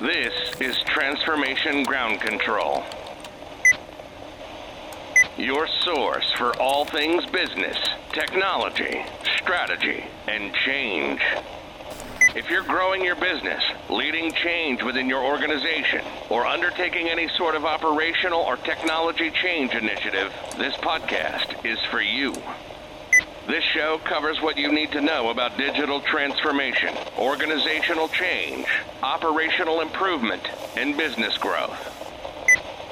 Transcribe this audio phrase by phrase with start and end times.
[0.00, 2.84] This is Transformation Ground Control.
[5.36, 7.76] Your source for all things business,
[8.12, 9.04] technology,
[9.38, 11.20] strategy, and change.
[12.36, 17.64] If you're growing your business, leading change within your organization, or undertaking any sort of
[17.64, 22.34] operational or technology change initiative, this podcast is for you.
[23.48, 28.66] This show covers what you need to know about digital transformation, organizational change,
[29.02, 30.42] operational improvement,
[30.76, 31.78] and business growth.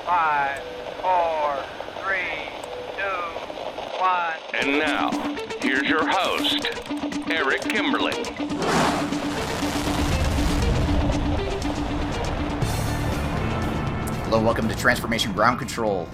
[0.07, 0.63] Five,
[1.03, 1.63] four,
[2.03, 2.49] three,
[2.97, 3.03] two,
[4.01, 4.33] one.
[4.55, 5.11] And now,
[5.61, 6.65] here's your host,
[7.29, 8.25] Eric Kimberling.
[14.25, 16.09] Hello, welcome to Transformation Ground Control,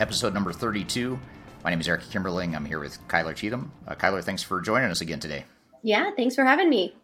[0.00, 1.18] episode number 32.
[1.64, 2.56] My name is Eric Kimberling.
[2.56, 3.70] I'm here with Kyler Cheatham.
[3.86, 5.44] Uh, Kyler, thanks for joining us again today.
[5.82, 6.96] Yeah, thanks for having me.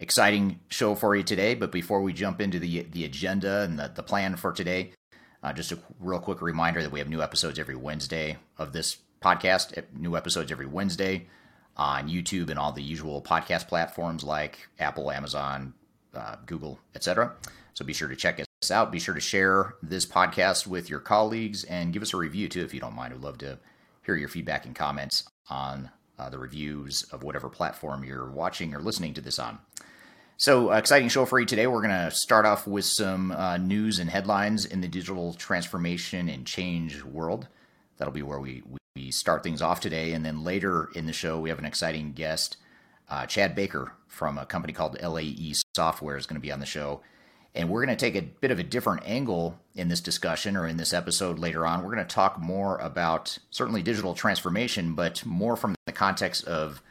[0.00, 3.90] Exciting show for you today, but before we jump into the the agenda and the,
[3.94, 4.92] the plan for today,
[5.42, 8.98] uh, just a real quick reminder that we have new episodes every Wednesday of this
[9.22, 11.26] podcast, new episodes every Wednesday
[11.76, 15.72] on YouTube and all the usual podcast platforms like Apple, Amazon,
[16.14, 17.32] uh, Google, etc.
[17.72, 18.92] So be sure to check us out.
[18.92, 22.62] Be sure to share this podcast with your colleagues and give us a review too,
[22.62, 23.12] if you don't mind.
[23.12, 23.58] We'd love to
[24.04, 28.80] hear your feedback and comments on uh, the reviews of whatever platform you're watching or
[28.80, 29.58] listening to this on.
[30.36, 31.66] So, uh, exciting show for you today.
[31.66, 36.28] We're going to start off with some uh, news and headlines in the digital transformation
[36.28, 37.46] and change world.
[37.98, 38.64] That'll be where we,
[38.96, 40.12] we start things off today.
[40.12, 42.56] And then later in the show, we have an exciting guest.
[43.08, 46.66] Uh, Chad Baker from a company called LAE Software is going to be on the
[46.66, 47.00] show.
[47.54, 50.66] And we're going to take a bit of a different angle in this discussion or
[50.66, 51.82] in this episode later on.
[51.82, 56.82] We're going to talk more about certainly digital transformation, but more from the context of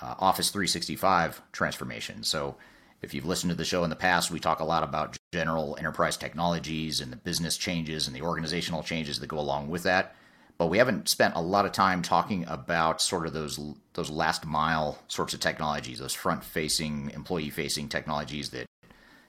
[0.00, 2.22] uh, Office 365 transformation.
[2.22, 2.56] So,
[3.02, 5.76] if you've listened to the show in the past, we talk a lot about general
[5.78, 10.16] enterprise technologies and the business changes and the organizational changes that go along with that.
[10.56, 13.60] But we haven't spent a lot of time talking about sort of those
[13.92, 18.66] those last mile sorts of technologies, those front facing, employee facing technologies that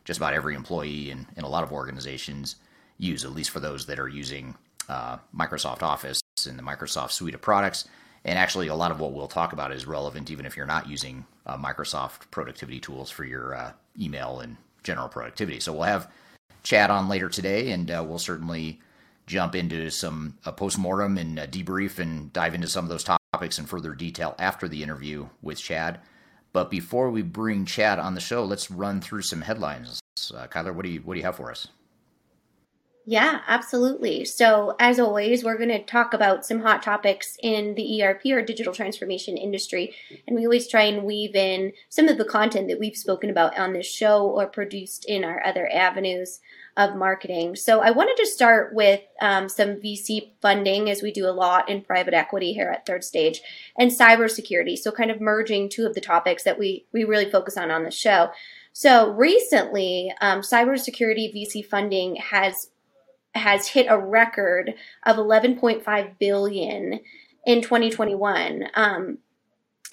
[0.07, 2.55] just about every employee in, in a lot of organizations
[2.97, 4.55] use, at least for those that are using
[4.87, 7.89] uh, Microsoft Office and the Microsoft suite of products.
[8.23, 10.89] And actually, a lot of what we'll talk about is relevant even if you're not
[10.89, 15.59] using uh, Microsoft productivity tools for your uh, email and general productivity.
[15.59, 16.09] So we'll have
[16.63, 18.79] Chad on later today, and uh, we'll certainly
[19.25, 23.59] jump into some a postmortem and a debrief and dive into some of those topics
[23.59, 25.99] in further detail after the interview with Chad.
[26.57, 29.99] But before we bring Chad on the show, let's run through some headlines.
[30.33, 31.67] Uh, Kyler, what do you what do you have for us?
[33.05, 34.25] Yeah, absolutely.
[34.25, 38.41] So, as always, we're going to talk about some hot topics in the ERP or
[38.41, 39.93] digital transformation industry.
[40.25, 43.55] And we always try and weave in some of the content that we've spoken about
[43.59, 46.39] on this show or produced in our other avenues
[46.77, 47.57] of marketing.
[47.57, 51.69] So, I wanted to start with um, some VC funding, as we do a lot
[51.69, 53.41] in private equity here at Third Stage,
[53.77, 54.77] and cybersecurity.
[54.77, 57.83] So, kind of merging two of the topics that we, we really focus on on
[57.83, 58.29] the show.
[58.71, 62.69] So, recently, um, cybersecurity VC funding has
[63.33, 64.73] has hit a record
[65.05, 66.99] of 11.5 billion
[67.45, 68.65] in 2021.
[68.73, 69.17] Um,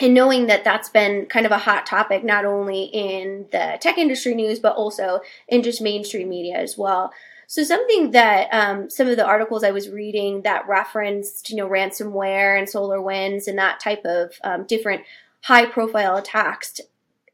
[0.00, 3.96] and knowing that that's been kind of a hot topic, not only in the tech
[3.96, 7.12] industry news, but also in just mainstream media as well.
[7.46, 11.68] So something that um, some of the articles I was reading that referenced, you know,
[11.68, 15.02] ransomware and SolarWinds and that type of um, different
[15.42, 16.80] high profile attacks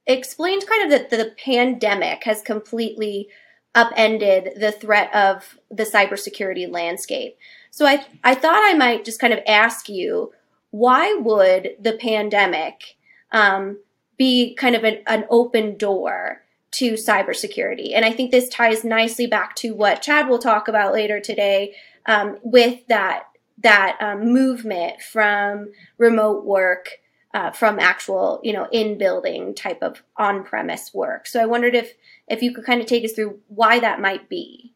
[0.06, 3.28] explained kind of that the pandemic has completely
[3.74, 7.36] upended the threat of the cybersecurity landscape.
[7.70, 10.32] So I I thought I might just kind of ask you
[10.70, 12.96] why would the pandemic
[13.32, 13.78] um,
[14.16, 16.42] be kind of an, an open door
[16.72, 17.92] to cybersecurity?
[17.94, 21.74] And I think this ties nicely back to what Chad will talk about later today
[22.06, 23.24] um, with that
[23.62, 27.00] that um, movement from remote work
[27.34, 31.26] uh, from actual, you know, in building type of on premise work.
[31.26, 31.92] So I wondered if
[32.26, 34.74] if you could kind of take us through why that might be.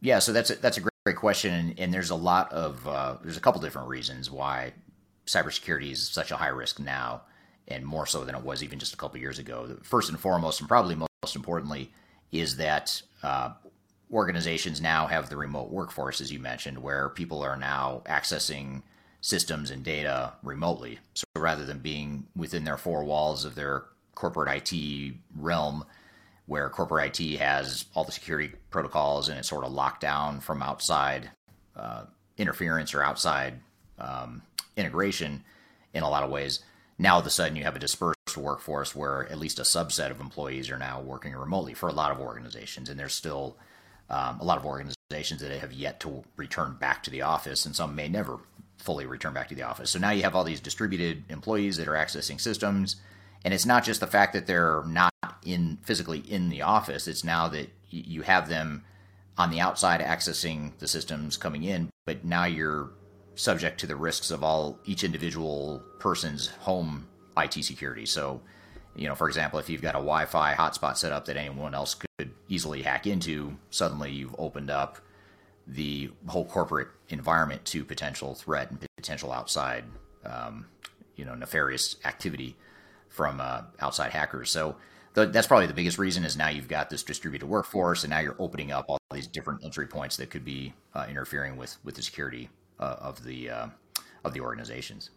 [0.00, 2.86] Yeah, so that's a, that's a great, great question, and, and there's a lot of
[2.86, 4.72] uh, there's a couple different reasons why
[5.26, 7.22] cybersecurity is such a high risk now,
[7.68, 9.76] and more so than it was even just a couple years ago.
[9.82, 11.92] First and foremost, and probably most importantly,
[12.32, 13.50] is that uh,
[14.12, 18.82] organizations now have the remote workforce, as you mentioned, where people are now accessing
[19.20, 20.98] systems and data remotely.
[21.14, 23.84] So rather than being within their four walls of their
[24.14, 25.84] corporate IT realm,
[26.46, 30.62] where corporate IT has all the security protocols and it's sort of locked down from
[30.62, 31.30] outside
[31.76, 32.04] uh,
[32.36, 33.60] interference or outside
[33.98, 34.42] um,
[34.76, 35.44] integration
[35.94, 36.60] in a lot of ways.
[36.98, 40.10] Now, all of a sudden, you have a dispersed workforce where at least a subset
[40.10, 43.56] of employees are now working remotely for a lot of organizations, and there's still
[44.10, 47.74] um, a lot of organizations that have yet to return back to the office, and
[47.74, 48.38] some may never
[48.78, 49.90] fully return back to the office.
[49.90, 52.96] So now you have all these distributed employees that are accessing systems,
[53.44, 55.12] and it's not just the fact that they're not
[55.44, 58.84] in physically in the office; it's now that you have them
[59.38, 62.90] on the outside accessing the systems coming in, but now you're
[63.34, 67.06] subject to the risks of all each individual person's home
[67.36, 68.06] IT security.
[68.06, 68.40] So,
[68.94, 71.94] you know, for example, if you've got a Wi-Fi hotspot set up that anyone else
[71.94, 74.98] could easily hack into, suddenly you've opened up
[75.66, 79.84] the whole corporate environment to potential threat and potential outside,
[80.24, 80.66] um,
[81.16, 82.56] you know, nefarious activity
[83.08, 84.50] from uh, outside hackers.
[84.50, 84.76] So
[85.14, 88.36] that's probably the biggest reason is now you've got this distributed workforce, and now you're
[88.38, 92.02] opening up all these different entry points that could be uh, interfering with with the
[92.02, 92.48] security
[92.82, 93.66] uh, of the uh,
[94.24, 95.10] of the organizations.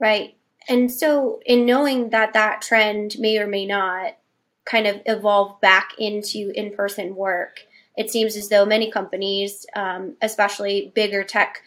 [0.00, 0.36] Right.
[0.68, 4.16] And so, in knowing that that trend may or may not
[4.64, 7.60] kind of evolve back into in person work,
[7.96, 11.62] it seems as though many companies, um, especially bigger tech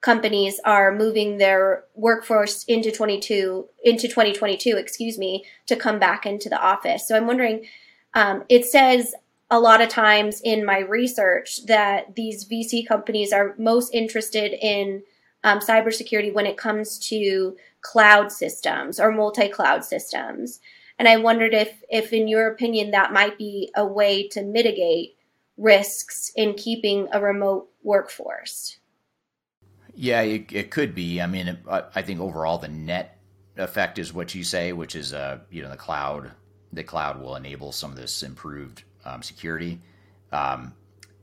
[0.00, 6.48] companies, are moving their workforce into 22 into 2022, excuse me, to come back into
[6.48, 7.06] the office.
[7.06, 7.66] So I'm wondering.
[8.14, 9.14] Um, it says
[9.52, 15.02] a lot of times in my research that these VC companies are most interested in
[15.44, 20.58] um, cybersecurity when it comes to cloud systems or multi-cloud systems.
[20.98, 25.16] And I wondered if, if in your opinion, that might be a way to mitigate
[25.58, 28.78] risks in keeping a remote workforce.
[29.94, 31.20] Yeah, it, it could be.
[31.20, 33.18] I mean, I think overall the net
[33.58, 36.30] effect is what you say, which is, uh, you know, the cloud.
[36.72, 39.80] The cloud will enable some of this improved um, security,
[40.32, 40.74] um,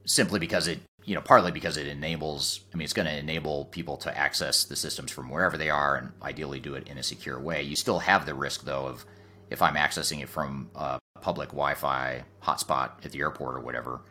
[0.05, 2.61] simply because it, you know, partly because it enables.
[2.73, 5.95] I mean, it's going to enable people to access the systems from wherever they are,
[5.95, 7.63] and ideally do it in a secure way.
[7.63, 9.05] You still have the risk, though, of
[9.49, 14.01] if I'm accessing it from a public Wi-Fi hotspot at the airport or whatever,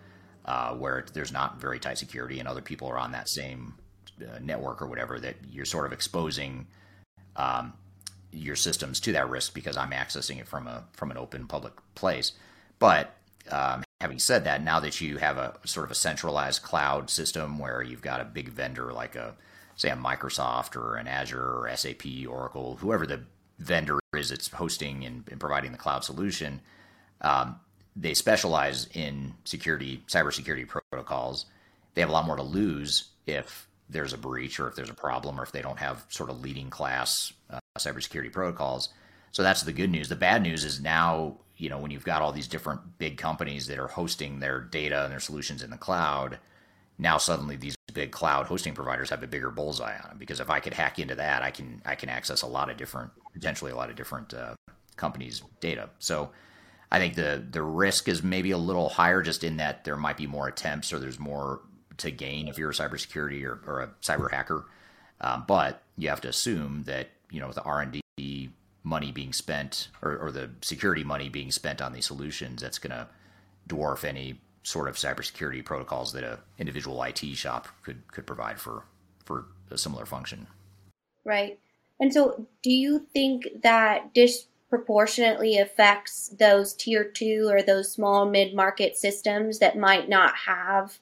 [0.44, 3.74] uh, where there's not very tight security, and other people are on that same
[4.20, 6.66] uh, network or whatever, that you're sort of exposing.
[7.36, 7.74] Um,
[8.32, 11.72] your systems to that risk because I'm accessing it from a from an open public
[11.94, 12.32] place.
[12.78, 13.14] But
[13.52, 17.58] um, having said that, now that you have a sort of a centralized cloud system
[17.58, 19.34] where you've got a big vendor like a
[19.76, 23.22] say a Microsoft or an Azure or SAP, Oracle, whoever the
[23.58, 26.60] vendor is that's hosting and, and providing the cloud solution,
[27.20, 27.58] um,
[27.94, 31.46] they specialize in security, cybersecurity protocols.
[31.94, 34.94] They have a lot more to lose if there's a breach or if there's a
[34.94, 38.90] problem or if they don't have sort of leading class uh, cybersecurity protocols.
[39.32, 40.08] So that's the good news.
[40.08, 43.66] The bad news is now you know when you've got all these different big companies
[43.66, 46.38] that are hosting their data and their solutions in the cloud
[46.98, 50.50] now suddenly these big cloud hosting providers have a bigger bullseye on them because if
[50.50, 53.70] i could hack into that i can i can access a lot of different potentially
[53.70, 54.54] a lot of different uh,
[54.96, 55.88] companies data.
[55.98, 56.30] So
[56.90, 60.16] i think the the risk is maybe a little higher just in that there might
[60.16, 61.60] be more attempts or there's more
[61.98, 64.66] to gain if you're a cybersecurity or, or a cyber hacker.
[65.20, 68.00] Um, but you have to assume that you know the r&d
[68.88, 72.90] money being spent or, or the security money being spent on these solutions that's going
[72.90, 73.06] to
[73.68, 78.84] dwarf any sort of cybersecurity protocols that a individual IT shop could could provide for
[79.24, 80.46] for a similar function.
[81.24, 81.58] Right.
[82.00, 88.96] And so do you think that disproportionately affects those tier 2 or those small mid-market
[88.96, 90.98] systems that might not have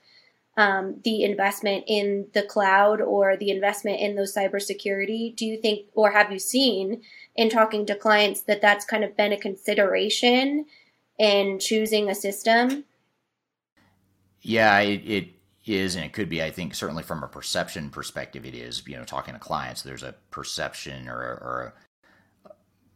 [0.57, 5.37] um, the investment in the cloud or the investment in those cybersecurity?
[5.37, 7.03] Do you think, or have you seen
[7.37, 10.67] in talking to clients that that's kind of been a consideration
[11.19, 12.85] in choosing a system?
[14.43, 15.29] Yeah, it, it
[15.65, 16.43] is, and it could be.
[16.43, 18.83] I think certainly from a perception perspective, it is.
[18.87, 21.75] You know, talking to clients, there's a perception or, or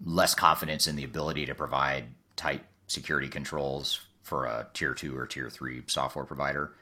[0.04, 2.04] less confidence in the ability to provide
[2.36, 6.74] tight security controls for a tier two or tier three software provider.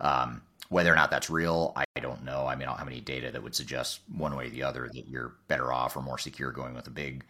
[0.00, 2.46] Um, whether or not that's real, I don't know.
[2.46, 4.88] I mean, I don't have any data that would suggest one way or the other
[4.92, 7.24] that you're better off or more secure going with a big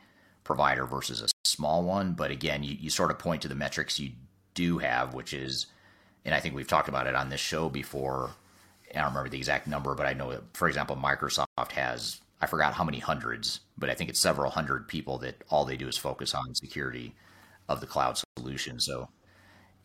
[0.45, 2.12] provider versus a small one.
[2.12, 4.12] But again, you, you sort of point to the metrics you
[4.55, 5.66] do have, which is,
[6.25, 8.31] and I think we've talked about it on this show before.
[8.90, 12.47] I don't remember the exact number, but I know that, for example, Microsoft has, I
[12.47, 15.88] forgot how many hundreds, but I think it's several hundred people that all they do
[15.88, 17.14] is focus on security
[17.69, 18.81] of the cloud solution.
[18.81, 19.09] So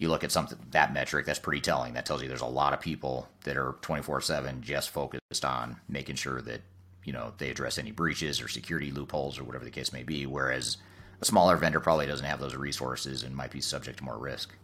[0.02, 1.94] you look at something that metric that's pretty telling.
[1.94, 6.16] That tells you there's a lot of people that are 24/7 just focused on making
[6.16, 6.62] sure that
[7.04, 10.26] you know they address any breaches or security loopholes or whatever the case may be
[10.26, 10.78] whereas
[11.22, 14.56] a smaller vendor probably doesn't have those resources and might be subject to more risk.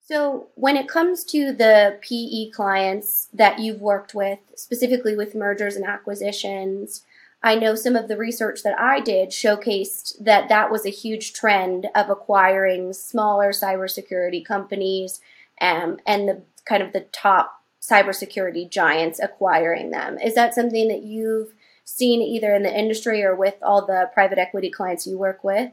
[0.00, 5.74] So when it comes to the PE clients that you've worked with specifically with mergers
[5.74, 7.02] and acquisitions
[7.42, 11.32] I know some of the research that I did showcased that that was a huge
[11.32, 15.20] trend of acquiring smaller cybersecurity companies
[15.60, 20.18] um, and the kind of the top cybersecurity giants acquiring them.
[20.18, 21.54] Is that something that you've
[21.84, 25.72] seen either in the industry or with all the private equity clients you work with?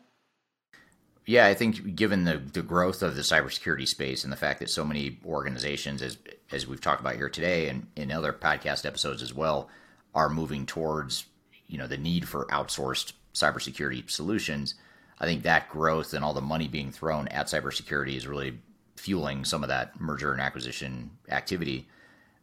[1.26, 4.70] Yeah, I think given the, the growth of the cybersecurity space and the fact that
[4.70, 6.18] so many organizations, as
[6.54, 9.68] as we've talked about here today and in other podcast episodes as well,
[10.16, 11.26] are moving towards
[11.68, 14.76] you know the need for outsourced cybersecurity solutions.
[15.20, 18.60] I think that growth and all the money being thrown at cybersecurity is really
[18.96, 21.88] fueling some of that merger and acquisition activity.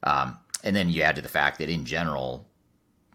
[0.03, 2.47] Um, and then you add to the fact that in general,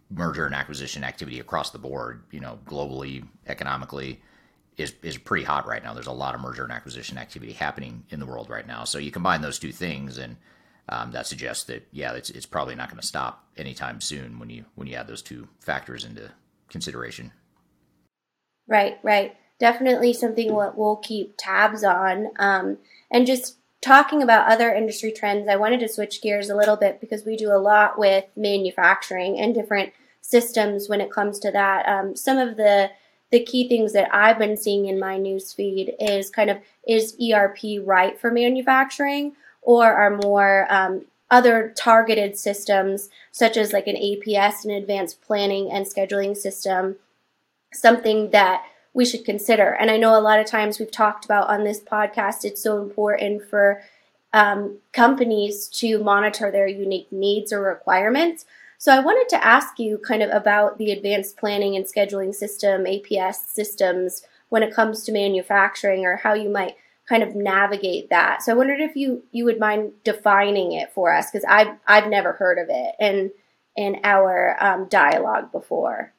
[0.10, 4.22] merger and acquisition activity across the board, you know, globally, economically,
[4.78, 5.94] is is pretty hot right now.
[5.94, 8.86] There's a lot of merger and acquisition activity happening in the world right now.
[8.86, 10.38] So you combine those two things, and
[10.89, 14.50] um, that suggests that yeah, it's it's probably not going to stop anytime soon when
[14.50, 16.31] you when you add those two factors into
[16.69, 17.31] consideration.
[18.67, 19.36] Right, right.
[19.60, 22.29] Definitely something what we'll keep tabs on.
[22.38, 22.77] Um,
[23.12, 27.00] and just talking about other industry trends, I wanted to switch gears a little bit
[27.00, 31.88] because we do a lot with manufacturing and different systems when it comes to that.
[31.88, 32.89] Um, some of the
[33.31, 37.15] the key things that I've been seeing in my news feed is kind of is
[37.22, 39.36] ERP right for manufacturing
[39.69, 45.71] or are more um, other targeted systems such as like an APS, an advanced planning
[45.71, 46.95] and scheduling system,
[47.71, 48.63] something that
[48.95, 49.69] we should consider.
[49.73, 52.81] And I know a lot of times we've talked about on this podcast, it's so
[52.81, 53.83] important for
[54.33, 58.47] um, companies to monitor their unique needs or requirements.
[58.79, 62.85] So I wanted to ask you kind of about the advanced planning and scheduling system,
[62.85, 66.75] APS systems, when it comes to manufacturing or how you might
[67.10, 68.44] kind of navigate that.
[68.44, 72.08] So I wondered if you you would mind defining it for us because I've I've
[72.08, 73.32] never heard of it in
[73.75, 76.13] in our um, dialogue before.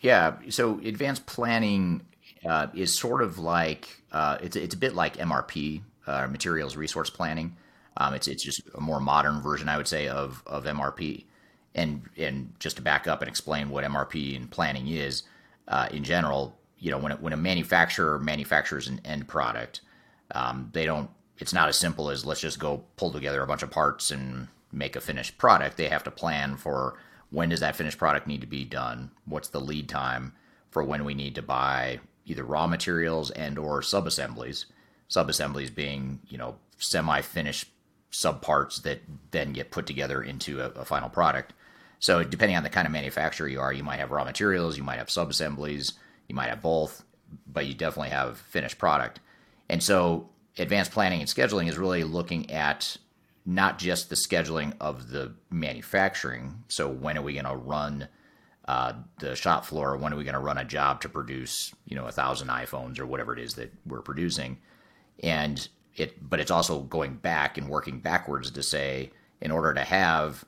[0.00, 2.02] Yeah, so advanced planning
[2.48, 7.10] uh, is sort of like uh, it's it's a bit like MRP, uh, materials resource
[7.10, 7.56] planning.
[7.96, 11.24] Um, it's it's just a more modern version, I would say, of of MRP.
[11.74, 15.24] And and just to back up and explain what MRP and planning is
[15.66, 19.80] uh, in general, you know, when it, when a manufacturer manufactures an end product,
[20.34, 21.10] um, they don't.
[21.38, 24.48] It's not as simple as let's just go pull together a bunch of parts and
[24.72, 25.76] make a finished product.
[25.76, 26.98] They have to plan for
[27.30, 29.10] when does that finished product need to be done?
[29.24, 30.32] What's the lead time
[30.70, 34.64] for when we need to buy either raw materials and or subassemblies?
[35.08, 37.68] Subassemblies being, you know, semi-finished
[38.12, 41.52] subparts that then get put together into a, a final product.
[41.98, 44.84] So depending on the kind of manufacturer you are, you might have raw materials, you
[44.84, 45.94] might have subassemblies,
[46.28, 47.04] you might have both,
[47.46, 49.20] but you definitely have finished product.
[49.68, 52.96] And so advanced planning and scheduling is really looking at
[53.44, 56.62] not just the scheduling of the manufacturing.
[56.68, 58.08] So when are we going to run
[58.66, 59.96] uh, the shop floor?
[59.96, 62.98] When are we going to run a job to produce, you know, a thousand iPhones
[62.98, 64.58] or whatever it is that we're producing?
[65.22, 65.66] And
[65.96, 70.44] it, but it's also going back and working backwards to say, in order to have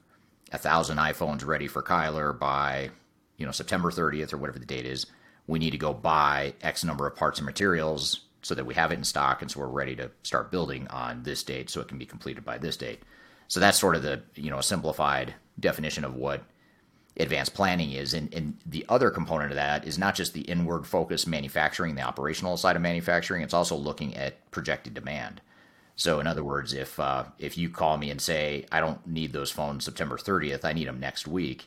[0.53, 2.91] a thousand iPhones ready for Kyler by,
[3.37, 5.07] you know, September 30th or whatever the date is,
[5.47, 8.91] we need to go buy X number of parts and materials so that we have
[8.91, 11.89] it in stock and so we're ready to start building on this date so it
[11.89, 13.03] can be completed by this date.
[13.49, 16.43] So that's sort of the you know simplified definition of what
[17.19, 18.15] advanced planning is.
[18.15, 22.03] And, and the other component of that is not just the inward focus manufacturing, the
[22.03, 25.41] operational side of manufacturing, it's also looking at projected demand.
[25.97, 29.33] So in other words, if uh, if you call me and say I don't need
[29.33, 31.67] those phones September 30th, I need them next week,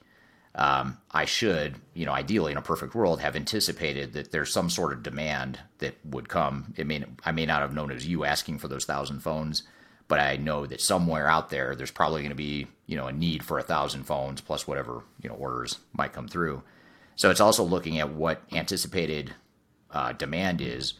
[0.56, 4.70] um, I should, you know, ideally in a perfect world, have anticipated that there's some
[4.70, 6.74] sort of demand that would come.
[6.78, 9.64] I mean, I may not have known it was you asking for those thousand phones,
[10.08, 13.14] but I know that somewhere out there, there's probably going to be, you know, a
[13.14, 16.62] need for a thousand phones plus whatever, you know, orders might come through.
[17.16, 19.34] So it's also looking at what anticipated
[19.90, 20.96] uh, demand is,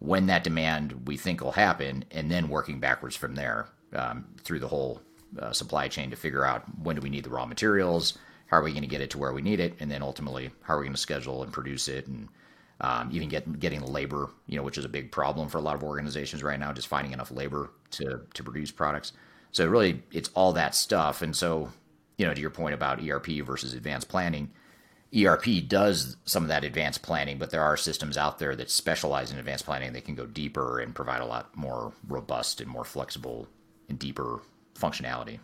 [0.00, 4.60] when that demand we think will happen, and then working backwards from there um, through
[4.60, 5.00] the whole
[5.38, 8.18] uh, supply chain to figure out when do we need the raw materials
[8.48, 10.50] how are we going to get it to where we need it, and then ultimately
[10.62, 12.28] how are we going to schedule and produce it, and
[12.80, 15.62] um, even get getting the labor, you know, which is a big problem for a
[15.62, 19.12] lot of organizations right now, just finding enough labor to to produce products.
[19.52, 21.70] So really, it's all that stuff, and so
[22.18, 24.50] you know, to your point about ERP versus advanced planning.
[25.16, 29.30] ERP does some of that advanced planning, but there are systems out there that specialize
[29.30, 32.84] in advanced planning that can go deeper and provide a lot more robust and more
[32.84, 33.48] flexible
[33.88, 34.42] and deeper
[34.74, 35.38] functionality.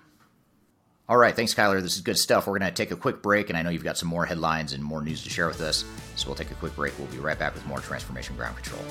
[1.07, 1.83] All right, thanks, Kyler.
[1.83, 2.47] This is good stuff.
[2.47, 4.73] We're going to take a quick break, and I know you've got some more headlines
[4.73, 5.85] and more news to share with us.
[6.17, 6.99] So we'll take a quick break.
[6.99, 8.83] We'll be right back with more Transformation Ground Control.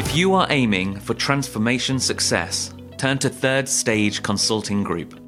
[0.00, 5.27] If you are aiming for transformation success, turn to Third Stage Consulting Group.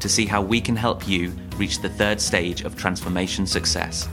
[0.00, 4.08] to see how we can help you reach the third stage of transformation success.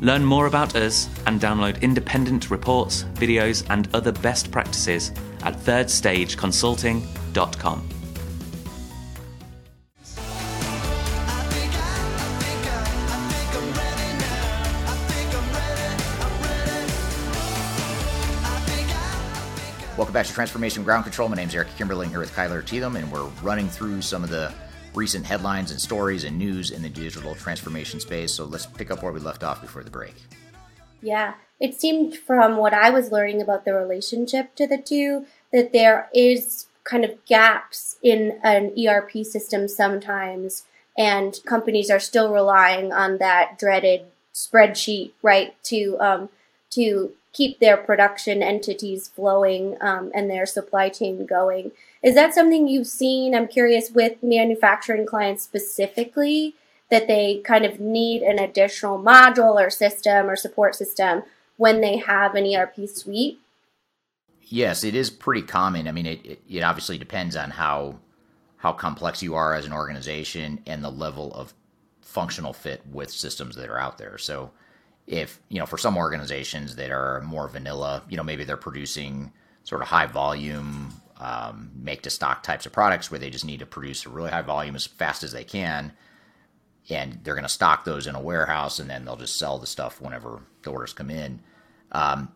[0.00, 7.88] Learn more about us and download independent reports, videos, and other best practices at thirdstageconsulting.com.
[19.96, 21.28] Welcome back to Transformation Ground Control.
[21.28, 24.30] My name is Eric Kimberling here with Kyler Cheatham, and we're running through some of
[24.30, 24.52] the
[24.94, 28.32] recent headlines and stories and news in the digital transformation space.
[28.32, 30.14] So let's pick up where we left off before the break.
[31.00, 35.72] Yeah, it seemed from what I was learning about the relationship to the two that
[35.72, 40.64] there is kind of gaps in an ERP system sometimes,
[40.96, 44.02] and companies are still relying on that dreaded
[44.34, 46.28] spreadsheet, right, to um,
[46.70, 51.72] to keep their production entities flowing um, and their supply chain going.
[52.02, 53.34] Is that something you've seen?
[53.34, 56.54] I'm curious with manufacturing clients specifically
[56.90, 61.22] that they kind of need an additional module or system or support system
[61.56, 63.38] when they have an ERP suite.
[64.42, 65.88] Yes, it is pretty common.
[65.88, 67.98] I mean, it, it, it obviously depends on how
[68.56, 71.52] how complex you are as an organization and the level of
[72.00, 74.18] functional fit with systems that are out there.
[74.18, 74.52] So
[75.06, 79.32] if you know for some organizations that are more vanilla you know maybe they're producing
[79.64, 80.92] sort of high volume
[81.22, 84.30] um, make to stock types of products where they just need to produce a really
[84.30, 85.92] high volume as fast as they can
[86.90, 89.66] and they're going to stock those in a warehouse and then they'll just sell the
[89.66, 91.40] stuff whenever the orders come in
[91.92, 92.32] um,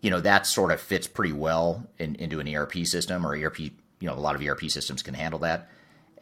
[0.00, 3.58] you know that sort of fits pretty well in, into an erp system or erp
[3.58, 3.70] you
[4.02, 5.68] know a lot of erp systems can handle that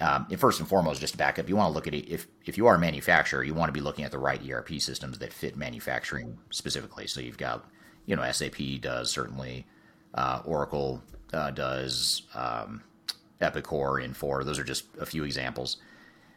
[0.01, 2.09] um, and first and foremost, just to back up, you want to look at it
[2.09, 4.81] if if you are a manufacturer, you want to be looking at the right ERP
[4.81, 7.07] systems that fit manufacturing specifically.
[7.09, 7.69] So you've got,
[8.07, 9.67] you know, SAP does certainly,
[10.15, 12.83] uh, Oracle uh, does, um,
[13.41, 14.45] Epicor, Infor.
[14.45, 15.79] Those are just a few examples.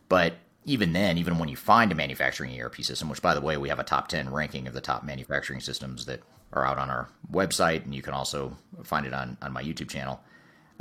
[0.09, 3.57] But even then, even when you find a manufacturing ERP system, which by the way,
[3.57, 6.21] we have a top ten ranking of the top manufacturing systems that
[6.53, 9.89] are out on our website, and you can also find it on on my YouTube
[9.89, 10.19] channel.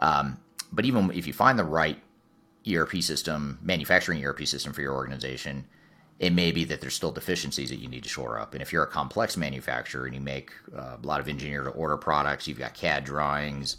[0.00, 0.38] Um,
[0.72, 1.98] but even if you find the right
[2.70, 5.64] ERP system, manufacturing ERP system for your organization,
[6.20, 8.52] it may be that there's still deficiencies that you need to shore up.
[8.52, 11.70] And if you're a complex manufacturer and you make uh, a lot of engineer to
[11.70, 13.78] order products, you've got CAD drawings,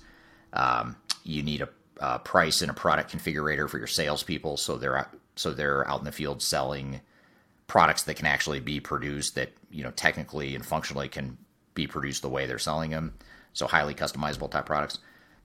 [0.53, 5.07] um, you need a, a, price and a product configurator for your salespeople, so they're
[5.35, 6.99] so they're out in the field selling
[7.67, 11.37] products that can actually be produced that you know technically and functionally can
[11.75, 13.13] be produced the way they're selling them.
[13.53, 14.97] So highly customizable type products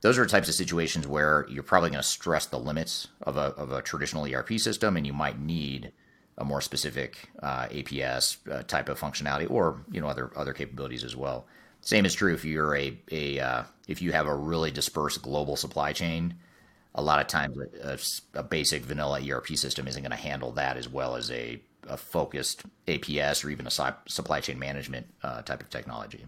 [0.02, 3.54] those are types of situations where you're probably going to stress the limits of a,
[3.56, 5.92] of a traditional ERP system, and you might need
[6.38, 11.04] a more specific uh, APS uh, type of functionality, or you know other other capabilities
[11.04, 11.46] as well.
[11.80, 15.56] Same is true if you're a a uh, if you have a really dispersed global
[15.56, 16.34] supply chain.
[16.94, 17.98] A lot of times, a,
[18.38, 21.96] a basic vanilla ERP system isn't going to handle that as well as a, a
[21.98, 26.24] focused APS or even a supply chain management uh, type of technology.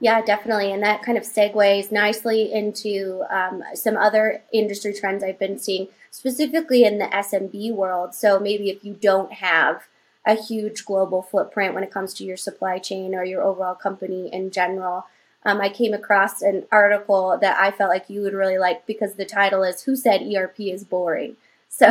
[0.00, 0.72] Yeah, definitely.
[0.72, 5.88] And that kind of segues nicely into um, some other industry trends I've been seeing,
[6.10, 8.14] specifically in the SMB world.
[8.14, 9.88] So maybe if you don't have
[10.26, 14.32] a huge global footprint when it comes to your supply chain or your overall company
[14.32, 15.06] in general,
[15.44, 19.14] um, I came across an article that I felt like you would really like because
[19.14, 21.36] the title is Who Said ERP is Boring?
[21.68, 21.86] So,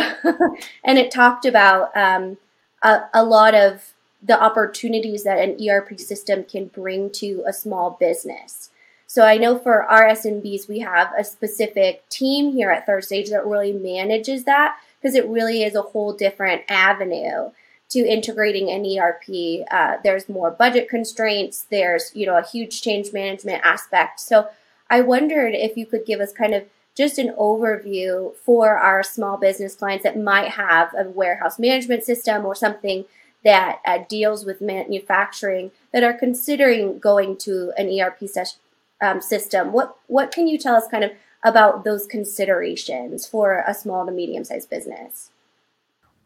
[0.83, 2.37] and it talked about um,
[2.81, 7.91] a, a lot of the opportunities that an ERP system can bring to a small
[7.91, 8.69] business.
[9.07, 13.29] So I know for our SMBs, we have a specific team here at Third Stage
[13.29, 17.51] that really manages that because it really is a whole different avenue
[17.89, 19.65] to integrating an ERP.
[19.71, 21.65] Uh, there's more budget constraints.
[21.71, 24.19] There's you know a huge change management aspect.
[24.19, 24.49] So
[24.89, 29.37] I wondered if you could give us kind of just an overview for our small
[29.37, 33.05] business clients that might have a warehouse management system or something
[33.45, 38.57] that uh, deals with manufacturing that are considering going to an ERP ses-
[39.01, 39.71] um, system.
[39.71, 41.11] What what can you tell us kind of
[41.43, 45.31] about those considerations for a small to medium sized business?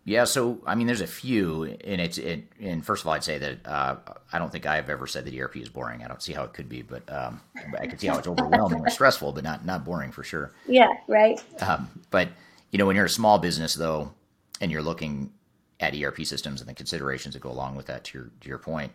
[0.03, 2.43] Yeah, so I mean, there's a few, and it's it.
[2.59, 3.97] And first of all, I'd say that uh,
[4.33, 6.03] I don't think I've ever said that ERP is boring.
[6.03, 7.39] I don't see how it could be, but um,
[7.79, 10.53] I can see how it's overwhelming or stressful, but not not boring for sure.
[10.67, 11.41] Yeah, right.
[11.61, 12.29] Um, but
[12.71, 14.11] you know, when you're a small business though,
[14.59, 15.31] and you're looking
[15.79, 18.57] at ERP systems and the considerations that go along with that, to your to your
[18.57, 18.91] point,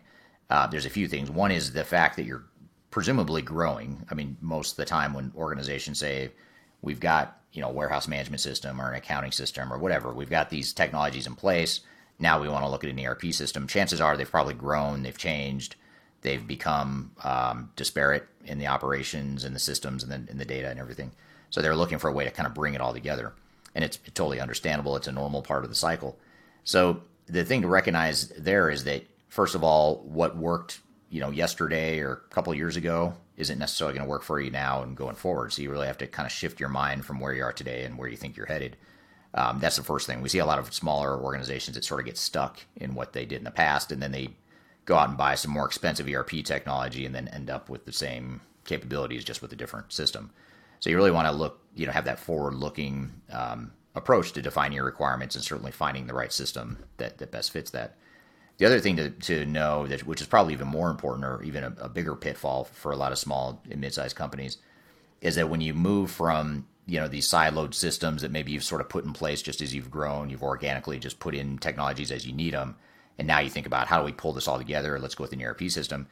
[0.49, 1.31] uh, there's a few things.
[1.31, 2.43] One is the fact that you're
[2.91, 4.05] presumably growing.
[4.09, 6.31] I mean, most of the time when organizations say
[6.81, 10.49] we've got you know warehouse management system or an accounting system or whatever, we've got
[10.49, 11.81] these technologies in place.
[12.19, 13.67] Now we want to look at an ERP system.
[13.67, 15.75] Chances are they've probably grown, they've changed,
[16.21, 20.69] they've become um, disparate in the operations and the systems and then in the data
[20.69, 21.11] and everything.
[21.49, 23.33] So they're looking for a way to kind of bring it all together,
[23.75, 24.95] and it's totally understandable.
[24.95, 26.17] It's a normal part of the cycle.
[26.63, 31.31] So the thing to recognize there is that first of all, what worked you know
[31.31, 34.97] yesterday or a couple years ago isn't necessarily going to work for you now and
[34.97, 35.53] going forward.
[35.53, 37.83] So you really have to kind of shift your mind from where you are today
[37.83, 38.77] and where you think you're headed.
[39.33, 40.21] Um, that's the first thing.
[40.21, 43.25] We see a lot of smaller organizations that sort of get stuck in what they
[43.25, 44.29] did in the past, and then they
[44.85, 47.91] go out and buy some more expensive ERP technology, and then end up with the
[47.91, 50.31] same capabilities just with a different system.
[50.79, 54.75] So you really want to look, you know, have that forward-looking um, approach to defining
[54.75, 57.97] your requirements and certainly finding the right system that, that best fits that.
[58.57, 61.63] The other thing to, to know, that which is probably even more important or even
[61.63, 64.57] a, a bigger pitfall for a lot of small and mid-sized companies,
[65.21, 68.81] is that when you move from you know these siloed systems that maybe you've sort
[68.81, 72.25] of put in place just as you've grown, you've organically just put in technologies as
[72.25, 72.75] you need them,
[73.17, 74.99] and now you think about how do we pull this all together?
[74.99, 76.07] Let's go with an ERP system.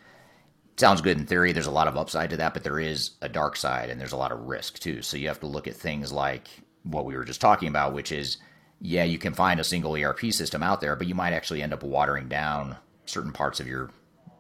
[0.77, 1.51] sounds good in theory.
[1.51, 4.11] There's a lot of upside to that, but there is a dark side and there's
[4.11, 5.01] a lot of risk too.
[5.01, 6.47] So you have to look at things like
[6.83, 8.37] what we were just talking about, which is
[8.85, 11.73] yeah, you can find a single ERP system out there, but you might actually end
[11.73, 13.89] up watering down certain parts of your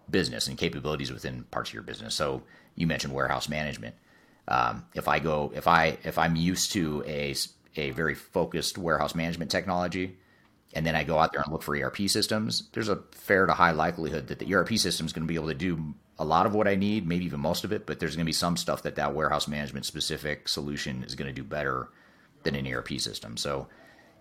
[0.09, 2.13] business and capabilities within parts of your business.
[2.13, 2.43] So
[2.75, 3.95] you mentioned warehouse management.
[4.47, 7.33] Um, if I go, if I if I'm used to a
[7.75, 10.15] a very focused warehouse management technology,
[10.73, 13.53] and then I go out there and look for ERP systems, there's a fair to
[13.53, 16.45] high likelihood that the ERP system is going to be able to do a lot
[16.45, 17.87] of what I need, maybe even most of it.
[17.87, 21.27] But there's going to be some stuff that that warehouse management specific solution is going
[21.27, 21.89] to do better
[22.43, 23.37] than an ERP system.
[23.37, 23.67] So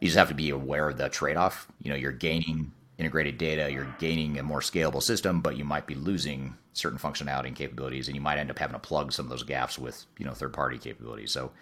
[0.05, 1.67] you just have to be aware of the trade off.
[1.83, 5.87] You know, you're gaining integrated data, you're gaining a more scalable system, but you might
[5.87, 9.25] be losing certain functionality and capabilities, and you might end up having to plug some
[9.25, 11.33] of those gaps with you know third party capabilities.
[11.33, 11.53] So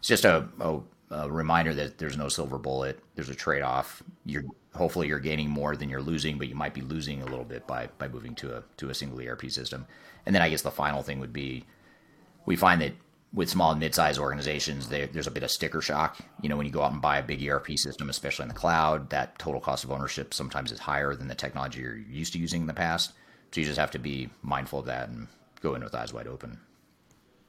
[0.00, 0.80] it's just a, a,
[1.12, 2.98] a reminder that there's no silver bullet.
[3.14, 4.02] There's a trade off.
[4.26, 7.44] You're hopefully you're gaining more than you're losing, but you might be losing a little
[7.44, 9.86] bit by by moving to a to a single ERP system.
[10.26, 11.66] And then I guess the final thing would be
[12.46, 12.94] we find that
[13.34, 16.18] with small and mid-sized organizations, there's a bit of sticker shock.
[16.42, 18.54] You know, when you go out and buy a big ERP system, especially in the
[18.54, 22.38] cloud, that total cost of ownership sometimes is higher than the technology you're used to
[22.38, 23.12] using in the past.
[23.50, 25.28] So you just have to be mindful of that and
[25.60, 26.60] go in with eyes wide open.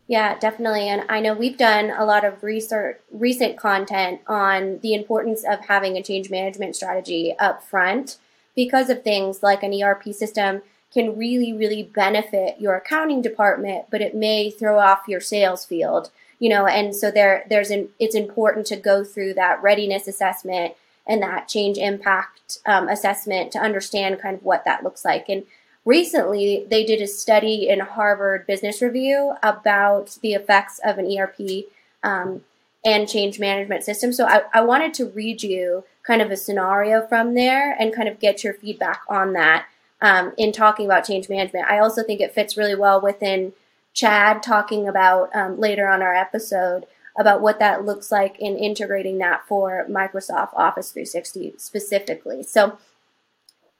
[0.07, 0.89] Yeah, definitely.
[0.89, 5.61] And I know we've done a lot of research, recent content on the importance of
[5.61, 8.17] having a change management strategy up front
[8.53, 10.61] because of things like an ERP system
[10.93, 16.11] can really, really benefit your accounting department, but it may throw off your sales field,
[16.39, 20.75] you know, and so there, there's an, it's important to go through that readiness assessment
[21.07, 25.27] and that change impact um, assessment to understand kind of what that looks like.
[25.29, 25.43] And
[25.83, 31.65] recently they did a study in Harvard Business Review about the effects of an ERP
[32.03, 32.41] um,
[32.85, 34.13] and change management system.
[34.13, 38.07] So I, I wanted to read you kind of a scenario from there and kind
[38.07, 39.65] of get your feedback on that
[40.03, 41.65] um, in talking about change management.
[41.65, 43.53] I also think it fits really well within
[43.93, 46.85] Chad talking about um, later on our episode
[47.17, 52.43] about what that looks like in integrating that for Microsoft Office 360 specifically.
[52.43, 52.77] So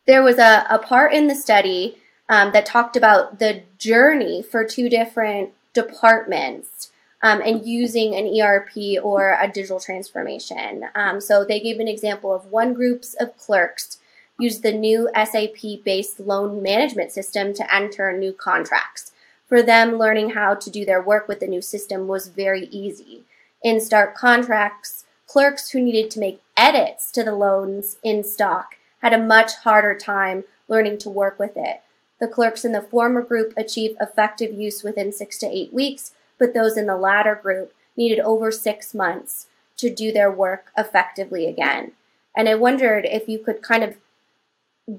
[0.08, 1.98] there was a, a part in the study
[2.30, 9.04] um, that talked about the journey for two different departments um, and using an ERP
[9.04, 10.86] or a digital transformation.
[10.96, 13.98] Um, so they gave an example of one groups of clerks
[14.40, 19.12] use the new SAP based loan management system to enter new contracts.
[19.48, 23.24] For them, learning how to do their work with the new system was very easy.
[23.62, 29.14] In start contracts, clerks who needed to make edits to the loans in stock had
[29.14, 31.82] a much harder time learning to work with it.
[32.20, 36.54] The clerks in the former group achieved effective use within six to eight weeks, but
[36.54, 41.92] those in the latter group needed over six months to do their work effectively again.
[42.36, 43.98] And I wondered if you could kind of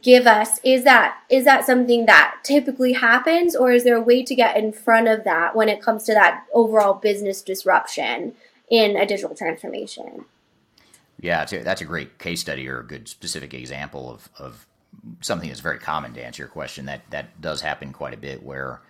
[0.01, 4.23] give us is that is that something that typically happens or is there a way
[4.23, 8.35] to get in front of that when it comes to that overall business disruption
[8.71, 10.25] in a digital transformation?
[11.21, 14.67] Yeah a, that's a great case study or a good specific example of, of
[15.21, 18.43] something that's very common to answer your question that that does happen quite a bit
[18.43, 18.81] where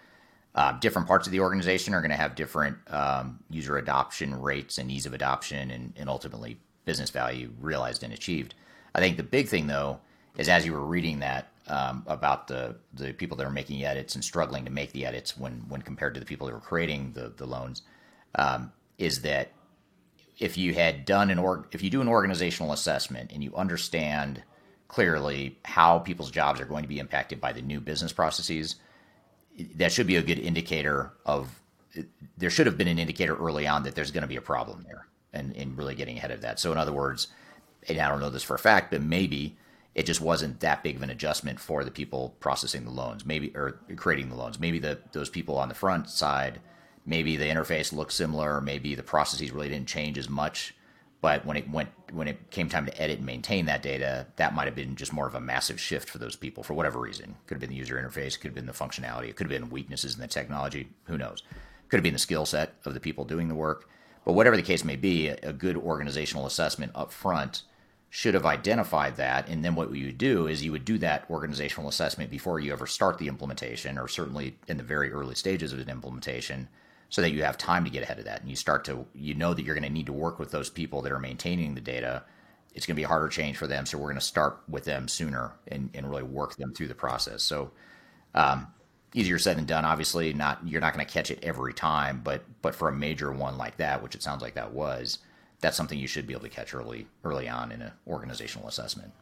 [0.54, 4.78] uh, different parts of the organization are going to have different um, user adoption rates
[4.78, 8.54] and ease of adoption and, and ultimately business value realized and achieved.
[8.94, 9.98] I think the big thing though
[10.36, 14.14] is as you were reading that um, about the the people that are making edits
[14.14, 17.12] and struggling to make the edits when when compared to the people that are creating
[17.12, 17.82] the the loans,
[18.34, 19.52] um, is that
[20.38, 24.42] if you had done an org if you do an organizational assessment and you understand
[24.88, 28.76] clearly how people's jobs are going to be impacted by the new business processes,
[29.76, 31.60] that should be a good indicator of
[32.36, 34.84] there should have been an indicator early on that there's going to be a problem
[34.86, 36.58] there and, and really getting ahead of that.
[36.58, 37.28] So in other words,
[37.88, 39.56] and I don't know this for a fact, but maybe
[39.94, 43.52] it just wasn't that big of an adjustment for the people processing the loans, maybe
[43.54, 44.58] or creating the loans.
[44.58, 46.60] Maybe the those people on the front side,
[47.06, 50.74] maybe the interface looked similar, maybe the processes really didn't change as much.
[51.20, 54.54] But when it went when it came time to edit and maintain that data, that
[54.54, 57.36] might have been just more of a massive shift for those people for whatever reason.
[57.46, 59.70] Could have been the user interface, could have been the functionality, it could have been
[59.70, 60.88] weaknesses in the technology.
[61.04, 61.42] Who knows?
[61.88, 63.88] Could have been the skill set of the people doing the work.
[64.24, 67.62] But whatever the case may be, a good organizational assessment up front
[68.14, 69.48] should have identified that.
[69.48, 72.72] And then what you would do is you would do that organizational assessment before you
[72.72, 76.68] ever start the implementation, or certainly in the very early stages of an implementation,
[77.08, 78.40] so that you have time to get ahead of that.
[78.40, 80.70] And you start to, you know that you're going to need to work with those
[80.70, 82.22] people that are maintaining the data.
[82.72, 83.84] It's going to be a harder change for them.
[83.84, 86.94] So we're going to start with them sooner and, and really work them through the
[86.94, 87.42] process.
[87.42, 87.72] So,
[88.32, 88.68] um,
[89.12, 89.84] easier said than done.
[89.84, 93.32] Obviously, not you're not going to catch it every time, but but for a major
[93.32, 95.18] one like that, which it sounds like that was,
[95.64, 99.12] that's something you should be able to catch early early on in an organizational assessment.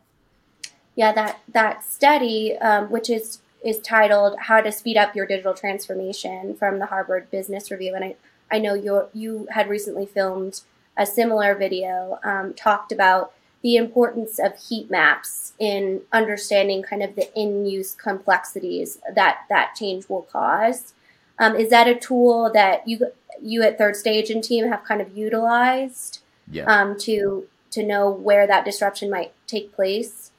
[0.97, 5.55] Yeah, that that study, um, which is is titled "How to Speed Up Your Digital
[5.55, 8.17] Transformation" from the Harvard Business Review, and I
[8.51, 10.63] I know you you had recently filmed
[10.97, 17.15] a similar video, um, talked about the importance of heat maps in understanding kind of
[17.15, 20.93] the in use complexities that that change will cause.
[21.39, 25.01] Um, is that a tool that you you at Third Stage and team have kind
[25.01, 26.22] of utilized?
[26.53, 26.65] Yeah.
[26.65, 30.31] um, to to know where that disruption might take place.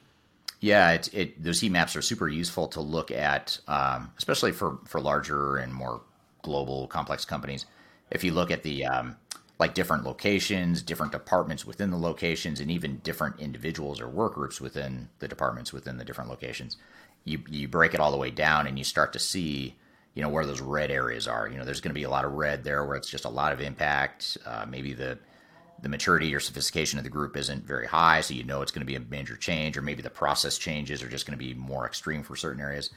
[0.60, 4.78] Yeah, it, it, those heat maps are super useful to look at, um, especially for,
[4.86, 6.00] for larger and more
[6.42, 7.66] global, complex companies.
[8.10, 9.16] If you look at the um,
[9.58, 14.60] like different locations, different departments within the locations, and even different individuals or work groups
[14.60, 16.76] within the departments within the different locations,
[17.24, 19.74] you you break it all the way down, and you start to see
[20.14, 21.48] you know where those red areas are.
[21.48, 23.30] You know, there's going to be a lot of red there where it's just a
[23.30, 24.38] lot of impact.
[24.46, 25.18] Uh, maybe the
[25.84, 28.80] the maturity or sophistication of the group isn't very high, so you know it's going
[28.80, 31.52] to be a major change, or maybe the process changes are just going to be
[31.52, 32.88] more extreme for certain areas.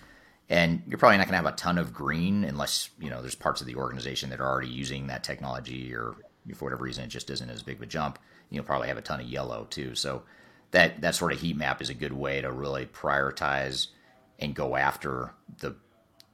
[0.50, 3.36] And you're probably not going to have a ton of green unless you know there's
[3.36, 6.16] parts of the organization that are already using that technology, or
[6.56, 8.20] for whatever reason it just isn't as big of a jump.
[8.50, 9.94] You'll probably have a ton of yellow too.
[9.94, 10.24] So
[10.72, 13.88] that that sort of heat map is a good way to really prioritize
[14.40, 15.76] and go after the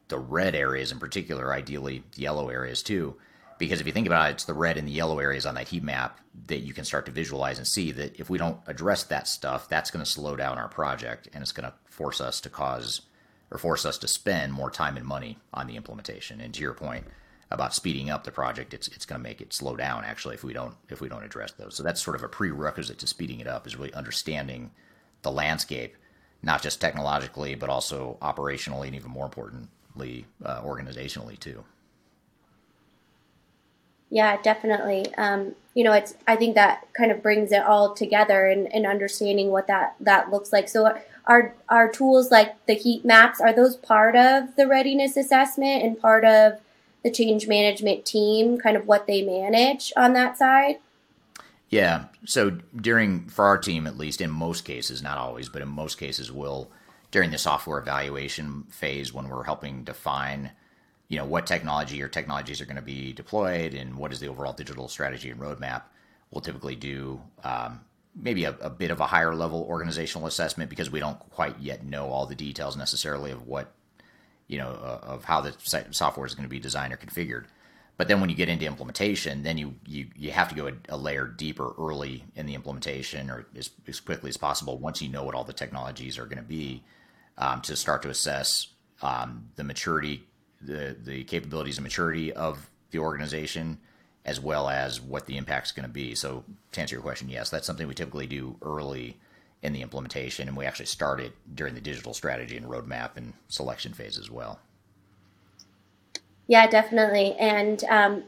[0.07, 3.17] the red areas in particular, ideally yellow areas too
[3.63, 5.69] because if you think about it, it's the red and the yellow areas on that
[5.69, 9.03] heat map that you can start to visualize and see that if we don't address
[9.03, 12.41] that stuff, that's going to slow down our project and it's going to force us
[12.41, 13.01] to cause
[13.51, 16.41] or force us to spend more time and money on the implementation.
[16.41, 17.05] And to your point
[17.51, 20.43] about speeding up the project, it's it's going to make it slow down actually if
[20.43, 21.75] we don't if we don't address those.
[21.75, 24.71] So that's sort of a prerequisite to speeding it up is really understanding
[25.21, 25.95] the landscape,
[26.41, 31.63] not just technologically but also operationally and even more importantly uh, organizationally too.
[34.13, 35.11] Yeah, definitely.
[35.15, 38.85] Um, you know, it's I think that kind of brings it all together and, and
[38.85, 40.69] understanding what that that looks like.
[40.69, 40.95] So
[41.25, 45.99] our our tools like the heat maps are those part of the readiness assessment and
[45.99, 46.59] part of
[47.03, 50.75] the change management team, kind of what they manage on that side.
[51.69, 52.05] Yeah.
[52.23, 55.97] So during for our team, at least in most cases, not always, but in most
[55.97, 56.69] cases, we'll
[57.09, 60.51] during the software evaluation phase when we're helping define
[61.13, 64.27] you know what technology or technologies are going to be deployed and what is the
[64.27, 65.83] overall digital strategy and roadmap
[66.31, 67.81] we'll typically do um,
[68.15, 71.85] maybe a, a, bit of a higher level organizational assessment because we don't quite yet
[71.85, 73.71] know all the details necessarily of what
[74.47, 75.53] you know uh, of how the
[75.91, 77.45] software is going to be designed or configured.
[77.95, 80.73] But then when you get into implementation then you you, you have to go a,
[80.89, 85.09] a layer deeper early in the implementation or as, as, quickly as possible once you
[85.09, 86.81] know what all the technologies are going to be
[87.37, 88.69] um, to start to assess
[89.03, 90.23] um, the maturity
[90.65, 93.79] the the capabilities and maturity of the organization
[94.25, 96.15] as well as what the impact is going to be.
[96.15, 99.17] So to answer your question, yes, that's something we typically do early
[99.61, 103.33] in the implementation, and we actually start it during the digital strategy and roadmap and
[103.47, 104.59] selection phase as well.
[106.47, 108.23] Yeah, definitely, and um,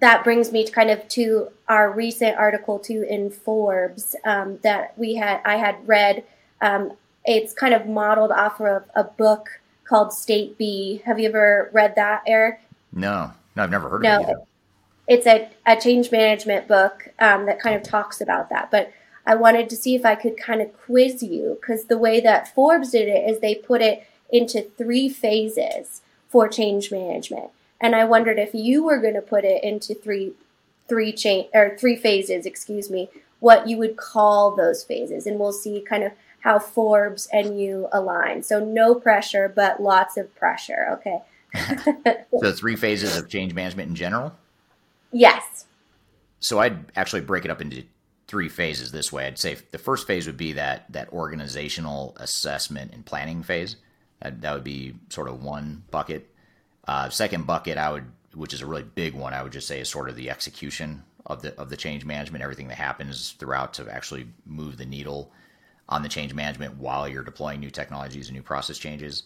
[0.00, 4.96] that brings me to kind of to our recent article too in Forbes um, that
[4.98, 6.24] we had I had read.
[6.60, 6.92] Um,
[7.24, 11.02] it's kind of modeled off of a book called State B.
[11.04, 12.60] Have you ever read that, Eric?
[12.92, 14.30] No, no, I've never heard no, of it.
[14.30, 14.42] Either.
[15.08, 18.70] It's a, a change management book um, that kind of talks about that.
[18.70, 18.92] But
[19.26, 22.54] I wanted to see if I could kind of quiz you because the way that
[22.54, 27.50] Forbes did it is they put it into three phases for change management.
[27.80, 30.32] And I wondered if you were going to put it into three
[30.88, 35.52] three change or three phases, excuse me, what you would call those phases and we'll
[35.52, 36.12] see kind of
[36.48, 38.42] how Forbes and you align.
[38.42, 41.20] So no pressure but lots of pressure, okay?
[42.40, 44.34] so three phases of change management in general?
[45.12, 45.66] Yes.
[46.40, 47.82] So I'd actually break it up into
[48.28, 49.26] three phases this way.
[49.26, 53.76] I'd say the first phase would be that that organizational assessment and planning phase.
[54.22, 56.30] That, that would be sort of one bucket.
[56.86, 59.80] Uh, second bucket, I would, which is a really big one, I would just say
[59.80, 63.74] is sort of the execution of the of the change management, everything that happens throughout
[63.74, 65.30] to actually move the needle
[65.88, 69.22] on the change management while you're deploying new technologies and new process changes.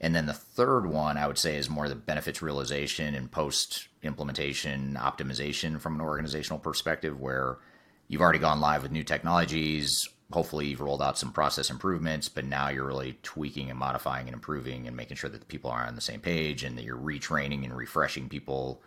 [0.00, 3.88] And then the third one I would say is more the benefits realization and post
[4.02, 7.58] implementation optimization from an organizational perspective, where
[8.06, 10.08] you've already gone live with new technologies.
[10.32, 14.34] Hopefully, you've rolled out some process improvements, but now you're really tweaking and modifying and
[14.34, 16.96] improving and making sure that the people are on the same page and that you're
[16.96, 18.82] retraining and refreshing people,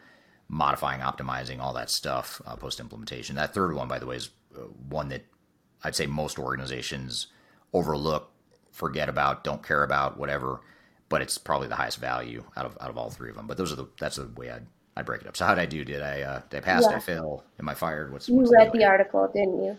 [0.48, 3.36] modifying, optimizing, all that stuff uh, post implementation.
[3.36, 5.26] That third one, by the way, is uh, one that
[5.84, 7.28] I'd say most organizations
[7.74, 8.32] overlook,
[8.72, 10.62] forget about, don't care about, whatever.
[11.10, 13.48] But it's probably the highest value out of out of all three of them.
[13.48, 14.66] But those are the that's the way I'd
[14.96, 15.38] I break it up.
[15.38, 15.84] So how did I do?
[15.84, 16.84] Did I uh, did I pass?
[16.84, 16.90] Yeah.
[16.90, 17.44] Did I fail?
[17.60, 18.12] Am I fired?
[18.12, 19.78] What's you what's read the, the article, didn't you?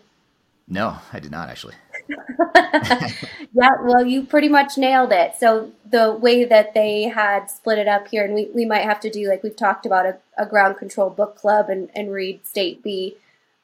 [0.69, 1.75] No, I did not actually.
[2.09, 5.35] yeah, well, you pretty much nailed it.
[5.38, 9.01] So the way that they had split it up here, and we, we might have
[9.01, 12.47] to do like we've talked about a, a ground control book club and, and read
[12.47, 13.17] State B,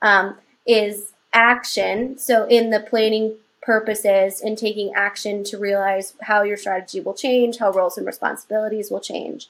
[0.03, 2.19] um, is action.
[2.19, 7.59] So in the planning purposes and taking action to realize how your strategy will change,
[7.59, 9.49] how roles and responsibilities will change.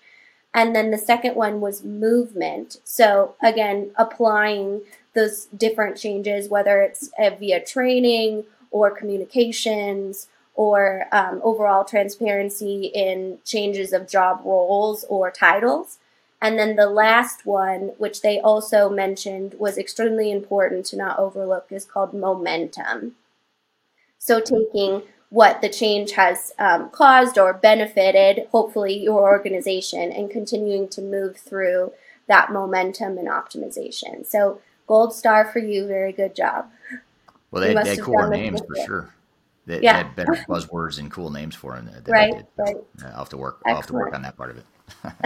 [0.53, 2.79] And then the second one was movement.
[2.85, 4.81] So again, applying
[5.15, 13.39] those different changes, whether it's uh, via training or communications or um, overall transparency in
[13.45, 15.98] changes of job roles or titles.
[16.41, 21.67] And then the last one, which they also mentioned was extremely important to not overlook,
[21.71, 23.17] is called momentum.
[24.19, 30.89] So taking what the change has um, caused or benefited, hopefully, your organization, and continuing
[30.89, 31.93] to move through
[32.29, 34.25] that momentum and optimization.
[34.27, 35.87] So, gold star for you.
[35.87, 36.71] Very good job.
[37.51, 39.15] Well, they, they had cooler names for sure.
[39.67, 39.93] They, yeah.
[39.93, 41.91] they, had better buzzwords and cool names for them.
[42.07, 42.77] right, right.
[43.05, 43.61] I'll have to work.
[43.67, 43.69] Excellent.
[43.69, 44.65] I'll have to work on that part of it.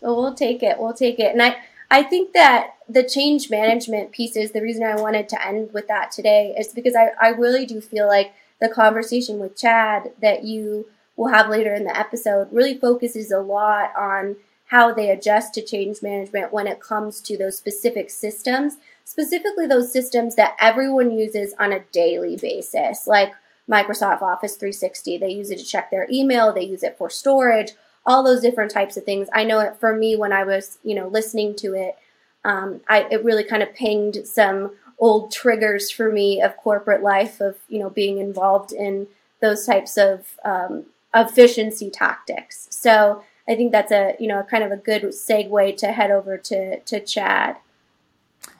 [0.00, 0.78] well, we'll take it.
[0.78, 1.32] We'll take it.
[1.32, 1.56] And I,
[1.90, 6.10] I think that the change management pieces, the reason I wanted to end with that
[6.10, 10.86] today is because I, I really do feel like the conversation with Chad that you
[11.16, 15.62] will have later in the episode really focuses a lot on how they adjust to
[15.62, 21.54] change management when it comes to those specific systems, specifically those systems that everyone uses
[21.58, 23.32] on a daily basis, like
[23.70, 25.18] Microsoft Office 360.
[25.18, 27.72] They use it to check their email, they use it for storage,
[28.06, 29.28] all those different types of things.
[29.34, 31.98] I know it for me when I was, you know, listening to it,
[32.44, 37.40] um, I, it really kind of pinged some old triggers for me of corporate life,
[37.40, 39.08] of, you know, being involved in
[39.40, 42.68] those types of um, efficiency tactics.
[42.70, 46.38] So I think that's a, you know, kind of a good segue to head over
[46.38, 47.56] to, to Chad.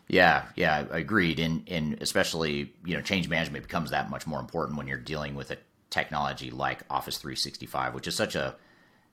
[0.08, 1.40] Yeah, yeah, agreed.
[1.40, 5.34] And and especially, you know, change management becomes that much more important when you're dealing
[5.34, 5.58] with a
[5.90, 8.54] technology like Office 365, which is such a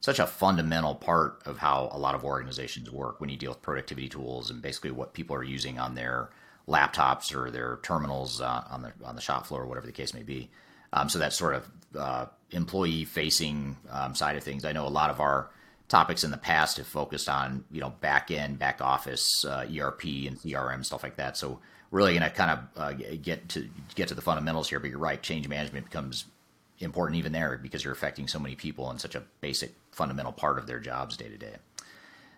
[0.03, 3.61] such a fundamental part of how a lot of organizations work when you deal with
[3.61, 6.29] productivity tools and basically what people are using on their
[6.67, 10.13] laptops or their terminals uh, on the on the shop floor or whatever the case
[10.13, 10.49] may be.
[10.91, 14.65] Um, so that sort of uh, employee facing um, side of things.
[14.65, 15.49] I know a lot of our
[15.87, 20.03] topics in the past have focused on you know back end, back office, uh, ERP
[20.03, 21.37] and CRM stuff like that.
[21.37, 21.61] So
[21.91, 24.81] really going to kind of uh, get to get to the fundamentals here.
[24.81, 26.25] But you're right, change management becomes
[26.79, 30.57] important even there because you're affecting so many people in such a basic fundamental part
[30.57, 31.55] of their jobs day to day.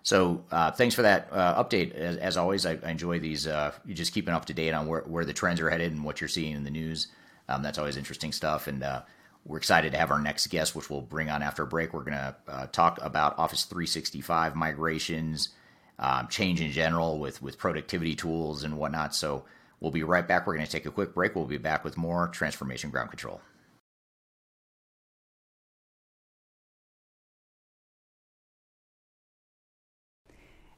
[0.04, 1.96] So uh, thanks for that uh, update.
[1.96, 3.48] As, as always, I, I, enjoy these.
[3.48, 6.04] Uh, you just keeping up to date on where, where the trends are headed and
[6.04, 7.08] what you're seeing in the news.
[7.50, 8.68] Um, that's always interesting stuff.
[8.68, 9.02] And uh,
[9.46, 11.92] we're excited to have our next guest, which we'll bring on after a break.
[11.92, 15.50] We're going to uh, talk about Office 365 migrations,
[15.98, 19.16] um, change in general with with productivity tools and whatnot.
[19.16, 19.46] So
[19.80, 20.46] we'll be right back.
[20.46, 21.36] We're going to take a quick break.
[21.36, 23.42] We'll be back with more transformation ground control.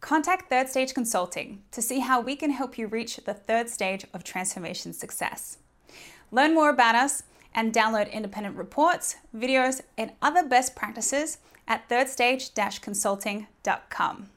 [0.00, 4.06] contact Third Stage Consulting to see how we can help you reach the third stage
[4.12, 5.58] of transformation success.
[6.30, 14.30] Learn more about us and download independent reports, videos, and other best practices at thirdstage-consulting.com.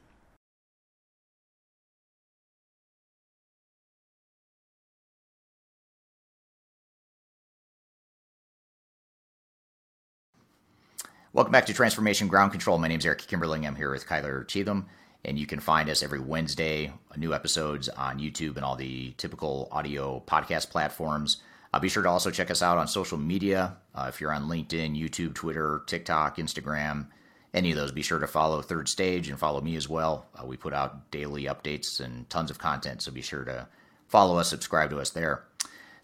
[11.34, 12.80] Welcome back to Transformation Ground Control.
[12.80, 13.68] My name is Eric Kimberling.
[13.68, 14.88] I'm here with Kyler Cheatham,
[15.26, 19.68] and you can find us every Wednesday, new episodes on YouTube and all the typical
[19.72, 21.38] audio podcast platforms.
[21.74, 23.76] Uh, be sure to also check us out on social media.
[23.94, 27.08] Uh, if you're on LinkedIn, YouTube, Twitter, TikTok, Instagram,
[27.54, 30.28] any of those, be sure to follow Third Stage and follow me as well.
[30.36, 33.68] Uh, we put out daily updates and tons of content, so be sure to
[34.08, 35.44] follow us, subscribe to us there.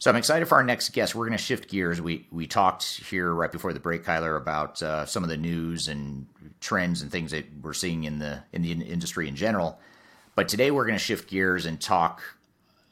[0.03, 1.15] So I'm excited for our next guest.
[1.15, 2.01] We're going to shift gears.
[2.01, 5.87] We we talked here right before the break, Kyler, about uh, some of the news
[5.87, 6.27] and
[6.59, 9.79] trends and things that we're seeing in the in the industry in general.
[10.35, 12.21] But today we're going to shift gears and talk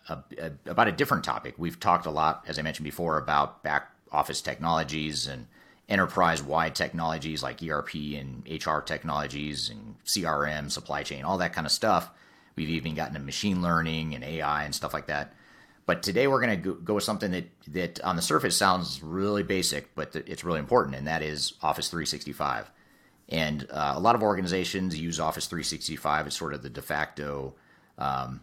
[0.07, 1.55] a, a, about a different topic.
[1.57, 5.47] We've talked a lot, as I mentioned before, about back office technologies and
[5.89, 11.73] enterprise-wide technologies like ERP and HR technologies and CRM, supply chain, all that kind of
[11.73, 12.09] stuff.
[12.55, 15.35] We've even gotten to machine learning and AI and stuff like that.
[15.85, 19.43] But today we're going to go with something that, that on the surface sounds really
[19.43, 22.71] basic, but it's really important, and that is Office 365.
[23.29, 27.55] And uh, a lot of organizations use Office 365 as sort of the de facto
[27.97, 28.41] um,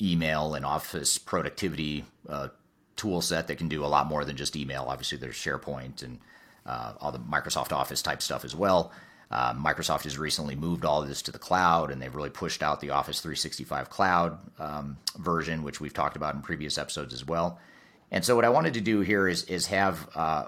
[0.00, 2.48] email and office productivity uh,
[2.96, 4.86] tool set that can do a lot more than just email.
[4.88, 6.18] Obviously, there's SharePoint and
[6.66, 8.92] uh, all the Microsoft Office type stuff as well.
[9.30, 12.62] Uh, Microsoft has recently moved all of this to the cloud, and they've really pushed
[12.62, 17.24] out the Office 365 cloud um, version, which we've talked about in previous episodes as
[17.24, 17.58] well.
[18.10, 20.46] And so, what I wanted to do here is is have uh,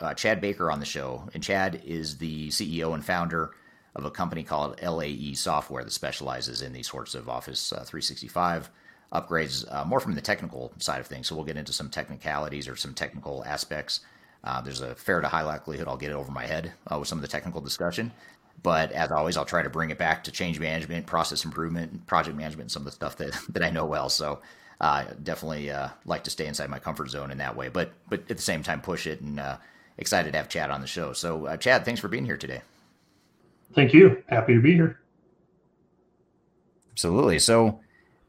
[0.00, 3.52] uh, Chad Baker on the show, and Chad is the CEO and founder
[3.94, 8.70] of a company called LAE Software that specializes in these sorts of Office uh, 365
[9.12, 11.26] upgrades, uh, more from the technical side of things.
[11.26, 14.00] So we'll get into some technicalities or some technical aspects
[14.44, 17.08] uh, there's a fair to high likelihood I'll get it over my head uh, with
[17.08, 18.12] some of the technical discussion.
[18.62, 22.36] But as always, I'll try to bring it back to change management, process improvement, project
[22.36, 24.08] management, and some of the stuff that, that I know well.
[24.08, 24.40] So
[24.80, 28.20] uh, definitely uh, like to stay inside my comfort zone in that way, but but
[28.30, 29.56] at the same time push it and uh,
[29.98, 31.12] excited to have Chad on the show.
[31.12, 32.62] So uh, Chad, thanks for being here today.
[33.74, 34.22] Thank you.
[34.28, 35.00] Happy to be here.
[36.92, 37.38] Absolutely.
[37.38, 37.80] So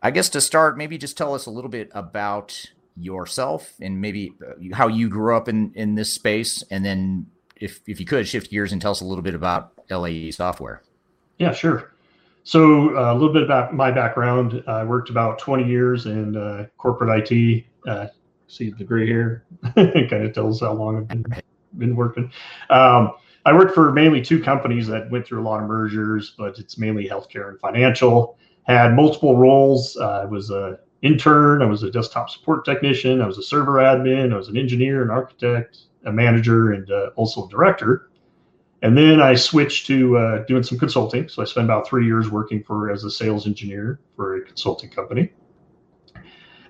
[0.02, 4.34] I guess to start, maybe just tell us a little bit about yourself and maybe
[4.46, 7.26] uh, how you grew up in in this space, and then
[7.56, 10.82] if if you could shift gears and tell us a little bit about LAE software.
[11.38, 11.92] Yeah, sure.
[12.44, 14.64] So uh, a little bit about my background.
[14.68, 17.66] I worked about 20 years in uh, corporate IT.
[17.88, 18.08] Uh,
[18.48, 19.44] see the gray hair
[19.76, 21.26] kind of tells how long I've been,
[21.78, 22.32] been working.
[22.70, 23.14] Um,
[23.46, 26.78] I worked for mainly two companies that went through a lot of mergers, but it's
[26.78, 28.38] mainly healthcare and financial.
[28.64, 29.98] Had multiple roles.
[29.98, 31.62] Uh, I was a intern.
[31.62, 33.22] I was a desktop support technician.
[33.22, 34.34] I was a server admin.
[34.34, 38.10] I was an engineer, an architect, a manager, and uh, also a director.
[38.84, 41.30] And then I switched to uh, doing some consulting.
[41.30, 44.90] So I spent about three years working for as a sales engineer for a consulting
[44.90, 45.32] company.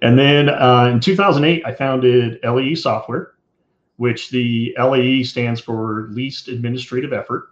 [0.01, 3.33] And then uh, in 2008, I founded LAE Software,
[3.97, 7.49] which the LAE stands for Least Administrative Effort,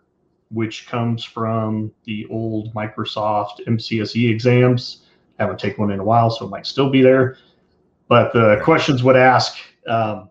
[0.49, 5.05] which comes from the old Microsoft MCSE exams
[5.39, 7.37] haven't taken one in a while, so it might still be there.
[8.07, 10.29] But the questions would ask, um,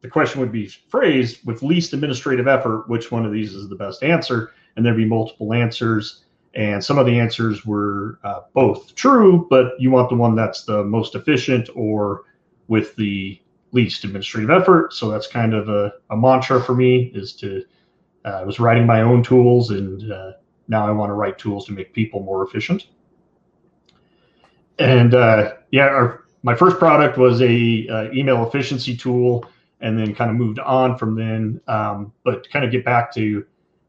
[0.00, 3.76] the question would be phrased with least administrative effort, which one of these is the
[3.76, 4.52] best answer?
[4.76, 6.24] And there'd be multiple answers.
[6.54, 10.64] And some of the answers were uh, both true, but you want the one that's
[10.64, 12.24] the most efficient or
[12.66, 13.40] with the
[13.72, 14.92] least administrative effort.
[14.94, 17.62] So that's kind of a, a mantra for me is to,
[18.24, 20.32] uh, I was writing my own tools and uh,
[20.66, 22.86] now I want to write tools to make people more efficient
[24.80, 29.44] and uh, yeah, our, my first product was a uh, email efficiency tool,
[29.80, 31.60] and then kind of moved on from then.
[31.68, 33.44] Um, but kind of get back to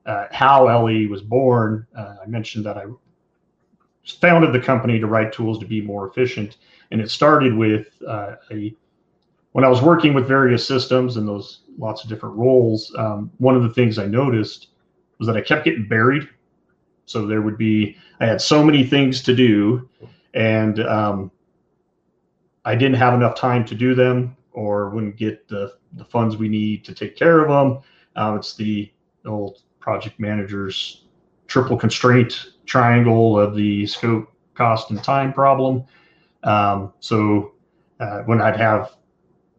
[0.05, 2.85] uh, how LE was born, uh, I mentioned that I
[4.19, 6.57] founded the company to write tools to be more efficient,
[6.91, 8.75] and it started with uh, a
[9.53, 12.93] when I was working with various systems and those lots of different roles.
[12.97, 14.67] Um, one of the things I noticed
[15.19, 16.27] was that I kept getting buried.
[17.05, 19.89] So there would be I had so many things to do
[20.33, 21.31] and um,
[22.65, 26.49] I didn't have enough time to do them or wouldn't get the, the funds we
[26.49, 27.81] need to take care of them.
[28.15, 28.91] Uh, it's the
[29.25, 31.05] old project manager's
[31.47, 35.83] triple constraint triangle of the scope, cost and time problem.
[36.43, 37.53] Um, so
[37.99, 38.95] uh, when I'd have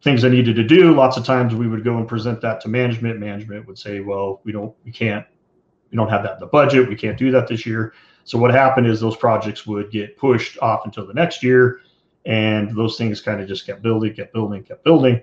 [0.03, 2.69] things I needed to do, lots of times we would go and present that to
[2.69, 3.21] management.
[3.21, 5.25] Management would say, "Well, we don't, we can't,
[5.91, 6.89] we don't have that in the budget.
[6.89, 7.95] We can't do that this year."
[8.25, 11.81] So what happened is those projects would get pushed off until the next year,
[12.25, 15.21] and those things kind of just kept building, kept building, kept building.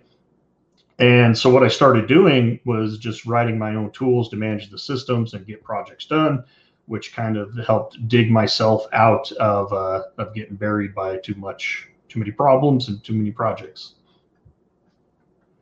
[0.99, 4.77] And so what I started doing was just writing my own tools to manage the
[4.77, 6.43] systems and get projects done,
[6.87, 11.87] which kind of helped dig myself out of uh, of getting buried by too much,
[12.09, 13.95] too many problems and too many projects.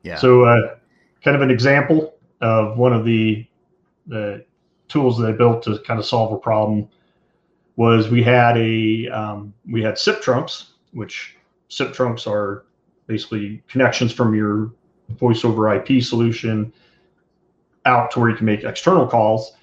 [0.02, 0.16] Yeah.
[0.16, 0.76] So, uh,
[1.24, 3.46] kind of an example of one of the
[4.08, 4.44] the
[4.88, 6.90] tools that I built to kind of solve a problem
[7.78, 11.38] was we had a um, we had SIP trunks, which
[11.70, 12.66] SIP trunks are
[13.06, 14.74] basically connections from your
[15.12, 16.74] voice over IP solution
[17.86, 19.54] out to where you can make external calls,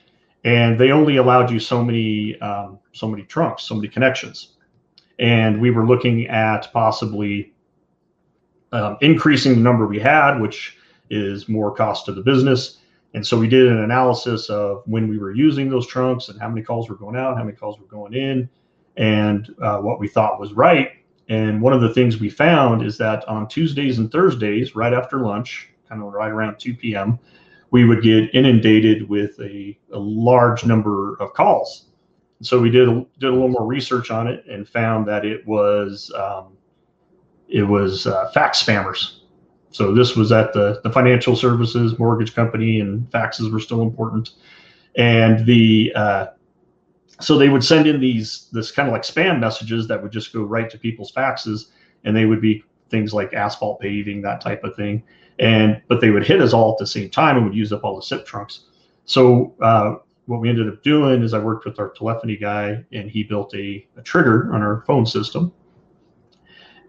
[0.44, 4.54] and they only allowed you so many um, so many trunks, so many connections,
[5.18, 7.52] and we were looking at possibly
[8.72, 10.78] um, increasing the number we had, which
[11.10, 12.78] is more cost to the business.
[13.14, 16.48] And so we did an analysis of when we were using those trunks and how
[16.48, 18.48] many calls were going out, how many calls were going in,
[18.96, 20.90] and uh, what we thought was right.
[21.28, 25.20] And one of the things we found is that on Tuesdays and Thursdays, right after
[25.20, 27.18] lunch, kind of right around 2 p.m.,
[27.70, 31.86] we would get inundated with a, a large number of calls.
[32.42, 32.88] So we did
[33.18, 36.56] did a little more research on it and found that it was um,
[37.48, 39.20] it was uh, fax spammers.
[39.74, 44.30] So this was at the, the financial services mortgage company, and faxes were still important.
[44.96, 46.26] And the uh,
[47.20, 50.32] so they would send in these this kind of like spam messages that would just
[50.32, 51.70] go right to people's faxes,
[52.04, 55.02] and they would be things like asphalt paving, that type of thing.
[55.40, 57.82] And but they would hit us all at the same time and would use up
[57.82, 58.66] all the SIP trunks.
[59.06, 59.96] So uh,
[60.26, 63.52] what we ended up doing is I worked with our telephony guy, and he built
[63.56, 65.52] a, a trigger on our phone system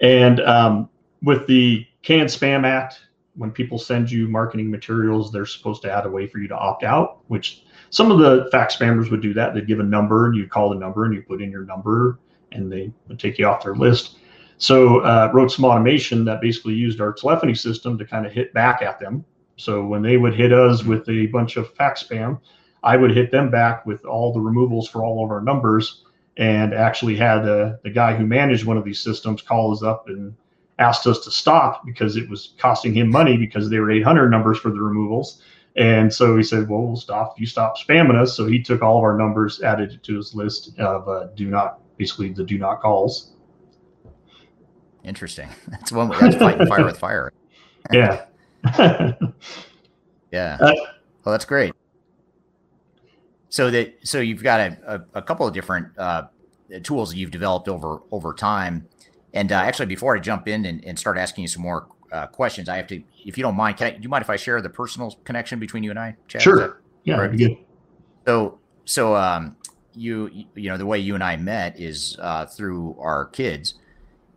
[0.01, 0.89] and um,
[1.21, 3.01] with the CAN-SPAM Act,
[3.35, 6.55] when people send you marketing materials, they're supposed to add a way for you to
[6.55, 9.53] opt out, which some of the fax spammers would do that.
[9.53, 12.19] They'd give a number and you call the number and you put in your number
[12.51, 14.17] and they would take you off their list.
[14.57, 18.53] So uh, wrote some automation that basically used our telephony system to kind of hit
[18.53, 19.25] back at them.
[19.57, 22.39] So when they would hit us with a bunch of fax spam,
[22.83, 26.03] I would hit them back with all the removals for all of our numbers
[26.37, 30.07] and actually had the, the guy who managed one of these systems call us up
[30.07, 30.35] and
[30.79, 34.57] asked us to stop because it was costing him money because they were 800 numbers
[34.57, 35.41] for the removals.
[35.77, 37.39] And so he said, well, we'll stop.
[37.39, 38.35] You stop spamming us.
[38.35, 41.47] So he took all of our numbers, added it to his list of uh, do
[41.47, 43.31] not, basically the do not calls.
[45.03, 45.49] Interesting.
[45.67, 46.09] That's one.
[46.09, 46.17] way.
[46.19, 47.31] That's fighting fire with fire.
[47.93, 48.25] Yeah.
[50.31, 50.57] yeah.
[50.59, 50.73] Uh,
[51.23, 51.71] well, that's great
[53.55, 56.23] so that so you've got a, a, a couple of different uh,
[56.83, 58.85] tools that you've developed over over time.
[59.35, 62.25] And uh, actually, before I jump in and, and start asking you some more uh,
[62.27, 64.37] questions, I have to, if you don't mind, can I, do you mind if I
[64.37, 66.41] share the personal connection between you and I, Chad?
[66.41, 66.81] Sure.
[67.03, 67.37] Yeah, right.
[67.37, 67.57] good.
[68.25, 69.57] So, so um,
[69.93, 73.75] you you know the way you and I met is uh, through our kids,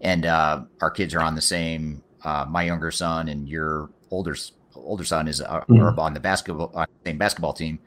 [0.00, 2.02] and uh, our kids are on the same.
[2.24, 4.36] Uh, my younger son and your older
[4.74, 5.98] older son is uh, mm-hmm.
[5.98, 7.78] on the basketball same basketball team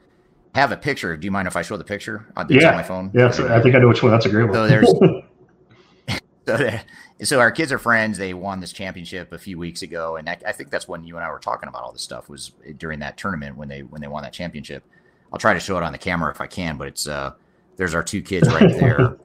[0.54, 1.16] have a picture.
[1.16, 2.70] Do you mind if I show the picture on, yeah.
[2.70, 3.10] on my phone?
[3.14, 4.12] Yeah, so I think I know which one.
[4.12, 4.54] That's a great one.
[4.54, 4.92] So there's
[6.46, 6.78] so,
[7.22, 8.18] so our kids are friends.
[8.18, 11.16] They won this championship a few weeks ago, and I, I, think that's when you
[11.16, 14.00] and I were talking about all this stuff was during that tournament when they when
[14.00, 14.84] they won that championship.
[15.32, 17.32] I'll try to show it on the camera if I can, but it's uh
[17.76, 19.16] there's our two kids right there.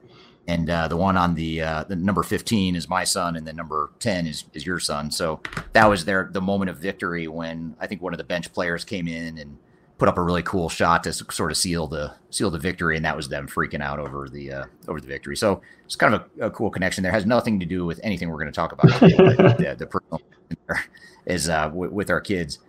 [0.46, 3.52] and uh, the one on the uh, the number 15 is my son and the
[3.52, 5.40] number 10 is, is your son so
[5.74, 8.82] that was their the moment of victory when i think one of the bench players
[8.82, 9.58] came in and
[9.98, 13.04] put up a really cool shot to sort of seal the seal the victory, and
[13.04, 15.36] that was them freaking out over the uh, over the victory.
[15.36, 17.12] So it's kind of a, a, cool connection there.
[17.12, 20.20] Has nothing to do with anything we're going to talk about the, the, personal
[21.26, 22.60] is uh, w- with our kids.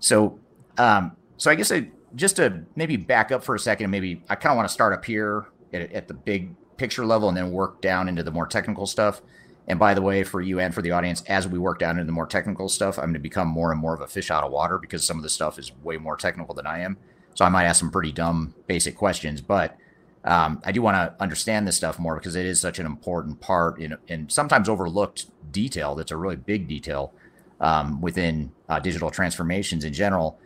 [0.00, 0.38] So
[0.78, 4.34] um, so I guess I, just to maybe back up for a second, maybe I
[4.34, 7.50] kind of want to start up here at, at the big picture level and then
[7.50, 9.20] work down into the more technical stuff.
[9.68, 12.10] And by the way, for you and for the audience, as we work down into
[12.10, 14.50] more technical stuff, I'm going to become more and more of a fish out of
[14.50, 16.96] water because some of the stuff is way more technical than I am.
[17.34, 19.76] So I might ask some pretty dumb, basic questions, but
[20.24, 23.40] um, I do want to understand this stuff more because it is such an important
[23.40, 25.94] part in, and sometimes overlooked detail.
[25.94, 27.12] That's a really big detail
[27.60, 30.38] um, within uh, digital transformations in general.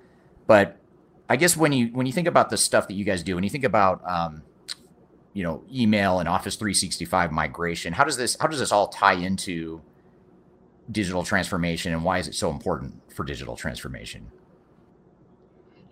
[0.46, 0.78] But
[1.28, 3.44] I guess when you when you think about the stuff that you guys do, when
[3.44, 4.42] you think about um,
[5.32, 9.14] you know email and office 365 migration how does this how does this all tie
[9.14, 9.80] into
[10.90, 14.30] digital transformation and why is it so important for digital transformation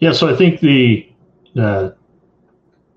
[0.01, 1.11] yeah so i think the
[1.59, 1.91] uh,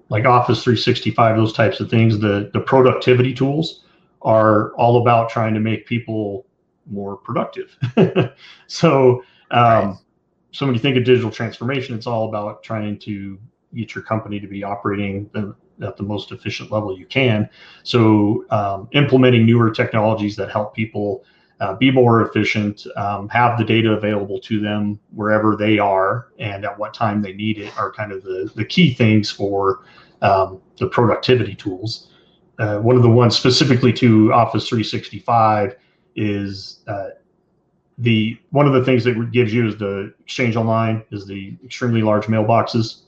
[0.10, 3.84] like Office 365, those types of things, the the productivity tools
[4.22, 6.46] are all about trying to make people
[6.86, 7.76] more productive.
[8.68, 9.96] so, um, right.
[10.52, 13.40] so when you think of digital transformation, it's all about trying to
[13.74, 17.50] get your company to be operating the, at the most efficient level you can.
[17.84, 21.24] So, um, implementing newer technologies that help people
[21.60, 26.66] uh, be more efficient, um, have the data available to them wherever they are and
[26.66, 29.86] at what time they need it are kind of the, the key things for
[30.22, 32.10] um, the productivity tools.
[32.60, 35.76] Uh, one of the ones specifically to Office 365
[36.16, 37.10] is uh,
[37.98, 42.02] the one of the things that gives you is the Exchange Online is the extremely
[42.02, 43.02] large mailboxes.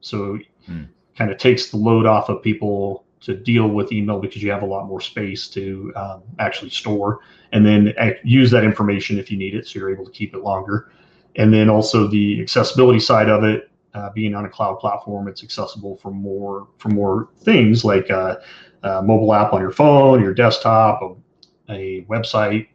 [0.00, 0.84] So hmm.
[1.20, 4.62] Kind of takes the load off of people to deal with email because you have
[4.62, 7.20] a lot more space to um, actually store
[7.52, 7.92] and then
[8.24, 10.90] use that information if you need it so you're able to keep it longer.
[11.36, 15.42] And then also the accessibility side of it uh, being on a cloud platform it's
[15.42, 18.40] accessible for more for more things like a,
[18.82, 22.68] a mobile app on your phone your desktop a, a website.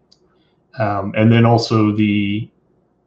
[0.77, 2.47] Um, and then also the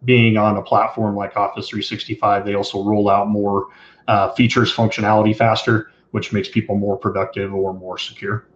[0.04, 3.68] being on a platform like office 365 they also roll out more
[4.08, 8.46] uh, features functionality faster which makes people more productive or more secure.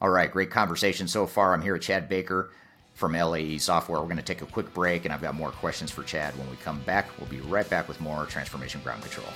[0.00, 1.52] All right, great conversation so far.
[1.52, 2.50] I'm here with Chad Baker
[2.94, 4.00] from LAE Software.
[4.00, 6.48] We're going to take a quick break, and I've got more questions for Chad when
[6.50, 7.08] we come back.
[7.18, 9.26] We'll be right back with more Transformation Ground Control.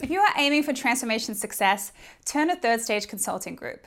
[0.00, 1.92] If you are aiming for transformation success,
[2.24, 3.86] turn to Third Stage Consulting Group.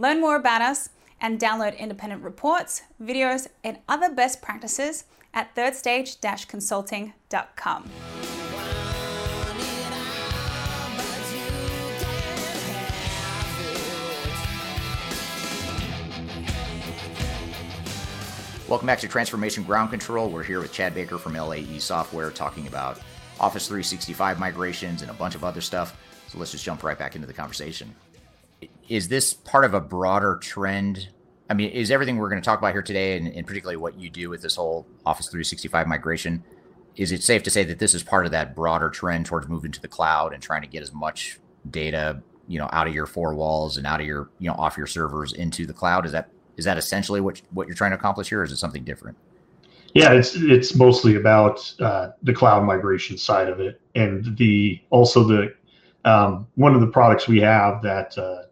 [0.00, 0.88] Learn more about us
[1.20, 7.90] and download independent reports, videos, and other best practices at thirdstage-consulting.com.
[18.66, 20.30] Welcome back to Transformation Ground Control.
[20.30, 22.98] We're here with Chad Baker from LAE Software talking about
[23.38, 26.00] Office 365 migrations and a bunch of other stuff.
[26.28, 27.94] So let's just jump right back into the conversation
[28.90, 31.08] is this part of a broader trend?
[31.48, 33.98] I mean, is everything we're going to talk about here today, and, and, particularly what
[33.98, 36.42] you do with this whole Office 365 migration,
[36.96, 39.70] is it safe to say that this is part of that broader trend towards moving
[39.70, 41.38] to the cloud and trying to get as much
[41.70, 44.76] data, you know, out of your four walls and out of your, you know, off
[44.76, 46.04] your servers into the cloud?
[46.04, 48.56] Is that is that essentially what what you're trying to accomplish here, or is it
[48.56, 49.16] something different?
[49.94, 55.22] Yeah, it's it's mostly about uh, the cloud migration side of it, and the also
[55.22, 55.54] the
[56.04, 58.42] um, one of the products we have that uh,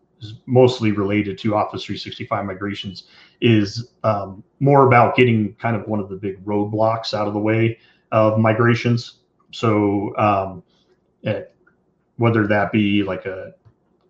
[0.47, 3.05] mostly related to Office 365 migrations
[3.41, 7.41] is um, more about getting kind of one of the big roadblocks out of the
[7.41, 7.79] way
[8.13, 9.21] of migrations.
[9.53, 10.63] So um,
[11.25, 11.53] at,
[12.17, 13.55] whether that be like a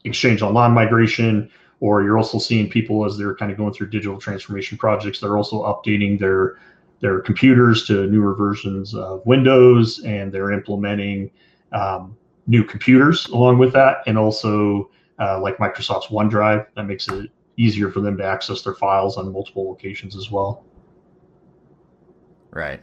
[0.05, 1.51] Exchange Online migration,
[1.81, 5.37] or you're also seeing people as they're kind of going through digital transformation projects, they're
[5.37, 6.59] also updating their
[7.01, 11.31] their computers to newer versions of Windows, and they're implementing
[11.73, 12.17] um,
[12.49, 14.91] new computers along with that, and also
[15.21, 16.66] uh, like Microsoft's OneDrive.
[16.75, 20.64] That makes it easier for them to access their files on multiple locations as well.
[22.51, 22.81] Right.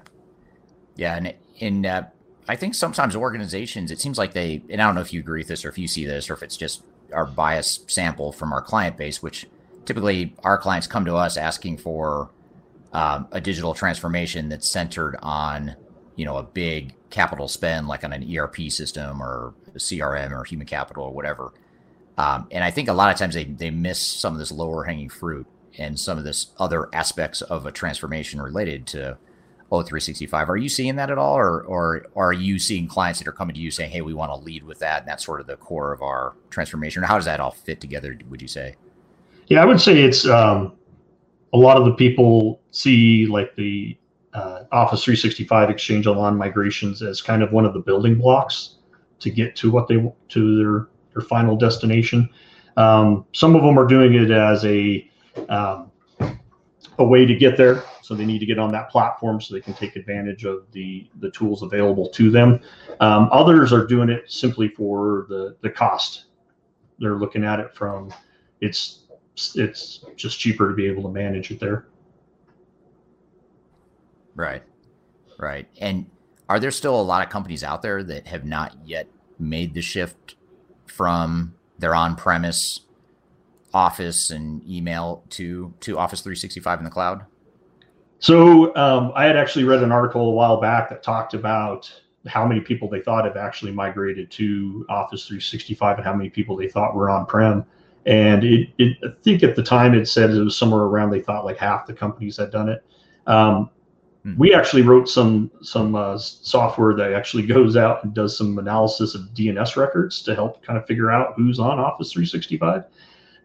[0.95, 2.09] Yeah, and in uh,
[2.47, 5.39] I think sometimes organizations, it seems like they, and I don't know if you agree
[5.39, 6.83] with this or if you see this or if it's just
[7.13, 9.47] our bias sample from our client base, which
[9.85, 12.29] typically our clients come to us asking for
[12.93, 15.75] um, a digital transformation that's centered on,
[16.15, 20.43] you know, a big capital spend like on an ERP system or a CRM or
[20.43, 21.51] human capital or whatever.
[22.17, 24.83] Um, and I think a lot of times they, they miss some of this lower
[24.83, 25.45] hanging fruit
[25.77, 29.17] and some of this other aspects of a transformation related to
[29.71, 30.47] O365.
[30.47, 31.35] Are you seeing that at all?
[31.37, 34.31] Or, or, are you seeing clients that are coming to you saying, hey, we want
[34.31, 35.01] to lead with that?
[35.01, 37.03] And that's sort of the core of our transformation.
[37.03, 38.75] How does that all fit together, would you say?
[39.47, 40.73] Yeah, I would say it's um,
[41.53, 43.97] a lot of the people see like the
[44.33, 48.75] uh, Office 365 Exchange Online migrations as kind of one of the building blocks
[49.19, 52.29] to get to what they to their their final destination.
[52.77, 55.09] Um, some of them are doing it as a
[55.49, 55.91] um,
[56.97, 59.61] a way to get there, so they need to get on that platform so they
[59.61, 62.59] can take advantage of the the tools available to them.
[62.99, 66.25] Um, others are doing it simply for the the cost.
[66.99, 68.13] They're looking at it from
[68.61, 69.05] it's
[69.55, 71.87] it's just cheaper to be able to manage it there.
[74.35, 74.63] Right.
[75.37, 75.67] Right.
[75.79, 76.09] And
[76.47, 79.07] are there still a lot of companies out there that have not yet
[79.39, 80.35] made the shift
[80.95, 82.81] from their on-premise
[83.73, 87.25] Office and email to to Office 365 in the cloud?
[88.19, 91.93] So um, I had actually read an article a while back that talked about
[92.25, 96.55] how many people they thought have actually migrated to Office 365 and how many people
[96.55, 97.65] they thought were on-prem.
[98.05, 101.21] And it, it I think at the time it said it was somewhere around they
[101.21, 102.83] thought like half the companies had done it.
[103.27, 103.69] Um,
[104.25, 104.37] hmm.
[104.37, 109.15] we actually wrote some some uh, software that actually goes out and does some analysis
[109.15, 112.83] of DNS records to help kind of figure out who's on Office 365.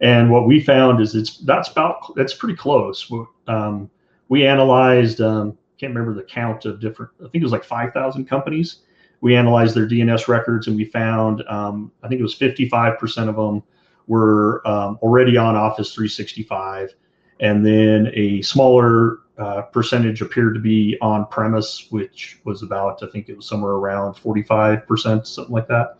[0.01, 3.09] And what we found is it's that's about that's pretty close.
[3.47, 3.89] Um,
[4.29, 7.11] we analyzed um, can't remember the count of different.
[7.19, 8.77] I think it was like five thousand companies.
[9.21, 12.97] We analyzed their DNS records and we found um, I think it was fifty five
[12.97, 13.63] percent of them
[14.07, 16.93] were um, already on Office 365,
[17.41, 23.07] and then a smaller uh, percentage appeared to be on premise, which was about I
[23.07, 25.97] think it was somewhere around forty five percent, something like that,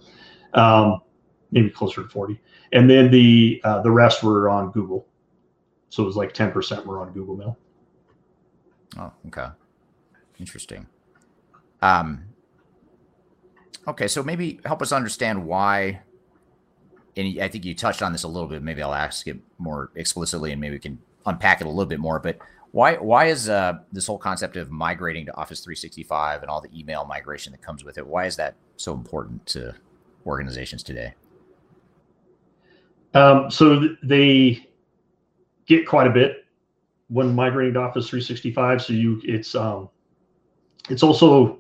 [0.54, 1.02] um,
[1.52, 2.40] maybe closer to forty
[2.72, 5.08] and then the uh, the rest were on Google.
[5.90, 7.58] So it was like ten percent were on Google Mail.
[8.98, 9.48] Oh, okay,
[10.40, 10.88] interesting.
[11.82, 12.26] Um,
[13.88, 16.02] okay, so maybe help us understand why.
[17.18, 18.64] And I think you touched on this a little bit.
[18.64, 22.00] Maybe I'll ask it more explicitly, and maybe we can unpack it a little bit
[22.00, 22.20] more.
[22.20, 22.38] But
[22.72, 26.70] why why is uh, this whole concept of migrating to Office 365 and all the
[26.78, 28.06] email migration that comes with it?
[28.06, 29.76] Why is that so important to
[30.26, 31.14] organizations today?
[33.14, 34.70] Um, so they
[35.66, 36.46] get quite a bit
[37.10, 38.82] when migrating to Office 365.
[38.82, 39.90] So you, it's um,
[40.90, 41.60] it's also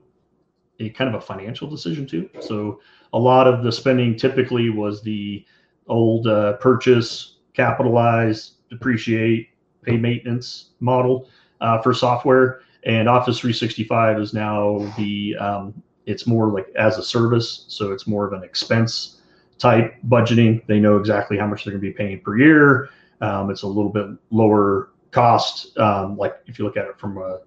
[0.79, 2.29] a kind of a financial decision too.
[2.39, 2.79] So
[3.13, 5.45] a lot of the spending typically was the
[5.87, 9.49] old uh, purchase, capitalize, depreciate,
[9.83, 11.29] pay maintenance model
[11.59, 12.61] uh, for software.
[12.83, 18.07] And Office 365 is now the um, it's more like as a service, so it's
[18.07, 19.21] more of an expense
[19.59, 20.65] type budgeting.
[20.65, 22.89] They know exactly how much they're going to be paying per year.
[23.21, 27.17] Um, it's a little bit lower cost, um, like if you look at it from
[27.17, 27.39] a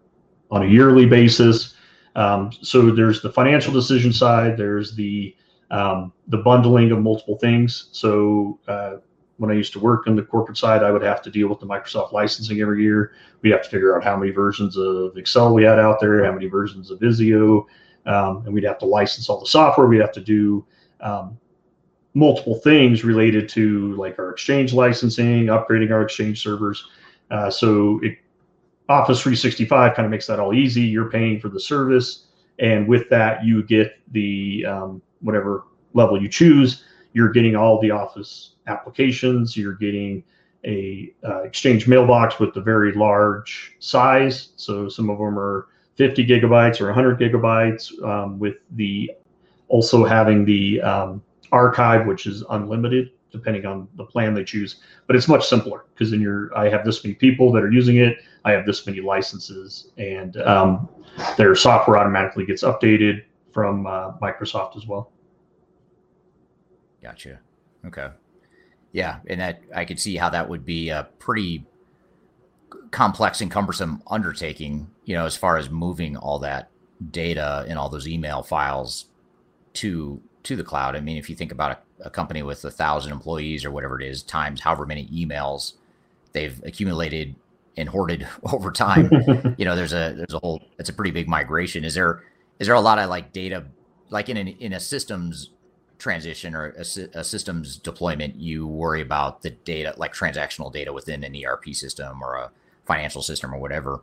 [0.51, 1.75] on a yearly basis.
[2.15, 4.57] Um, so there's the financial decision side.
[4.57, 5.35] There's the
[5.71, 7.89] um, the bundling of multiple things.
[7.91, 8.97] So uh,
[9.39, 11.59] when I used to work on the corporate side, I would have to deal with
[11.59, 13.13] the Microsoft licensing every year.
[13.43, 16.33] We'd have to figure out how many versions of Excel we had out there, how
[16.33, 17.67] many versions of Visio,
[18.07, 19.87] um, and we'd have to license all the software.
[19.87, 20.65] We'd have to do
[21.01, 21.37] um,
[22.15, 26.87] multiple things related to like our exchange licensing, upgrading our exchange servers.
[27.31, 28.19] Uh, so it,
[28.89, 30.83] Office 365 kind of makes that all easy.
[30.83, 32.27] You're paying for the service,
[32.59, 35.65] and with that, you get the um, whatever
[35.95, 36.85] level you choose.
[37.15, 39.57] You're getting all the Office applications.
[39.57, 40.23] You're getting
[40.67, 44.51] a uh, Exchange mailbox with the very large size.
[44.57, 48.03] So some of them are 50 gigabytes or 100 gigabytes.
[48.05, 49.11] Um, with the
[49.69, 54.77] also having the um, archive, which is unlimited depending on the plan they choose.
[55.07, 57.97] But it's much simpler because then you're I have this many people that are using
[57.97, 58.19] it.
[58.45, 60.89] I have this many licenses, and um,
[61.37, 65.11] their software automatically gets updated from uh, Microsoft as well.
[67.05, 67.39] Gotcha.
[67.87, 68.09] Okay.
[68.93, 71.67] Yeah, and that I could see how that would be a pretty
[72.93, 74.91] complex and cumbersome undertaking.
[75.05, 76.71] You know, as far as moving all that
[77.11, 79.07] data and all those email files
[79.75, 80.97] to to the cloud.
[80.97, 84.01] I mean, if you think about a, a company with a thousand employees or whatever
[84.01, 85.75] it is, times however many emails
[86.33, 87.35] they've accumulated
[87.77, 89.11] and hoarded over time,
[89.59, 91.85] you know, there's a there's a whole it's a pretty big migration.
[91.85, 92.23] Is there
[92.59, 93.67] is there a lot of like data
[94.09, 95.51] like in an, in a systems
[96.05, 96.85] transition or a,
[97.19, 102.23] a, systems deployment, you worry about the data like transactional data within an ERP system
[102.23, 102.51] or a
[102.87, 104.03] financial system or whatever.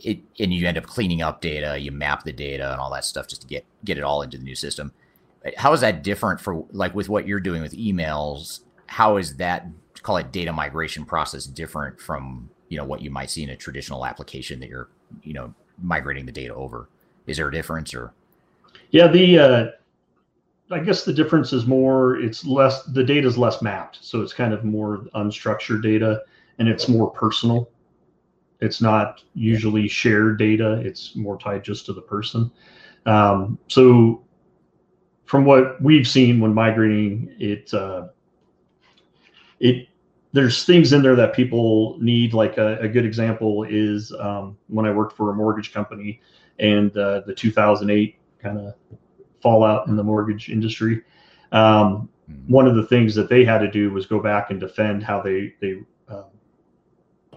[0.00, 3.04] It, and you end up cleaning up data, you map the data and all that
[3.04, 4.92] stuff just to get get it all into the new system
[5.56, 8.60] how is that different for like with what you're doing with emails?
[8.86, 9.66] How is that
[10.02, 13.56] call it data migration process different from you know what you might see in a
[13.56, 14.88] traditional application that you're
[15.22, 16.88] you know migrating the data over?
[17.26, 18.12] Is there a difference or?
[18.90, 19.66] Yeah, the uh,
[20.70, 24.32] I guess the difference is more it's less the data is less mapped, so it's
[24.32, 26.22] kind of more unstructured data
[26.58, 27.70] and it's more personal.
[28.60, 32.50] It's not usually shared data; it's more tied just to the person.
[33.06, 34.24] Um, so
[35.24, 38.08] from what we've seen when migrating, it uh,
[39.60, 39.88] it
[40.32, 42.34] there's things in there that people need.
[42.34, 46.20] Like a, a good example is um, when I worked for a mortgage company
[46.58, 48.74] and uh, the 2008 kind of
[49.42, 51.02] fallout in the mortgage industry.
[51.52, 52.52] Um, mm-hmm.
[52.52, 55.20] one of the things that they had to do was go back and defend how
[55.20, 56.24] they they uh,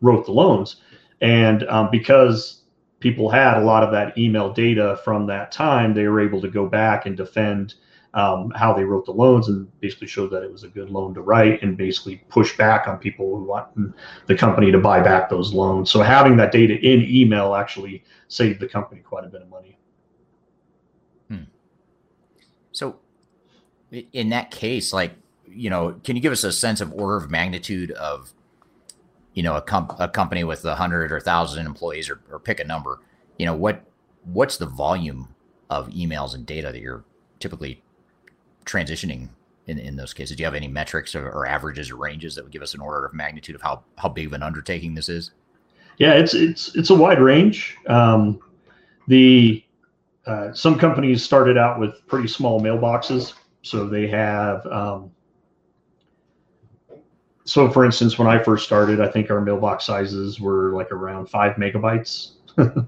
[0.01, 0.77] wrote the loans,
[1.21, 2.61] and um, because
[2.99, 6.47] people had a lot of that email data from that time, they were able to
[6.47, 7.73] go back and defend
[8.13, 11.13] um, how they wrote the loans and basically showed that it was a good loan
[11.13, 13.67] to write and basically push back on people who want
[14.27, 15.89] the company to buy back those loans.
[15.89, 19.77] So having that data in email actually saved the company quite a bit of money.
[22.71, 22.97] So
[24.13, 25.13] in that case, like,
[25.47, 28.33] you know, can you give us a sense of order of magnitude of
[29.33, 32.59] you know a, com- a company with a hundred or thousand employees or, or pick
[32.59, 32.99] a number?
[33.37, 33.83] You know what
[34.23, 35.29] what's the volume
[35.69, 37.03] of emails and data that you're
[37.39, 37.81] typically
[38.65, 39.29] transitioning
[39.67, 40.35] in, in those cases?
[40.35, 42.81] Do you have any metrics or, or averages or ranges that would give us an
[42.81, 45.31] order of magnitude of how how big of an undertaking this is?
[45.97, 47.75] Yeah it's it's it's a wide range.
[47.87, 48.39] Um,
[49.07, 49.63] the
[50.25, 55.11] uh, some companies started out with pretty small mailboxes so they have um,
[57.51, 61.27] so for instance, when I first started, I think our mailbox sizes were like around
[61.27, 62.33] five megabytes.
[62.57, 62.85] a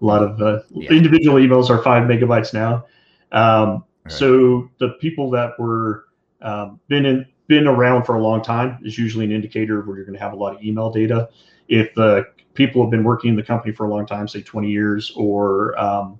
[0.00, 0.90] lot of uh, yeah.
[0.90, 2.84] individual emails are five megabytes now.
[3.32, 4.12] Um, right.
[4.12, 6.06] So the people that were
[6.42, 10.04] um, been in, been around for a long time is usually an indicator where you're
[10.04, 11.28] going to have a lot of email data.
[11.68, 14.68] If the people have been working in the company for a long time, say 20
[14.68, 16.18] years, or um,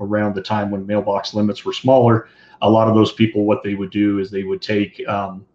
[0.00, 2.28] around the time when mailbox limits were smaller,
[2.62, 5.46] a lot of those people, what they would do is they would take um,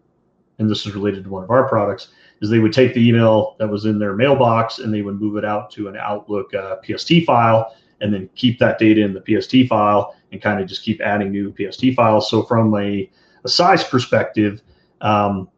[0.60, 2.10] and this is related to one of our products,
[2.42, 5.38] is they would take the email that was in their mailbox and they would move
[5.38, 9.22] it out to an Outlook uh, PST file and then keep that data in the
[9.42, 12.30] PST file and kind of just keep adding new PST files.
[12.30, 13.10] So from a,
[13.44, 14.62] a size perspective,
[15.02, 15.50] um,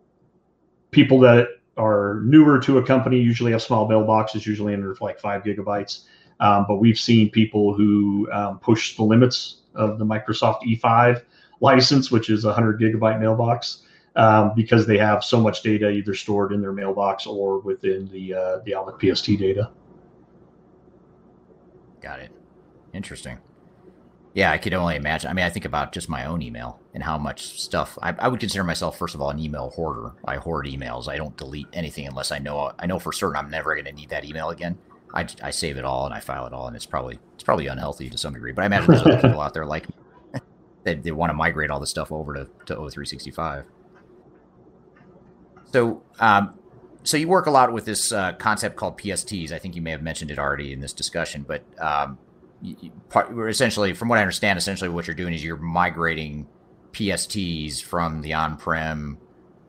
[0.91, 5.43] people that are newer to a company usually have small mailboxes, usually under like five
[5.43, 6.05] gigabytes.
[6.39, 11.23] Um, but we've seen people who um, push the limits of the Microsoft E5
[11.61, 13.83] license, which is a 100 gigabyte mailbox
[14.17, 18.33] um, because they have so much data either stored in their mailbox or within the
[18.33, 19.69] uh, the Outlook PST data.
[22.01, 22.31] Got it.
[22.93, 23.37] Interesting.
[24.33, 25.31] Yeah, I could only imagine.
[25.31, 27.97] I mean, I think about just my own email and how much stuff.
[28.03, 30.13] I, I would consider myself, first of all, an email hoarder.
[30.25, 31.07] I hoard emails.
[31.07, 33.91] I don't delete anything unless I know I know for certain I'm never going to
[33.91, 34.77] need that email again.
[35.13, 37.67] I, I save it all and I file it all, and it's probably it's probably
[37.67, 38.51] unhealthy to some degree.
[38.51, 39.87] But I imagine there's other people out there like
[40.33, 40.43] that
[40.83, 43.65] they, they want to migrate all the stuff over to to O365.
[45.71, 46.53] So, um,
[47.03, 49.51] so you work a lot with this uh, concept called PSTs.
[49.51, 52.17] I think you may have mentioned it already in this discussion, but um,
[52.61, 56.47] you, part, essentially, from what I understand, essentially what you're doing is you're migrating
[56.91, 59.17] PSTs from the on-prem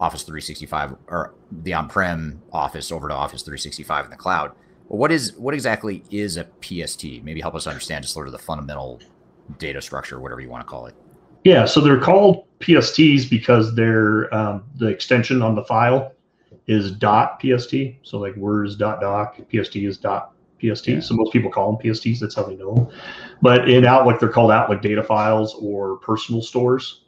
[0.00, 4.52] Office 365 or the on-prem Office over to Office 365 in the cloud.
[4.88, 7.04] Well, what is what exactly is a PST?
[7.22, 9.00] Maybe help us understand just sort of the fundamental
[9.58, 10.94] data structure, whatever you want to call it.
[11.44, 16.12] Yeah, so they're called PSTs because they're um, the extension on the file
[16.66, 17.74] is dot PST.
[18.02, 20.88] So like words dot doc, PST is dot PST.
[20.88, 21.00] Yeah.
[21.00, 22.18] So most people call them PSTs.
[22.18, 22.88] That's how they know them.
[23.42, 27.02] But in Outlook, they're called Outlook data files or personal stores.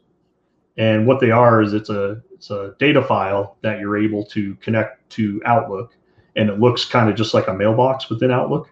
[0.77, 4.55] And what they are is it's a it's a data file that you're able to
[4.57, 5.95] connect to Outlook,
[6.37, 8.71] and it looks kind of just like a mailbox within Outlook.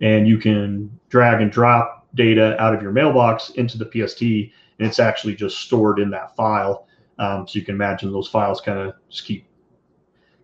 [0.00, 4.86] And you can drag and drop data out of your mailbox into the PST and
[4.86, 6.86] it's actually just stored in that file.
[7.18, 9.46] Um, so you can imagine those files kind of just keep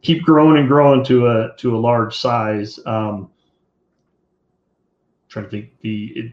[0.00, 2.78] keep growing and growing to a to a large size.
[2.86, 3.30] Um,
[5.28, 6.32] trying to think the it,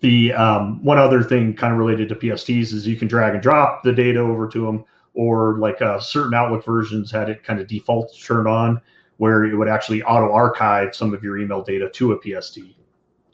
[0.00, 3.42] the um, one other thing kind of related to PSTs is you can drag and
[3.42, 4.84] drop the data over to them,
[5.14, 8.80] or like uh, certain Outlook versions had it kind of default turned on,
[9.18, 12.58] where it would actually auto archive some of your email data to a PST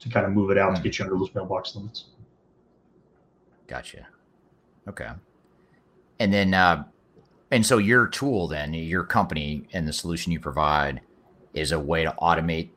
[0.00, 0.74] to kind of move it out mm-hmm.
[0.74, 0.84] to hmm.
[0.84, 2.04] get you under those mailbox limits.
[3.66, 4.06] Gotcha.
[4.88, 5.08] Okay.
[6.20, 6.84] And then, uh,
[7.50, 11.00] and so your tool, then your company and the solution you provide
[11.54, 12.70] is a way to automate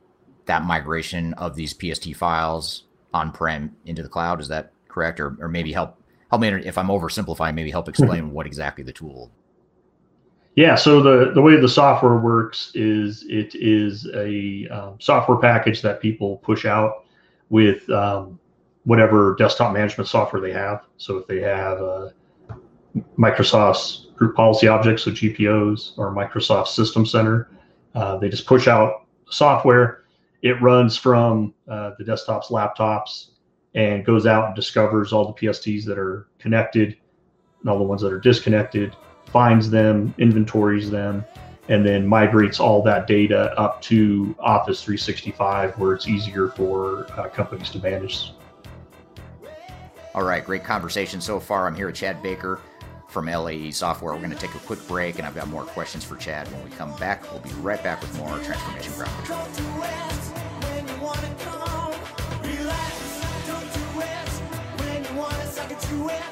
[0.46, 2.84] that migration of these PST files
[3.14, 4.40] on prem into the cloud.
[4.40, 5.20] Is that correct?
[5.20, 5.98] Or, or maybe help
[6.32, 9.30] help me if I'm oversimplifying, maybe help explain what exactly the tool.
[10.54, 10.74] Yeah.
[10.74, 16.00] So the the way the software works is it is a um, software package that
[16.00, 17.04] people push out
[17.50, 18.38] with um,
[18.84, 20.84] whatever desktop management software they have.
[20.96, 22.08] So if they have uh,
[23.18, 27.50] Microsoft's group policy objects, so GPOs, or Microsoft System Center,
[27.94, 30.04] uh, they just push out software.
[30.42, 33.28] It runs from uh, the desktops, laptops,
[33.74, 36.96] and goes out and discovers all the PSTs that are connected
[37.60, 38.94] and all the ones that are disconnected,
[39.26, 41.24] finds them, inventories them,
[41.68, 47.28] and then migrates all that data up to Office 365, where it's easier for uh,
[47.28, 48.32] companies to manage
[50.14, 51.66] all right, great conversation so far.
[51.66, 52.60] I'm here with Chad Baker
[53.08, 54.12] from LAE Software.
[54.12, 56.62] We're going to take a quick break, and I've got more questions for Chad when
[56.64, 57.30] we come back.
[57.32, 60.41] We'll be right back with more Transformation Ground
[65.92, 66.31] you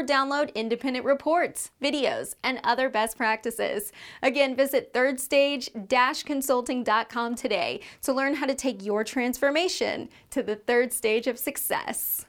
[0.01, 3.91] or download independent reports, videos, and other best practices.
[4.23, 11.27] Again, visit thirdstage-consulting.com today to learn how to take your transformation to the third stage
[11.27, 12.25] of success.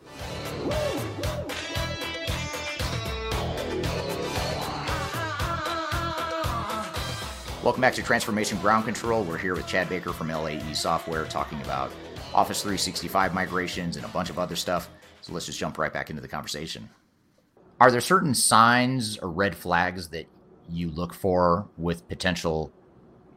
[7.63, 9.23] Welcome back to Transformation Ground Control.
[9.23, 11.91] We're here with Chad Baker from LAE Software talking about
[12.35, 14.91] Office 365 migrations and a bunch of other stuff.
[15.21, 16.89] So let's just jump right back into the conversation.
[17.83, 20.29] Are there certain signs or red flags that
[20.71, 22.71] you look for with potential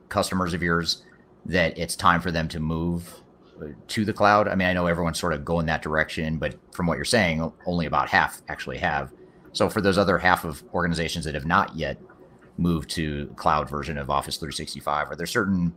[0.08, 1.02] customers of yours
[1.48, 3.24] that it's time for them to move
[3.60, 4.48] uh, to the cloud?
[4.48, 7.52] I mean, I know everyone's sort of going that direction, but from what you're saying,
[7.66, 9.12] only about half actually have.
[9.52, 12.00] So for those other half of organizations that have not yet
[12.60, 15.74] moved to cloud version of Office 365, are there certain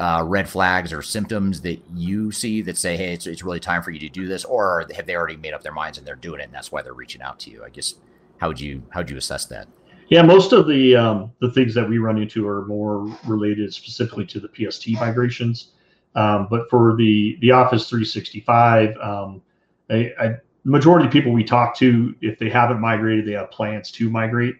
[0.00, 3.82] uh, red flags or symptoms that you see that say, hey, it's, it's really time
[3.82, 6.16] for you to do this, or have they already made up their minds and they're
[6.16, 7.62] doing it, and that's why they're reaching out to you?
[7.62, 7.96] I guess
[8.38, 9.68] how would you how would you assess that?
[10.08, 14.24] Yeah, most of the um, the things that we run into are more related specifically
[14.26, 15.72] to the PST migrations.
[16.14, 19.42] Um, but for the the Office 365, um,
[19.90, 23.90] I, I, majority of people we talk to, if they haven't migrated, they have plans
[23.92, 24.56] to migrate.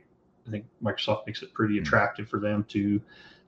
[0.46, 1.82] I think Microsoft makes it pretty hmm.
[1.82, 3.00] attractive for them to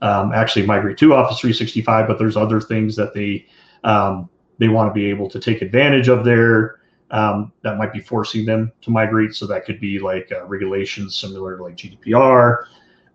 [0.02, 3.46] um, actually migrate to Office 365, but there's other things that they
[3.84, 4.28] um,
[4.58, 6.80] they want to be able to take advantage of there
[7.10, 9.34] um, that might be forcing them to migrate.
[9.34, 12.64] So that could be like uh, regulations similar to like GDPR,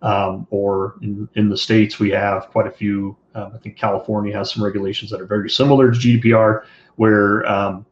[0.02, 3.16] um, or in, in the states we have quite a few.
[3.34, 6.64] Um, I think California has some regulations that are very similar to GDPR,
[6.96, 7.84] where um,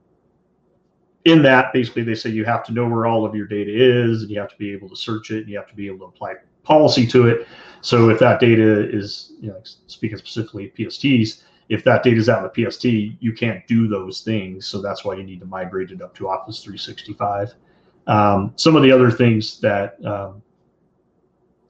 [1.26, 4.22] in that basically they say you have to know where all of your data is,
[4.22, 5.98] and you have to be able to search it, and you have to be able
[5.98, 7.48] to apply policy to it.
[7.80, 12.44] So if that data is, you know, speaking specifically PSTs, if that data is out
[12.44, 12.84] in the PST,
[13.20, 14.66] you can't do those things.
[14.66, 17.54] So that's why you need to migrate it up to Office 365.
[18.06, 20.42] Um, some of the other things that um,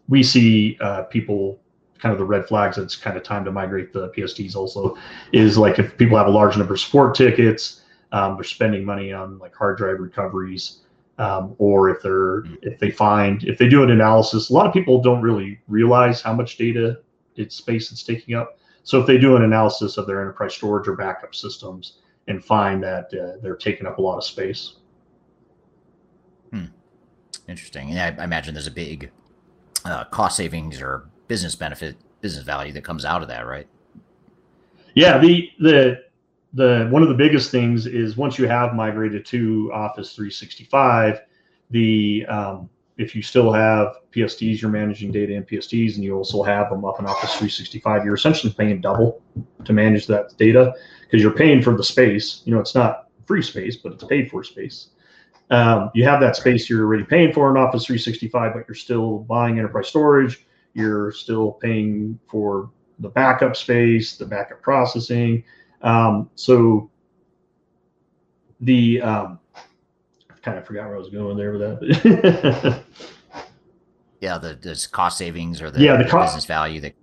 [0.07, 1.59] we see uh, people
[1.99, 4.99] kind of the red flags it's kind of time to migrate the PSTs also
[5.33, 7.81] is like if people have a large number of support tickets,
[8.13, 10.81] um, they're spending money on like hard drive recoveries
[11.19, 14.73] um, or if they're if they find if they do an analysis a lot of
[14.73, 16.99] people don't really realize how much data
[17.37, 18.59] it's space it's taking up.
[18.83, 21.99] So if they do an analysis of their enterprise storage or backup systems
[22.29, 24.75] and find that uh, they're taking up a lot of space.
[26.53, 26.67] Hmm.
[27.49, 27.91] interesting.
[27.91, 29.11] And I, I, imagine there's a big
[29.85, 33.67] uh, cost savings or business benefit business value that comes out of that right?
[34.95, 36.05] Yeah the the
[36.57, 41.21] the one of the biggest things is once you have migrated to Office 365,
[41.71, 46.43] the um, if you still have PSTs, you're managing data in PSTs, and you also
[46.43, 48.07] have them up in Office 365.
[48.07, 49.23] You're essentially paying double
[49.65, 52.41] to manage that data because you're paying for the space.
[52.47, 54.89] You know, it's not free space, but it's paid for space.
[55.51, 59.19] Um, you have that space you're already paying for in Office 365, but you're still
[59.19, 60.47] buying enterprise storage.
[60.73, 65.45] You're still paying for the backup space, the backup processing,
[65.83, 66.91] um, so
[68.61, 72.83] the um, I kind of forgot where I was going there with that.
[74.21, 76.95] yeah, the, the cost savings or the, yeah, the, the cost, business value that.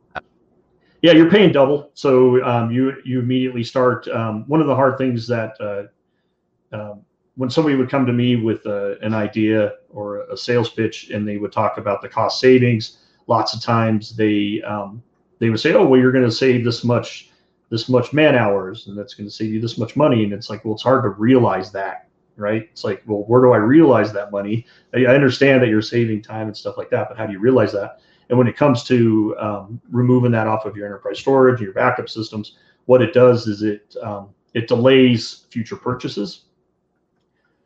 [1.02, 4.08] Yeah, you're paying double, so um, you you immediately start.
[4.08, 7.02] Um, one of the hard things that uh, um,
[7.36, 11.28] when somebody would come to me with uh, an idea or a sales pitch, and
[11.28, 15.04] they would talk about the cost savings, lots of times they um,
[15.40, 17.32] they would say, "Oh, well, you're going to save this much
[17.74, 20.24] this much man hours and that's going to save you this much money.
[20.24, 22.70] And it's like, well, it's hard to realize that, right?
[22.72, 24.68] It's like, well, where do I realize that money?
[24.94, 27.72] I understand that you're saving time and stuff like that, but how do you realize
[27.72, 28.00] that?
[28.30, 32.10] And when it comes to um, removing that off of your enterprise storage, your backup
[32.10, 36.42] systems, what it does is it um, it delays future purchases.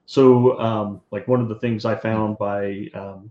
[0.05, 3.29] So, um, like one of the things I found by um,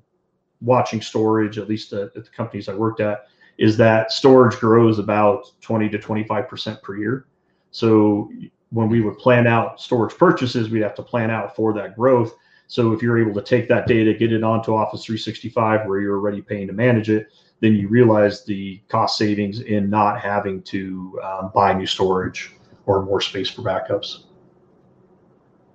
[0.60, 3.28] watching storage, at least at, at the companies I worked at,
[3.58, 7.26] is that storage grows about 20 to 25% per year.
[7.70, 8.30] So
[8.70, 12.34] when we would plan out storage purchases, we'd have to plan out for that growth.
[12.68, 16.16] So if you're able to take that data, get it onto Office 365 where you're
[16.16, 17.28] already paying to manage it,
[17.60, 22.54] then you realize the cost savings in not having to um, buy new storage
[22.86, 24.24] or more space for backups.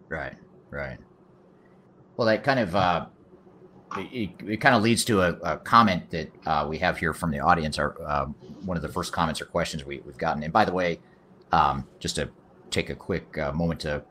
[0.09, 0.35] Right,
[0.69, 0.97] right.
[2.17, 3.05] Well, that kind of uh,
[3.97, 7.31] it, it kind of leads to a, a comment that uh, we have here from
[7.31, 7.77] the audience.
[7.77, 8.25] Our uh,
[8.65, 10.43] one of the first comments or questions we, have gotten.
[10.43, 10.99] And by the way,
[11.51, 12.29] um, just to
[12.69, 14.03] take a quick uh, moment to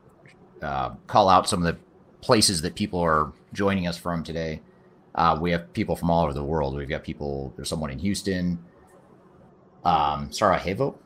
[0.62, 1.81] uh, call out some of the
[2.20, 4.61] places that people are joining us from today.
[5.14, 6.76] Uh, we have people from all over the world.
[6.76, 7.53] We've got people.
[7.57, 8.59] There's someone in Houston,
[9.85, 10.99] um, Sarajevo.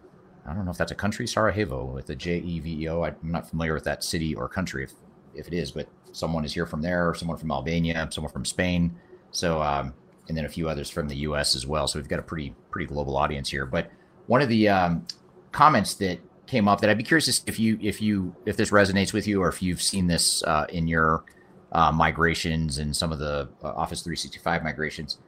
[0.47, 3.03] I don't know if that's a country, Sarajevo, with the J E V E O.
[3.03, 4.93] I'm not familiar with that city or country, if
[5.35, 8.95] if it is, but someone is here from there, someone from Albania, someone from Spain.
[9.31, 9.93] So, um,
[10.29, 11.55] and then a few others from the U.S.
[11.55, 11.87] as well.
[11.87, 13.67] So we've got a pretty pretty global audience here.
[13.67, 13.91] But
[14.27, 15.07] one of the um,
[15.53, 19.13] comments that came up that I'd be curious if you if you if this resonates
[19.13, 21.25] with you or if you've seen this uh, in your
[21.73, 25.19] uh, migrations and some of the uh, Office 365 migrations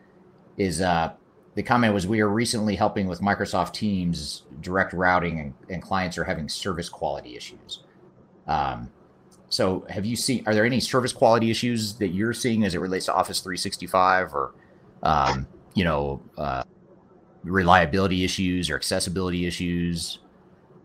[0.56, 1.12] is uh,
[1.54, 6.16] the comment was we are recently helping with Microsoft Teams direct routing and, and clients
[6.16, 7.82] are having service quality issues.
[8.46, 8.90] Um,
[9.48, 12.80] so have you seen are there any service quality issues that you're seeing as it
[12.80, 14.54] relates to Office 365 or
[15.02, 16.62] um, you know uh,
[17.44, 20.18] reliability issues or accessibility issues?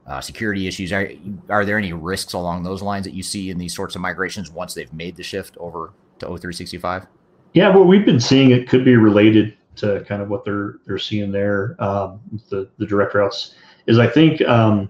[0.08, 0.92] uh, security issues.
[0.92, 1.10] Are,
[1.50, 4.52] are there any risks along those lines that you see in these sorts of migrations
[4.52, 7.08] once they've made the shift over to O365?
[7.54, 10.98] Yeah, what we've been seeing it could be related to kind of what they're they're
[10.98, 11.76] seeing there.
[11.80, 13.56] Um, the the direct routes
[13.88, 14.90] is I think um,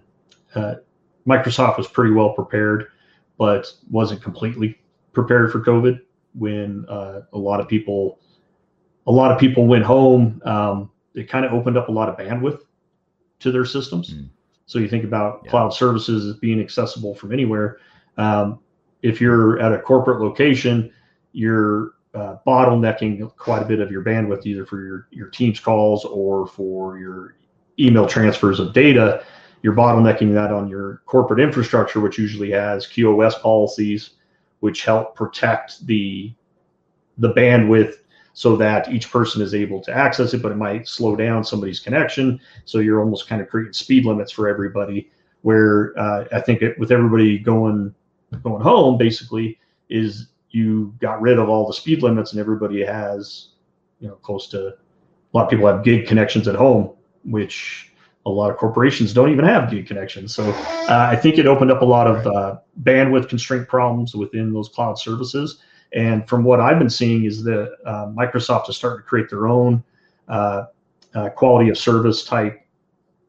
[0.56, 0.76] uh,
[1.28, 2.88] Microsoft was pretty well prepared,
[3.42, 4.78] but wasn't completely
[5.14, 6.00] prepared for COVID
[6.36, 8.20] when uh, a lot of people
[9.08, 10.40] a lot of people went home.
[10.46, 12.60] Um, it kind of opened up a lot of bandwidth
[13.40, 14.14] to their systems.
[14.14, 14.30] Mm.
[14.68, 15.50] So you think about yeah.
[15.50, 17.80] cloud services as being accessible from anywhere.
[18.16, 18.60] Um,
[19.02, 20.94] if you're at a corporate location,
[21.32, 26.06] you're uh, bottlenecking quite a bit of your bandwidth, either for your, your Teams calls
[26.06, 27.38] or for your
[27.80, 29.26] email transfers of data.
[29.64, 34.12] You're bottlenecking that on your corporate infrastructure, which usually has QoS policies,
[34.60, 36.34] which help protect the
[37.18, 37.96] the bandwidth
[38.34, 41.80] so that each person is able to access it, but it might slow down somebody's
[41.80, 42.40] connection.
[42.66, 45.10] So you're almost kind of creating speed limits for everybody.
[45.42, 47.94] Where uh, I think it, with everybody going
[48.44, 49.60] going home, basically,
[49.90, 53.50] is you got rid of all the speed limits and everybody has,
[54.00, 56.92] you know, close to a lot of people have gig connections at home,
[57.24, 57.91] which
[58.26, 60.34] a lot of corporations don't even have gig connections.
[60.36, 64.54] So uh, I think it opened up a lot of uh, bandwidth constraint problems within
[64.54, 65.62] those cloud services
[65.94, 69.48] and from what I've been seeing is that uh, Microsoft is starting to create their
[69.48, 69.84] own
[70.28, 70.66] uh,
[71.14, 72.62] uh, quality of service type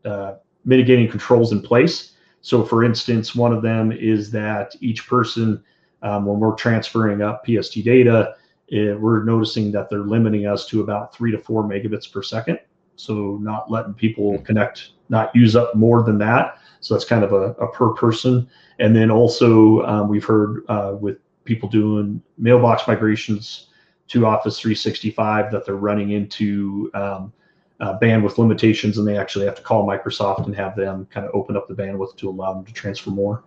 [0.05, 0.35] uh,
[0.65, 2.13] mitigating controls in place.
[2.41, 5.63] So, for instance, one of them is that each person,
[6.03, 8.35] um, when we're transferring up PST data,
[8.69, 12.23] it, eh, we're noticing that they're limiting us to about three to four megabits per
[12.23, 12.59] second.
[12.97, 16.59] So, not letting people connect, not use up more than that.
[16.81, 18.49] So, that's kind of a, a per person.
[18.79, 23.69] And then also, um, we've heard uh, with people doing mailbox migrations
[24.09, 27.33] to Office 365 that they're running into um,
[27.81, 31.35] uh, bandwidth limitations, and they actually have to call Microsoft and have them kind of
[31.35, 33.43] open up the bandwidth to allow them to transfer more.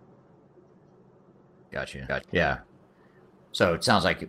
[1.70, 2.04] Gotcha.
[2.08, 2.26] gotcha.
[2.32, 2.58] Yeah.
[3.56, 4.28] So it sounds like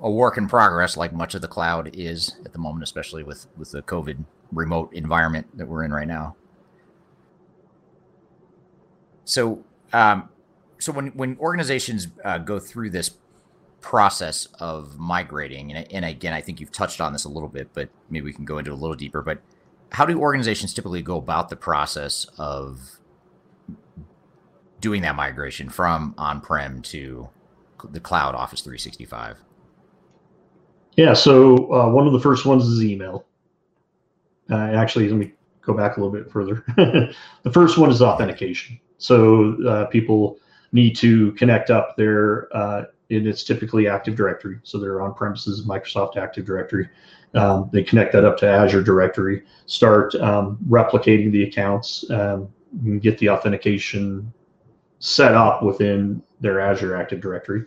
[0.00, 3.48] a work in progress, like much of the cloud is at the moment, especially with
[3.56, 6.36] with the COVID remote environment that we're in right now.
[9.24, 10.28] So, um,
[10.78, 13.16] so when when organizations uh, go through this
[13.80, 17.70] process of migrating, and, and again, I think you've touched on this a little bit,
[17.74, 19.22] but maybe we can go into a little deeper.
[19.22, 19.40] But
[19.90, 23.00] how do organizations typically go about the process of
[24.80, 27.28] doing that migration from on-prem to
[27.90, 29.36] the cloud Office 365?
[30.96, 33.24] Yeah, so uh, one of the first ones is email.
[34.50, 35.32] Uh, actually, let me
[35.62, 36.64] go back a little bit further.
[36.76, 38.80] the first one is authentication.
[38.96, 40.38] So uh, people
[40.72, 44.58] need to connect up their, uh, and it's typically Active Directory.
[44.64, 46.88] So they're on premises Microsoft Active Directory.
[47.34, 52.48] Um, they connect that up to Azure Directory, start um, replicating the accounts, um,
[53.00, 54.32] get the authentication
[54.98, 57.64] set up within their Azure Active Directory.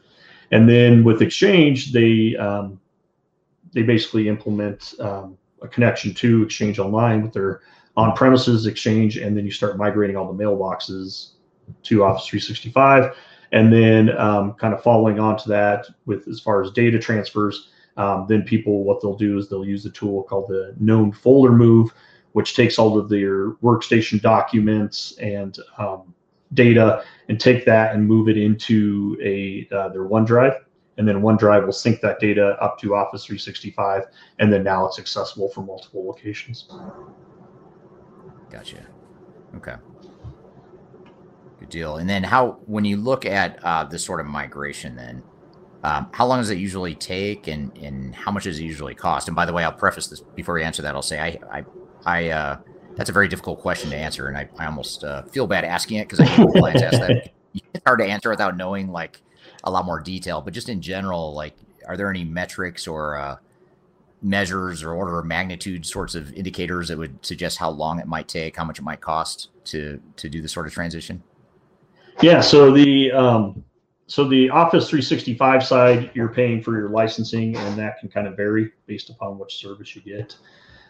[0.52, 2.80] And then with Exchange, they um,
[3.74, 7.62] they basically implement um, a connection to Exchange Online with their
[7.96, 11.32] on-premises Exchange, and then you start migrating all the mailboxes
[11.84, 13.16] to Office 365.
[13.54, 17.70] And then um, kind of following on to that with as far as data transfers,
[17.98, 21.52] um, then people, what they'll do is they'll use a tool called the known folder
[21.52, 21.94] move,
[22.32, 26.14] which takes all of their workstation documents and um,
[26.54, 30.58] data and take that and move it into a uh, their OneDrive.
[30.98, 34.04] And then OneDrive will sync that data up to Office 365.
[34.40, 36.70] And then now it's accessible for multiple locations.
[38.50, 38.86] Gotcha.
[39.56, 39.76] Okay.
[41.60, 41.98] Good deal.
[41.98, 45.24] And then how, when you look at uh, this sort of migration, then
[45.84, 49.28] Um, how long does it usually take, and, and how much does it usually cost?
[49.28, 50.94] And by the way, I'll preface this before we answer that.
[50.94, 51.66] I'll say I I,
[52.06, 52.58] I uh,
[52.96, 55.98] that's a very difficult question to answer, and I, I almost uh, feel bad asking
[55.98, 57.32] it because I when clients ask that.
[57.54, 59.22] It's hard to answer without knowing like
[59.66, 60.40] a lot more detail.
[60.40, 61.54] But just in general, like,
[61.86, 63.36] are there any metrics or uh,
[64.22, 68.30] measures or order of magnitude sorts of indicators that would suggest how long it might
[68.30, 71.22] take, how much it might cost to to do this sort of transition?
[72.22, 72.40] Yeah.
[72.40, 73.64] So the um,
[74.08, 78.36] so the Office 365 side, you're paying for your licensing, and that can kind of
[78.36, 80.36] vary based upon which service you get.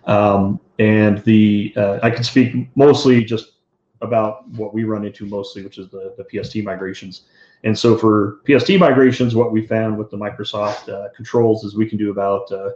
[0.05, 3.53] Um, and the uh, I can speak mostly just
[4.01, 7.23] about what we run into mostly, which is the the PST migrations.
[7.63, 11.87] And so for PST migrations, what we found with the Microsoft uh, controls is we
[11.87, 12.71] can do about uh,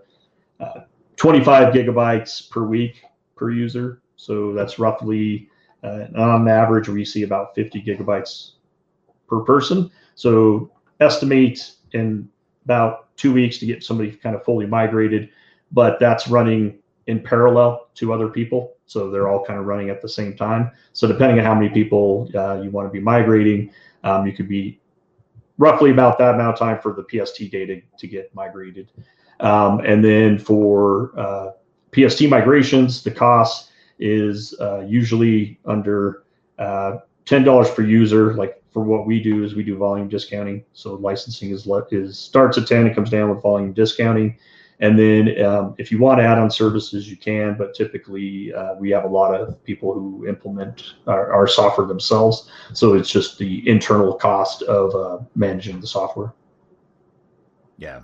[0.59, 0.81] uh,
[1.15, 3.03] 25 gigabytes per week
[3.35, 4.01] per user.
[4.15, 5.49] So that's roughly
[5.85, 8.51] uh, on average, we see about 50 gigabytes
[9.27, 9.91] per person.
[10.15, 12.27] So estimate in
[12.65, 15.29] about two weeks to get somebody kind of fully migrated,
[15.71, 18.73] but that's running in parallel to other people.
[18.85, 20.71] So they're all kind of running at the same time.
[20.93, 23.71] So depending on how many people uh, you want to be migrating,
[24.03, 24.79] um, you could be
[25.57, 28.91] roughly about that amount of time for the PST data to get migrated.
[29.39, 31.51] Um, and then for uh,
[31.93, 36.23] PST migrations, the cost is uh, usually under
[36.59, 38.33] uh, $10 per user.
[38.33, 40.63] Like for what we do is we do volume discounting.
[40.73, 44.37] So licensing is, is starts at 10, it comes down with volume discounting.
[44.79, 48.75] And then um, if you want to add on services, you can, but typically uh,
[48.75, 52.49] we have a lot of people who implement our, our, software themselves.
[52.73, 56.33] So it's just the internal cost of uh, managing the software.
[57.77, 58.01] Yeah.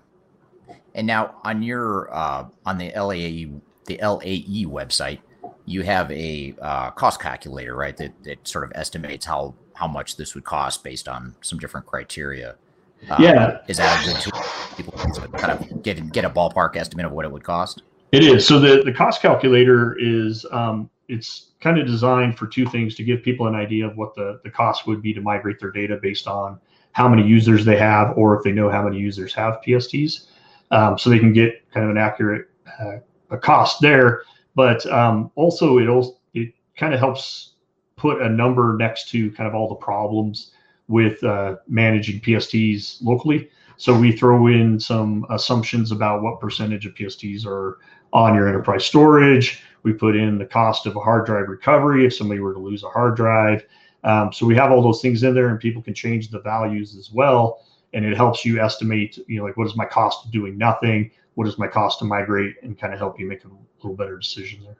[0.95, 3.52] And now on your uh, on the LAE
[3.85, 5.19] the LAE website,
[5.65, 7.95] you have a uh, cost calculator, right?
[7.98, 11.85] That that sort of estimates how how much this would cost based on some different
[11.85, 12.56] criteria.
[13.10, 14.41] Um, yeah, is that a good tool?
[14.78, 14.94] People
[15.38, 17.82] kind of get get a ballpark estimate of what it would cost.
[18.11, 18.48] It is.
[18.48, 23.03] So the the cost calculator is um, it's kind of designed for two things to
[23.03, 25.98] give people an idea of what the the cost would be to migrate their data
[26.02, 26.60] based on
[26.94, 30.28] how many users they have or if they know how many users have PSTs
[30.72, 32.49] um, so they can get kind of an accurate
[32.80, 32.98] uh,
[33.30, 34.23] a cost there.
[34.56, 37.53] But um, also, it also it kind of helps
[37.95, 40.52] put a number next to kind of all the problems
[40.92, 43.50] with uh, managing PSTs locally.
[43.78, 47.80] So we throw in some assumptions about what percentage of PSTs are
[48.14, 49.64] on your enterprise storage.
[49.82, 52.84] We put in the cost of a hard drive recovery if somebody were to lose
[52.84, 53.66] a hard drive.
[54.04, 56.96] Um, so we have all those things in there, and people can change the values
[56.96, 57.64] as well
[57.94, 61.12] and it helps you estimate, you know, like what is my cost of doing nothing?
[61.36, 63.50] What is my cost to migrate and kind of help you make a
[63.82, 64.78] little better decision there.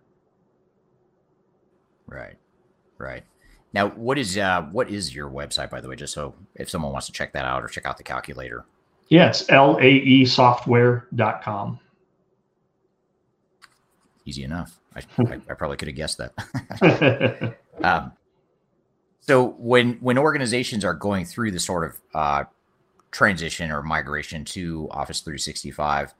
[2.08, 2.38] Right.
[2.98, 3.24] Right.
[3.74, 6.92] Now, what is uh, what is your website, by the way, just so if someone
[6.92, 8.66] wants to check that out or check out the calculator?
[9.08, 11.80] Yeah, it's laesoftware.com.
[14.26, 14.78] Easy enough.
[14.96, 17.56] I, I, I probably could have guessed that.
[17.84, 18.12] um,
[19.22, 22.44] so when when organizations are going through the sort of uh,
[23.12, 26.14] transition or migration to Office 365,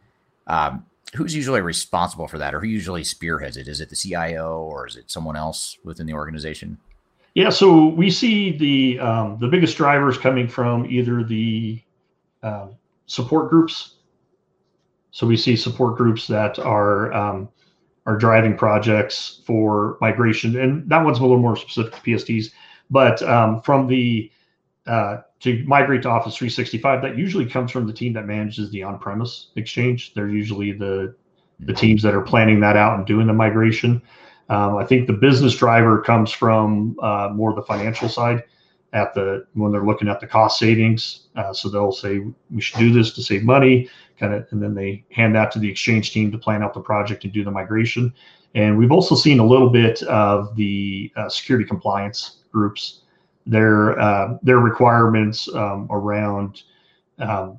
[0.48, 3.68] um, who's usually responsible for that, or who usually spearheads it?
[3.68, 6.78] Is it the CIO, or is it someone else within the organization?
[7.34, 11.82] Yeah, so we see the um, the biggest drivers coming from either the
[12.44, 12.68] uh,
[13.06, 13.96] support groups.
[15.12, 17.50] So we see support groups that are um,
[18.06, 22.52] are driving projects for migration, and that one's a little more specific to PSTs.
[22.90, 24.30] But um, from the
[24.86, 28.84] uh, to migrate to Office 365, that usually comes from the team that manages the
[28.84, 30.14] on-premise exchange.
[30.14, 31.16] They're usually the
[31.62, 34.02] the teams that are planning that out and doing the migration.
[34.52, 38.44] Um, I think the business driver comes from uh, more the financial side
[38.92, 41.28] at the when they're looking at the cost savings.
[41.38, 42.20] Uh, so they'll say
[42.50, 45.60] we should do this to save money, kind of, and then they hand that to
[45.60, 48.14] the exchange team to plan out the project and do the migration.
[48.54, 53.04] And we've also seen a little bit of the uh, security compliance groups
[53.46, 56.64] their uh, their requirements um, around
[57.20, 57.58] um,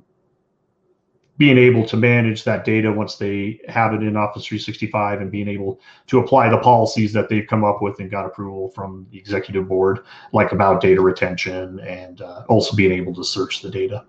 [1.38, 5.48] being able to manage that data once they have it in Office 365 and being
[5.48, 9.18] able to apply the policies that they've come up with and got approval from the
[9.18, 10.00] executive board,
[10.32, 14.04] like about data retention and uh, also being able to search the data.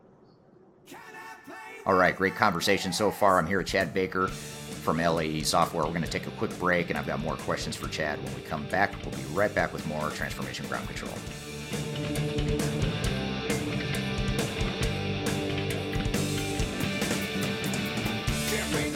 [1.86, 3.38] All right, great conversation so far.
[3.38, 5.84] I'm here with Chad Baker from LAE Software.
[5.84, 8.36] We're going to take a quick break, and I've got more questions for Chad when
[8.36, 8.94] we come back.
[9.04, 11.14] We'll be right back with more Transformation Ground Control.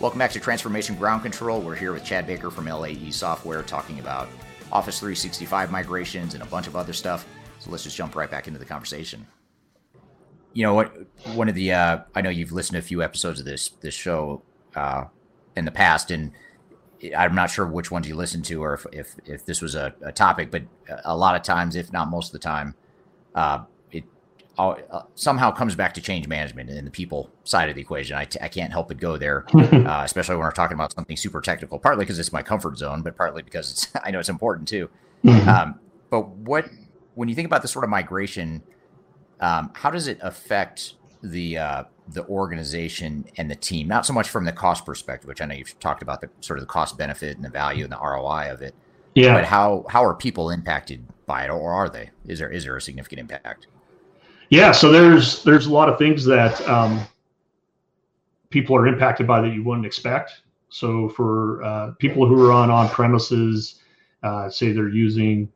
[0.00, 1.60] Welcome back to Transformation Ground Control.
[1.60, 4.28] We're here with Chad Baker from LAE Software talking about
[4.70, 7.26] Office 365 migrations and a bunch of other stuff.
[7.58, 9.26] So let's just jump right back into the conversation.
[10.52, 10.94] You know what?
[11.34, 13.92] One of the uh, I know you've listened to a few episodes of this this
[13.92, 14.42] show
[14.76, 15.06] uh,
[15.56, 16.30] in the past, and
[17.16, 19.92] I'm not sure which ones you listened to or if if, if this was a,
[20.02, 20.62] a topic, but
[21.04, 22.76] a lot of times, if not most of the time,
[23.34, 23.64] uh,
[24.58, 28.16] uh, somehow comes back to change management and the people side of the equation.
[28.16, 31.16] I t- I can't help but go there, uh, especially when we're talking about something
[31.16, 31.78] super technical.
[31.78, 34.90] Partly because it's my comfort zone, but partly because it's I know it's important too.
[35.24, 35.48] Mm-hmm.
[35.48, 35.80] Um,
[36.10, 36.66] but what
[37.14, 38.62] when you think about this sort of migration,
[39.40, 43.86] um, how does it affect the uh, the organization and the team?
[43.86, 46.58] Not so much from the cost perspective, which I know you've talked about the sort
[46.58, 48.74] of the cost benefit and the value and the ROI of it.
[49.14, 49.34] Yeah.
[49.34, 52.10] But how how are people impacted by it, or are they?
[52.26, 53.68] Is there is there a significant impact?
[54.50, 57.00] Yeah, so there's there's a lot of things that um,
[58.50, 60.42] people are impacted by that you wouldn't expect.
[60.70, 63.80] So for uh, people who are on on premises,
[64.22, 65.50] uh, say they're using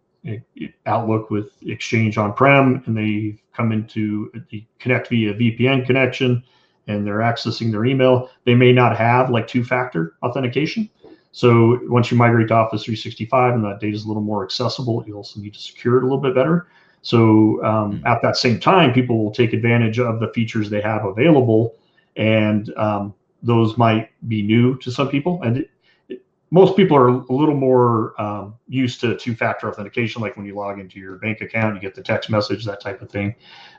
[0.86, 6.42] Outlook with Exchange on prem, and they come into the connect via VPN connection,
[6.86, 10.88] and they're accessing their email, they may not have like two factor authentication.
[11.32, 15.02] So once you migrate to Office 365 and that data is a little more accessible,
[15.06, 16.66] you also need to secure it a little bit better.
[17.02, 18.06] So um, mm-hmm.
[18.06, 21.74] at that same time, people will take advantage of the features they have available,
[22.16, 25.42] and um, those might be new to some people.
[25.42, 25.70] And it,
[26.08, 30.54] it, most people are a little more um, used to two-factor authentication, like when you
[30.54, 33.34] log into your bank account, you get the text message, that type of thing.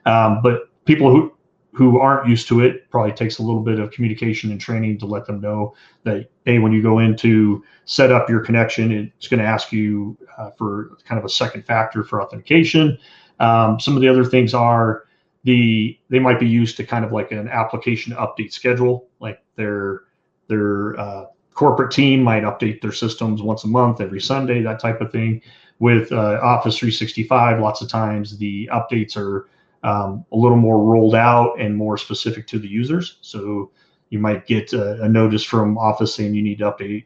[0.05, 1.33] Um, but people who
[1.73, 5.05] who aren't used to it probably takes a little bit of communication and training to
[5.05, 5.73] let them know
[6.03, 9.71] that hey when you go in to set up your connection it's going to ask
[9.71, 12.97] you uh, for kind of a second factor for authentication.
[13.39, 15.05] Um, some of the other things are
[15.43, 20.01] the they might be used to kind of like an application update schedule like their
[20.47, 25.01] their uh, corporate team might update their systems once a month every sunday that type
[25.01, 25.41] of thing.
[25.79, 29.49] With uh, office 365 lots of times the updates are
[29.83, 33.17] um, a little more rolled out and more specific to the users.
[33.21, 33.71] So
[34.09, 37.05] you might get a, a, notice from Office saying you need to update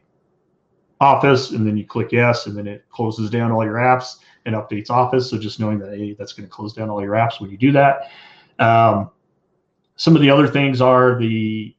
[1.00, 4.54] Office, and then you click yes, and then it closes down all your apps and
[4.54, 5.30] updates Office.
[5.30, 7.56] So just knowing that hey, that's going to close down all your apps when you
[7.56, 8.10] do that.
[8.58, 9.10] Um,
[9.96, 11.74] some of the other things are the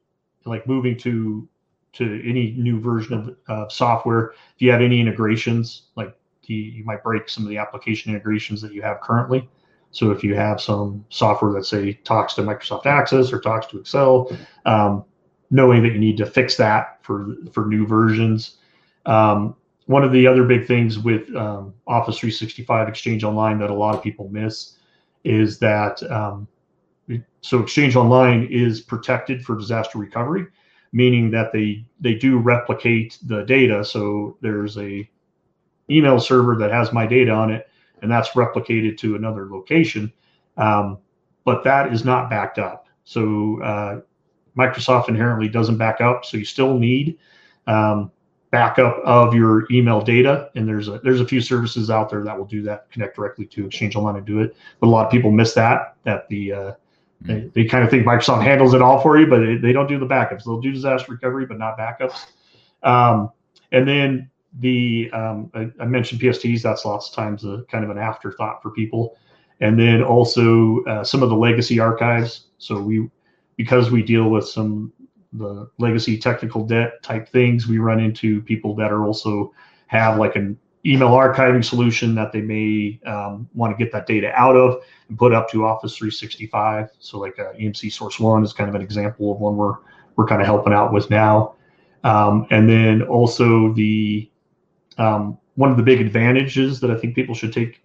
[0.45, 1.47] like moving to
[1.93, 4.31] to any new version of uh, software.
[4.55, 6.15] If you have any integrations, like
[6.47, 9.49] the, you might break some of the application integrations that you have currently.
[9.91, 13.79] So if you have some software that say talks to Microsoft Access or talks to
[13.79, 14.31] Excel,
[14.65, 15.03] um,
[15.51, 18.57] knowing that you need to fix that for for new versions.
[19.05, 19.55] Um,
[19.87, 23.95] one of the other big things with um, Office 365 Exchange Online that a lot
[23.95, 24.77] of people miss
[25.23, 26.47] is that um,
[27.41, 30.45] so Exchange Online is protected for disaster recovery,
[30.91, 33.83] meaning that they they do replicate the data.
[33.83, 35.09] So there's a
[35.89, 37.68] email server that has my data on it
[38.01, 40.11] and that's replicated to another location.
[40.57, 40.97] Um,
[41.45, 42.87] but that is not backed up.
[43.03, 44.01] So uh,
[44.57, 46.25] Microsoft inherently doesn't back up.
[46.25, 47.17] So you still need
[47.67, 48.11] um,
[48.51, 50.49] backup of your email data.
[50.55, 53.45] And there's a there's a few services out there that will do that, connect directly
[53.47, 54.55] to Exchange Online and do it.
[54.79, 55.95] But a lot of people miss that.
[56.03, 56.73] That the uh,
[57.21, 57.53] they, mm.
[57.53, 59.99] they kind of think Microsoft handles it all for you, but they, they don't do
[59.99, 60.43] the backups.
[60.43, 62.25] They'll do disaster recovery, but not backups.
[62.83, 63.31] Um,
[63.71, 66.61] and then the um, I, I, mentioned PSTs.
[66.63, 69.15] That's lots of times a kind of an afterthought for people,
[69.59, 72.47] and then also uh, some of the legacy archives.
[72.57, 73.09] So we,
[73.57, 74.91] because we deal with some
[75.33, 79.53] the legacy technical debt type things, we run into people that are also
[79.87, 84.31] have like an email archiving solution that they may um, want to get that data
[84.33, 86.89] out of and put up to Office 365.
[86.99, 89.75] So like uh, EMC SourceOne is kind of an example of one we're
[90.15, 91.55] we're kind of helping out with now.
[92.03, 94.29] Um, and then also the
[94.99, 97.81] um, one of the big advantages that I think people should take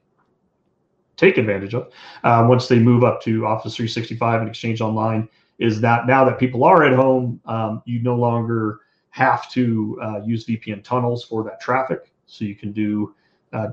[1.17, 1.93] take advantage of
[2.25, 5.29] uh, once they move up to Office 365 and Exchange Online
[5.59, 8.81] is that now that people are at home, um, you no longer
[9.11, 12.11] have to uh, use VPN tunnels for that traffic.
[12.27, 13.15] So you can do,
[13.53, 13.69] uh,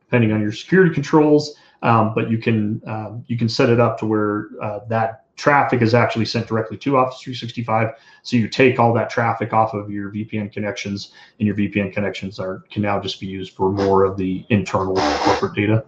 [0.00, 3.98] depending on your security controls, um, but you can um, you can set it up
[4.00, 7.94] to where uh, that traffic is actually sent directly to Office 365.
[8.22, 12.38] So you take all that traffic off of your VPN connections, and your VPN connections
[12.38, 15.84] are can now just be used for more of the internal corporate data.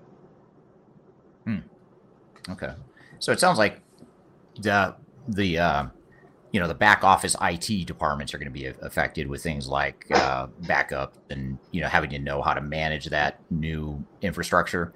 [1.45, 1.59] Hmm.
[2.49, 2.73] Okay,
[3.19, 3.81] so it sounds like
[4.61, 4.95] the
[5.29, 5.87] the uh,
[6.53, 10.07] you know the back office IT departments are going to be affected with things like
[10.13, 14.95] uh, backup and you know having to know how to manage that new infrastructure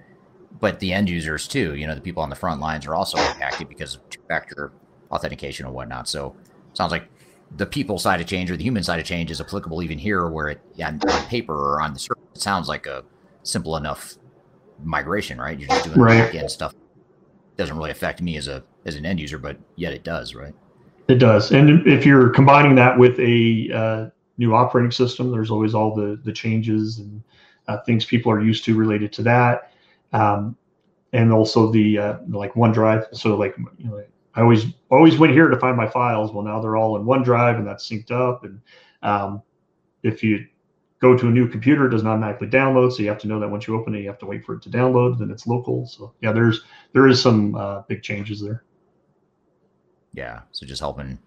[0.60, 3.18] but the end users too, you know, the people on the front lines are also
[3.18, 4.72] impacted because of two-factor
[5.10, 6.09] authentication and whatnot.
[6.09, 6.35] So
[6.74, 7.09] sounds like
[7.56, 10.28] the people side of change or the human side of change is applicable even here,
[10.28, 13.05] where it on, on paper or on the surface it sounds like a
[13.43, 14.16] simple enough
[14.82, 15.59] migration, right?
[15.59, 16.18] You're just doing right.
[16.18, 16.72] back end stuff.
[16.72, 20.35] It doesn't really affect me as a as an end user, but yet it does,
[20.35, 20.55] right?
[21.06, 25.74] It does, and if you're combining that with a uh, new operating system, there's always
[25.74, 27.22] all the the changes and
[27.68, 29.73] uh, things people are used to related to that
[30.15, 30.57] um,
[31.12, 33.15] and also the uh, like OneDrive.
[33.15, 34.03] So like you know,
[34.35, 36.32] I always always went here to find my files.
[36.32, 38.45] Well, now they're all in OneDrive, and that's synced up.
[38.45, 38.61] And
[39.03, 39.43] um,
[40.03, 40.47] if you
[41.01, 42.93] go to a new computer, it doesn't automatically download.
[42.93, 44.55] So you have to know that once you open it, you have to wait for
[44.55, 45.19] it to download.
[45.19, 45.86] Then it's local.
[45.86, 46.62] So yeah, there's
[46.93, 48.65] there is some uh, big changes there.
[50.15, 50.41] Yeah.
[50.53, 51.19] So just helping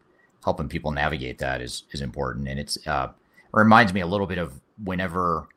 [0.44, 3.10] helping people navigate that is is important, and it's uh,
[3.52, 5.48] reminds me a little bit of whenever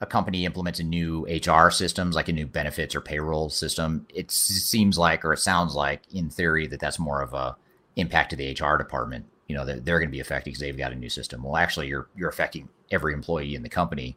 [0.00, 4.30] a company implements a new HR systems, like a new benefits or payroll system, it
[4.30, 7.56] seems like, or it sounds like, in theory, that that's more of a
[7.96, 9.26] impact to the HR department.
[9.46, 11.42] You know, that they're going to be affected because they've got a new system.
[11.42, 14.16] Well, actually, you're you're affecting every employee in the company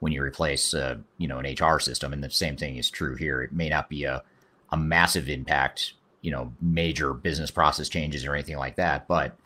[0.00, 3.16] when you replace, uh, you know, an HR system, and the same thing is true
[3.16, 3.42] here.
[3.42, 4.22] It may not be a
[4.70, 9.36] a massive impact, you know, major business process changes or anything like that, but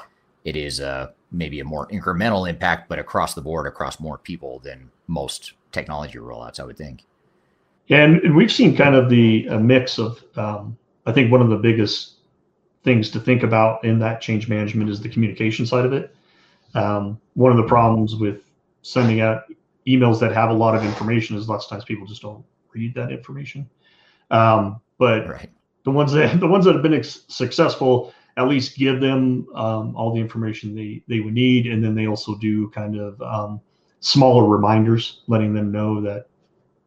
[0.44, 4.58] it is a maybe a more incremental impact, but across the board, across more people
[4.60, 7.04] than most technology rollouts, I would think.
[7.90, 10.76] And, and we've seen kind of the a mix of, um,
[11.06, 12.14] I think one of the biggest
[12.84, 16.14] things to think about in that change management is the communication side of it.
[16.74, 18.42] Um, one of the problems with
[18.82, 19.44] sending out
[19.86, 22.94] emails that have a lot of information is lots of times people just don't read
[22.94, 23.68] that information.
[24.30, 25.50] Um, but right.
[25.84, 29.96] the ones that the ones that have been ex- successful at least give them um,
[29.96, 33.60] all the information they they would need, and then they also do kind of um,
[34.00, 36.26] smaller reminders, letting them know that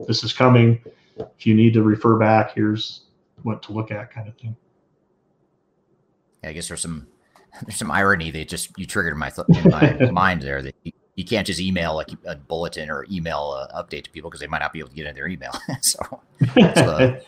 [0.07, 0.81] this is coming.
[1.17, 3.01] If you need to refer back, here's
[3.43, 4.55] what to look at, kind of thing.
[6.43, 7.07] Yeah, I guess there's some
[7.63, 11.25] there's some irony that just you triggered my in my mind there that you, you,
[11.25, 14.59] can't just email like a bulletin or email a update to people because they might
[14.59, 15.51] not be able to get in their email.
[15.81, 17.23] so the,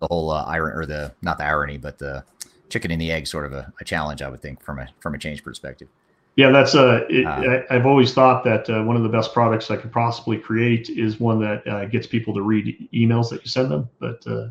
[0.00, 2.24] the whole uh, irony or the not the irony, but the
[2.68, 5.14] chicken and the egg sort of a, a challenge, I would think, from a from
[5.14, 5.88] a change perspective.
[6.36, 9.32] Yeah, that's uh, it, uh, I, have always thought that uh, one of the best
[9.32, 13.42] products I could possibly create is one that uh, gets people to read emails that
[13.42, 13.88] you send them.
[13.98, 14.48] But uh,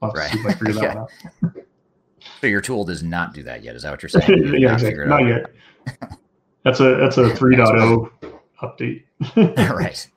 [0.00, 0.32] I'll right.
[0.32, 1.00] see if I figure that yeah.
[1.00, 1.10] out.
[2.40, 3.76] so your tool does not do that yet.
[3.76, 4.54] Is that what you're saying?
[4.58, 5.06] yeah, not, exactly.
[5.06, 6.18] not yet.
[6.62, 8.10] That's a that's a 3.0
[8.60, 9.04] update.
[9.74, 10.08] right.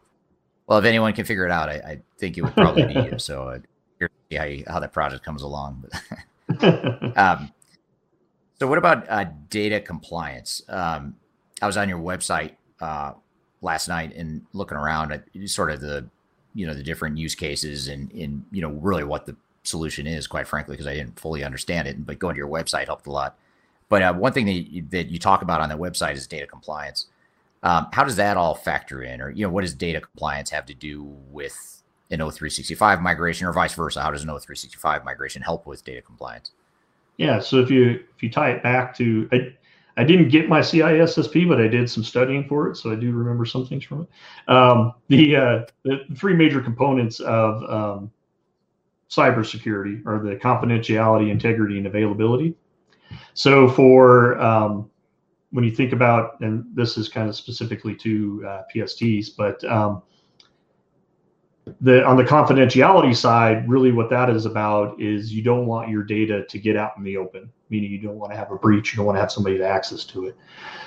[0.68, 3.18] Well, if anyone can figure it out, I, I think it would probably be you.
[3.18, 3.60] So uh,
[4.30, 5.86] see how, you, how that project comes along.
[6.50, 7.53] But um,
[8.60, 10.62] so, what about uh, data compliance?
[10.68, 11.16] Um,
[11.62, 12.52] I was on your website
[12.82, 13.14] uh,
[13.62, 16.08] last night and looking around at sort of the,
[16.54, 20.28] you know, the different use cases and, in you know, really what the solution is.
[20.28, 23.12] Quite frankly, because I didn't fully understand it, but going to your website helped a
[23.12, 23.38] lot.
[23.90, 26.48] But uh, one thing that you, that you talk about on that website is data
[26.48, 27.08] compliance.
[27.64, 30.66] Um, how does that all factor in, or you know, what does data compliance have
[30.66, 31.82] to do with
[32.12, 34.02] an O365 migration, or vice versa?
[34.02, 36.52] How does an O365 migration help with data compliance?
[37.18, 39.56] Yeah, so if you if you tie it back to I,
[39.96, 43.12] I didn't get my CISSP, but I did some studying for it, so I do
[43.12, 44.52] remember some things from it.
[44.52, 48.12] Um, the uh, the three major components of um,
[49.10, 52.56] cybersecurity are the confidentiality, integrity, and availability.
[53.36, 54.90] So for um,
[55.52, 60.02] when you think about, and this is kind of specifically to uh, PSTs, but um,
[61.82, 66.04] the on the confidentiality side, really what that is about is you don't want your
[66.04, 68.94] data to get out in the open, meaning you don't want to have a breach,
[68.94, 70.36] you don't want to have somebody to access to it.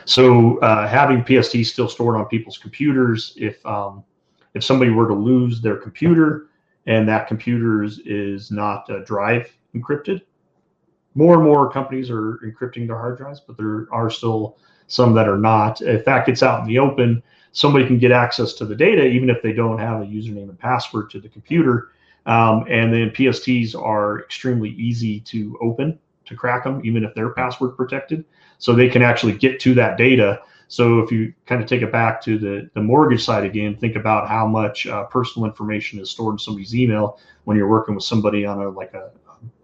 [0.04, 4.04] So uh, having PST still stored on people's computers, if um,
[4.54, 6.48] if somebody were to lose their computer
[6.86, 10.22] and that computer is, not uh, drive encrypted,
[11.14, 15.28] more and more companies are encrypting their hard drives, but there are still some that
[15.28, 15.80] are not.
[15.80, 17.22] If that gets out in the open,
[17.56, 20.58] somebody can get access to the data even if they don't have a username and
[20.58, 21.76] password to the computer
[22.26, 27.30] Um, and then PSTs are extremely easy to open to crack them, even if they're
[27.30, 28.24] password protected.
[28.58, 30.40] So they can actually get to that data.
[30.68, 33.94] So if you kind of take it back to the, the mortgage side again, think
[33.94, 38.02] about how much uh, personal information is stored in somebody's email when you're working with
[38.04, 39.10] somebody on a like a,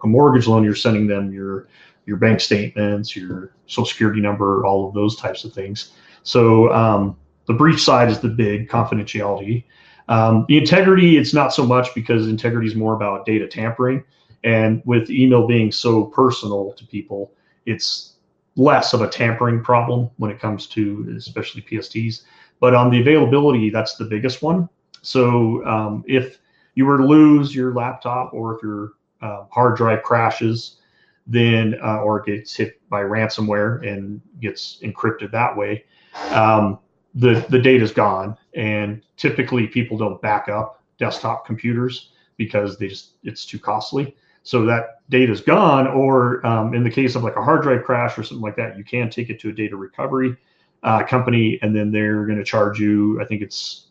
[0.05, 0.63] a mortgage loan.
[0.63, 1.67] You're sending them your
[2.07, 5.93] your bank statements, your social security number, all of those types of things.
[6.23, 7.17] So um,
[7.53, 9.65] the breach side is the big confidentiality.
[10.09, 14.03] Um, the integrity, it's not so much because integrity is more about data tampering.
[14.43, 17.33] And with email being so personal to people,
[17.67, 18.15] it's
[18.57, 22.23] less of a tampering problem when it comes to especially PSTs.
[22.59, 24.69] But on the availability, that's the biggest one.
[25.03, 26.39] So um, if
[26.75, 30.79] you were to lose your laptop or if your uh, hard drive crashes,
[31.27, 35.85] then uh, or gets hit by ransomware and gets encrypted that way,
[36.31, 36.79] um,
[37.15, 38.37] the the data is gone.
[38.55, 44.17] And typically, people don't back up desktop computers because they just it's too costly.
[44.45, 45.87] So that data is gone.
[45.87, 48.77] Or um, in the case of like a hard drive crash or something like that,
[48.77, 50.37] you can take it to a data recovery
[50.83, 53.21] uh, company, and then they're going to charge you.
[53.21, 53.89] I think it's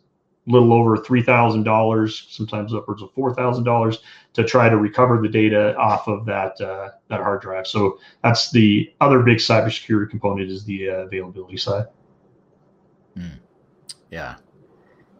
[0.47, 3.99] a little over three thousand dollars, sometimes upwards of four thousand dollars,
[4.33, 7.67] to try to recover the data off of that uh, that hard drive.
[7.67, 11.85] So that's the other big cybersecurity component is the uh, availability side.
[13.15, 13.37] Hmm.
[14.09, 14.35] Yeah,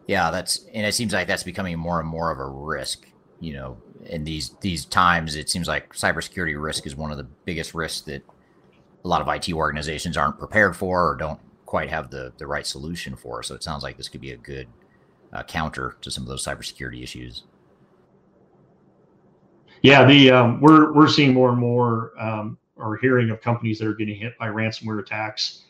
[0.06, 3.06] yeah, that's and it seems like that's becoming more and more of a risk.
[3.40, 7.26] You know, in these these times, it seems like cybersecurity risk is one of the
[7.44, 8.22] biggest risks that
[9.04, 12.66] a lot of IT organizations aren't prepared for or don't quite have the the right
[12.66, 13.42] solution for.
[13.42, 14.68] So it sounds like this could be a good
[15.32, 17.44] uh, counter to some of those cybersecurity issues.
[19.82, 23.88] Yeah, the um, we're we're seeing more and more um, or hearing of companies that
[23.88, 25.61] are getting hit by ransomware attacks.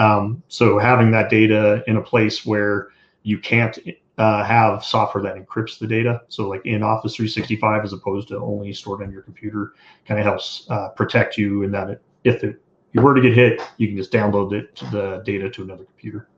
[0.00, 2.88] Um, so having that data in a place where
[3.22, 3.78] you can't
[4.16, 8.38] uh, have software that encrypts the data, so like in Office 365 as opposed to
[8.38, 9.74] only stored on your computer,
[10.06, 12.62] kind of helps uh, protect you in that it, if it,
[12.94, 16.28] you were to get hit, you can just download it the data to another computer.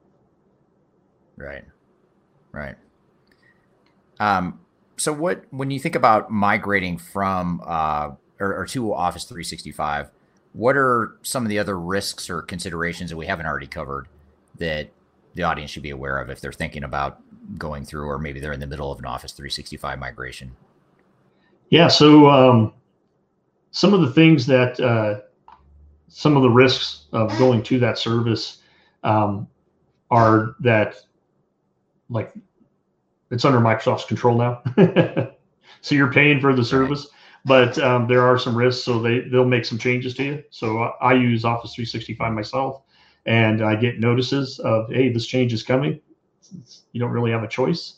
[1.37, 1.65] Right.
[2.51, 2.75] Right.
[4.19, 4.59] Um,
[4.97, 8.11] so what when you think about migrating from uh,
[8.41, 10.11] or, or to Office 365,
[10.53, 14.09] what are some of the other risks or considerations that we haven't already covered
[14.59, 14.91] that
[15.35, 17.20] the audience should be aware of if they're thinking about
[17.59, 20.53] going through, or maybe they're in the middle of an Office 365 migration?
[21.70, 21.89] Yeah.
[21.89, 22.74] So um,
[23.70, 25.20] some of the things that uh,
[26.09, 28.59] some of the risks of going to that service
[29.03, 29.49] um,
[30.11, 30.97] are that
[32.11, 32.33] like
[33.31, 34.62] it's under Microsoft's control now.
[35.81, 37.09] so you're paying for the service,
[37.44, 38.85] but um, there are some risks.
[38.85, 40.44] So they they'll make some changes to you.
[40.51, 42.82] So I, I use Office 365 myself,
[43.27, 46.01] and I get notices of hey, this change is coming.
[46.93, 47.94] You don't really have a choice.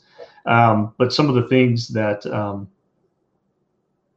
[0.47, 2.69] Um, but some of the things that um,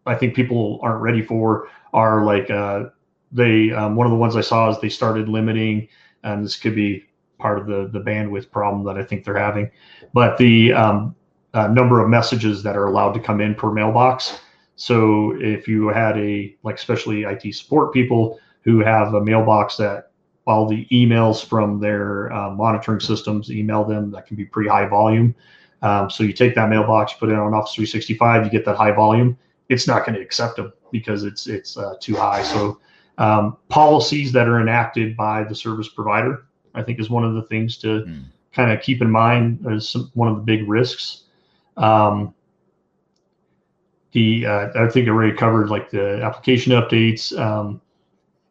[0.06, 2.86] I think people aren't ready for are like uh,
[3.32, 5.88] they um, one of the ones I saw is they started limiting,
[6.24, 7.06] and this could be
[7.40, 9.70] part of the the bandwidth problem that I think they're having.
[10.14, 11.16] But the um,
[11.54, 14.40] uh, number of messages that are allowed to come in per mailbox.
[14.78, 20.12] So if you had a like especially IT support people who have a mailbox that
[20.46, 24.88] all the emails from their uh, monitoring systems email them that can be pretty high
[24.88, 25.36] volume.
[25.82, 28.92] Um, so you take that mailbox, put it on Office 365, you get that high
[28.92, 29.38] volume.
[29.68, 32.44] It's not going to accept them because it's it's uh, too high.
[32.44, 32.80] So
[33.18, 36.48] um, policies that are enacted by the service provider
[36.78, 38.24] I think is one of the things to mm.
[38.54, 41.24] kind of keep in mind as some, one of the big risks.
[41.76, 42.34] Um,
[44.12, 47.82] the uh, I think I already covered like the application updates, um,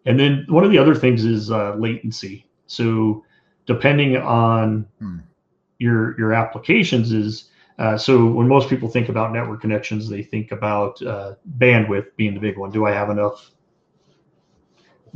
[0.04, 2.46] and then one of the other things is uh, latency.
[2.66, 3.24] So
[3.66, 5.22] depending on mm.
[5.78, 10.52] your your applications is uh, so when most people think about network connections, they think
[10.52, 12.70] about uh, bandwidth being the big one.
[12.70, 13.50] Do I have enough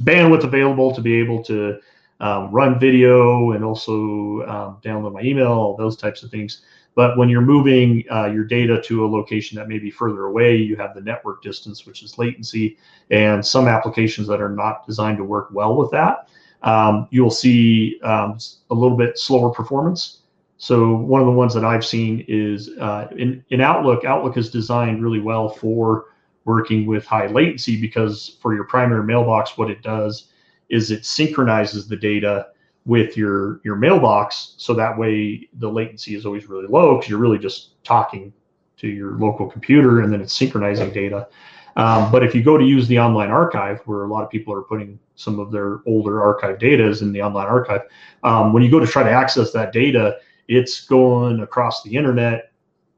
[0.03, 1.79] bandwidth available to be able to
[2.21, 6.63] um, run video and also um, download my email, all those types of things.
[6.95, 10.57] But when you're moving uh, your data to a location that may be further away,
[10.57, 12.77] you have the network distance, which is latency,
[13.11, 16.29] and some applications that are not designed to work well with that.
[16.63, 18.39] Um, you'll see um,
[18.71, 20.19] a little bit slower performance.
[20.59, 24.05] So one of the ones that I've seen is uh, in, in Outlook.
[24.05, 26.07] Outlook is designed really well for
[26.45, 30.33] working with high latency because for your primary mailbox, what it does
[30.69, 32.49] is it synchronizes the data
[32.91, 37.21] with your your mailbox so that way the latency is always really low because you're
[37.21, 38.33] really just talking
[38.77, 41.29] to your local computer and then it's synchronizing data
[41.77, 44.53] um, but if you go to use the online archive where a lot of people
[44.53, 47.83] are putting some of their older archive data is in the online archive
[48.25, 50.19] um, when you go to try to access that data
[50.49, 52.51] it's going across the internet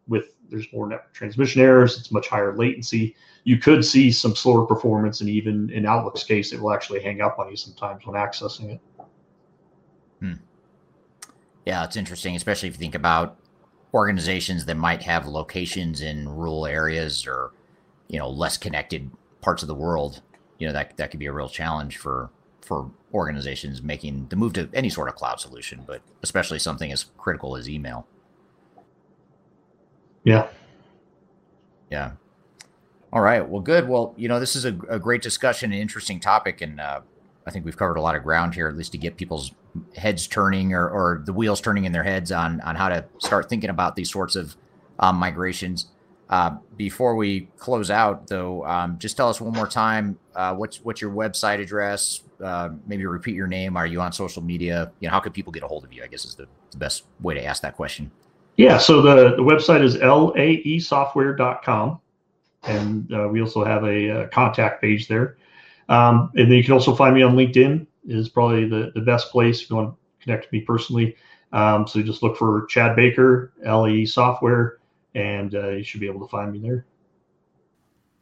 [0.09, 1.99] with there's more network transmission errors.
[1.99, 3.17] It's much higher latency.
[3.45, 7.23] You could see some slower performance, and even in Outlook's case, it will actually hang
[7.23, 8.81] up on you sometimes when accessing it.
[11.65, 13.39] Yeah, it's interesting, especially if you think about
[13.95, 17.53] organizations that might have locations in rural areas or
[18.09, 19.11] you know less connected
[19.41, 20.23] parts of the world.
[20.59, 22.31] You know that that could be a real challenge for
[22.63, 27.07] for organizations making the move to any sort of cloud solution, but especially something as
[27.19, 28.07] critical as email.
[30.25, 30.49] Yeah.
[31.91, 32.13] Yeah.
[33.13, 33.47] All right.
[33.47, 33.89] Well, good.
[33.89, 37.01] Well, you know, this is a, a great discussion, an interesting topic, and uh,
[37.47, 39.53] I think we've covered a lot of ground here, at least to get people's
[39.97, 43.49] heads turning or, or the wheels turning in their heads on on how to start
[43.49, 44.57] thinking about these sorts of
[44.99, 45.87] um, migrations.
[46.29, 50.83] Uh, before we close out, though, um, just tell us one more time uh, what's
[50.83, 52.23] what's your website address.
[52.43, 53.77] Uh, maybe repeat your name.
[53.77, 54.91] Are you on social media?
[55.01, 56.03] You know, how can people get a hold of you?
[56.03, 58.11] I guess is the, the best way to ask that question.
[58.57, 62.01] Yeah, so the, the website is laesoftware.com,
[62.65, 65.37] and uh, we also have a, a, contact page there.
[65.89, 67.87] Um, and then you can also find me on LinkedIn.
[68.07, 71.17] Is probably the, the best place if you want to connect with me personally.
[71.53, 74.79] Um, so just look for Chad Baker, LE Software
[75.15, 76.87] and uh, you should be able to find me there.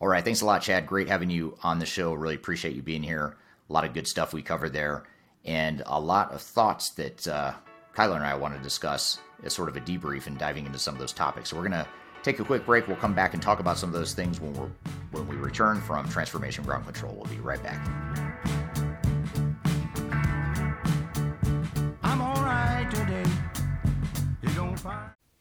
[0.01, 0.24] All right.
[0.24, 0.86] Thanks a lot, Chad.
[0.86, 2.12] Great having you on the show.
[2.15, 3.36] Really appreciate you being here.
[3.69, 5.05] A lot of good stuff we covered there,
[5.44, 7.52] and a lot of thoughts that uh,
[7.94, 10.94] Kyler and I want to discuss as sort of a debrief and diving into some
[10.94, 11.51] of those topics.
[11.51, 11.89] So we're going to
[12.23, 12.89] take a quick break.
[12.89, 14.70] We'll come back and talk about some of those things when we're
[15.12, 17.15] when we return from Transformation Ground Control.
[17.15, 18.80] We'll be right back.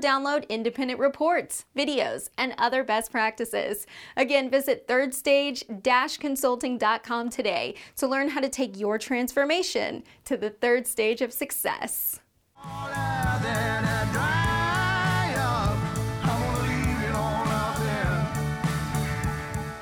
[0.00, 3.86] download independent reports, videos, and other best practices.
[4.16, 11.20] Again, visit thirdstage-consulting.com today to learn how to take your transformation to the third stage
[11.20, 12.20] of success.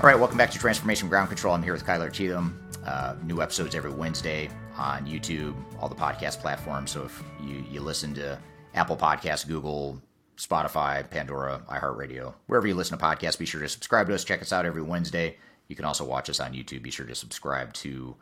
[0.01, 1.55] All right, welcome back to Transformation Ground Control.
[1.55, 2.57] I'm here with Kyler Cheatham.
[2.87, 6.93] Uh, new episodes every Wednesday on YouTube, all the podcast platforms.
[6.93, 8.39] So if you, you listen to
[8.75, 10.01] Apple Podcasts, Google,
[10.39, 13.39] Spotify, Pandora, iHeartRadio, wherever you listen to podcasts.
[13.39, 14.25] Be sure to subscribe to us.
[14.25, 15.37] Check us out every Wednesday.
[15.67, 16.83] You can also watch us on YouTube.
[16.83, 18.15] Be sure to subscribe to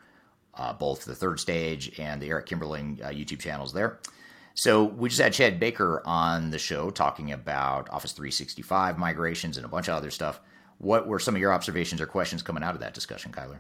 [0.55, 4.01] uh, both the Third Stage and the Eric Kimberling uh, YouTube channels there.
[4.55, 9.67] So we just had Chad Baker on the show talking about Office 365 migrations and
[9.67, 10.41] a bunch of other stuff.
[10.79, 13.59] What were some of your observations or questions coming out of that discussion, Kyler?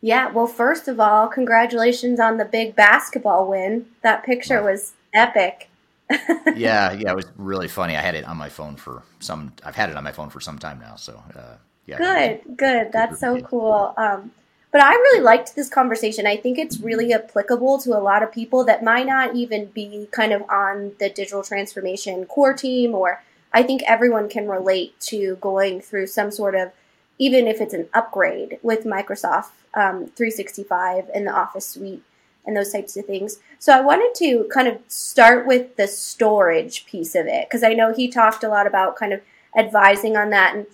[0.00, 3.86] Yeah, well, first of all, congratulations on the big basketball win.
[4.02, 5.68] That picture was epic.
[6.10, 7.96] Yeah, yeah, it was really funny.
[7.96, 9.52] I had it on my phone for some.
[9.64, 10.96] I've had it on my phone for some time now.
[10.96, 11.56] So uh,
[11.86, 11.98] yeah.
[11.98, 12.92] Good, good.
[12.92, 13.94] That's so cool.
[13.96, 14.32] Um,
[14.72, 16.26] but I really liked this conversation.
[16.26, 20.08] I think it's really applicable to a lot of people that might not even be
[20.10, 23.22] kind of on the digital transformation core team, or
[23.52, 26.72] I think everyone can relate to going through some sort of,
[27.18, 32.02] even if it's an upgrade with Microsoft um, 365 and the Office suite
[32.46, 33.38] and those types of things.
[33.58, 37.72] So I wanted to kind of start with the storage piece of it because I
[37.72, 39.20] know he talked a lot about kind of
[39.56, 40.66] advising on that and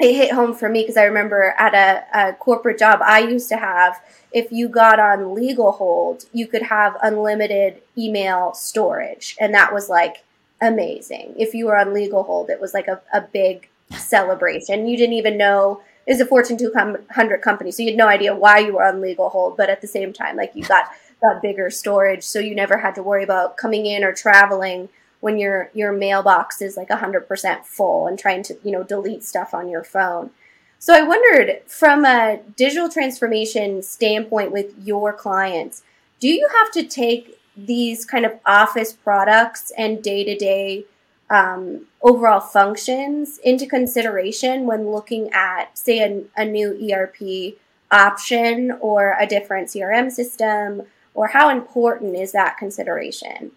[0.00, 3.48] it hit home for me because I remember at a, a, corporate job I used
[3.50, 4.00] to have,
[4.32, 9.36] if you got on legal hold, you could have unlimited email storage.
[9.40, 10.24] And that was like
[10.60, 11.34] amazing.
[11.38, 14.88] If you were on legal hold, it was like a, a big celebration.
[14.88, 18.58] You didn't even know is a Fortune 200 company, so you had no idea why
[18.58, 20.86] you were on legal hold, but at the same time, like you got
[21.22, 24.88] got bigger storage, so you never had to worry about coming in or traveling
[25.20, 29.54] when your your mailbox is like 100% full and trying to you know delete stuff
[29.54, 30.30] on your phone.
[30.78, 35.82] So I wondered, from a digital transformation standpoint with your clients,
[36.20, 40.84] do you have to take these kind of office products and day to day
[41.30, 47.54] um, overall functions into consideration when looking at, say, a, a new ERP
[47.90, 50.82] option or a different CRM system,
[51.14, 53.52] or how important is that consideration?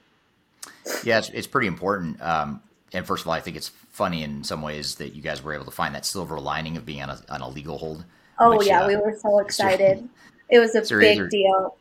[1.03, 2.21] Yeah, it's, it's pretty important.
[2.21, 2.61] Um,
[2.93, 5.53] and first of all, I think it's funny in some ways that you guys were
[5.53, 8.05] able to find that silver lining of being on a, on a legal hold.
[8.39, 10.07] Oh, which, yeah, uh, we were so excited.
[10.49, 11.75] it was a big deal.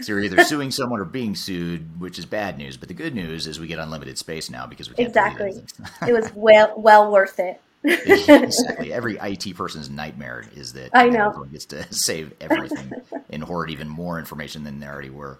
[0.00, 2.76] So you're either suing someone or being sued, which is bad news.
[2.76, 5.62] But the good news is we get unlimited space now because we can't exactly.
[6.06, 7.60] it was well well worth it.
[7.84, 8.92] exactly.
[8.92, 12.92] Every IT person's nightmare is that I know everyone gets to save everything
[13.30, 15.38] and hoard even more information than they already were.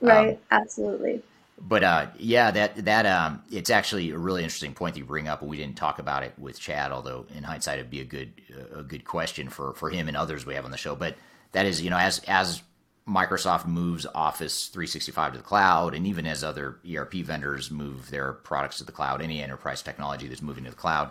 [0.00, 0.30] Right.
[0.30, 1.22] Um, Absolutely.
[1.60, 5.28] But uh, yeah, that that um, it's actually a really interesting point that you bring
[5.28, 6.90] up, and we didn't talk about it with Chad.
[6.90, 8.32] Although in hindsight, it'd be a good
[8.74, 10.96] a good question for for him and others we have on the show.
[10.96, 11.14] But
[11.52, 12.62] that is, you know, as as
[13.08, 18.32] Microsoft moves Office 365 to the cloud, and even as other ERP vendors move their
[18.32, 21.10] products to the cloud, any enterprise technology that's moving to the cloud,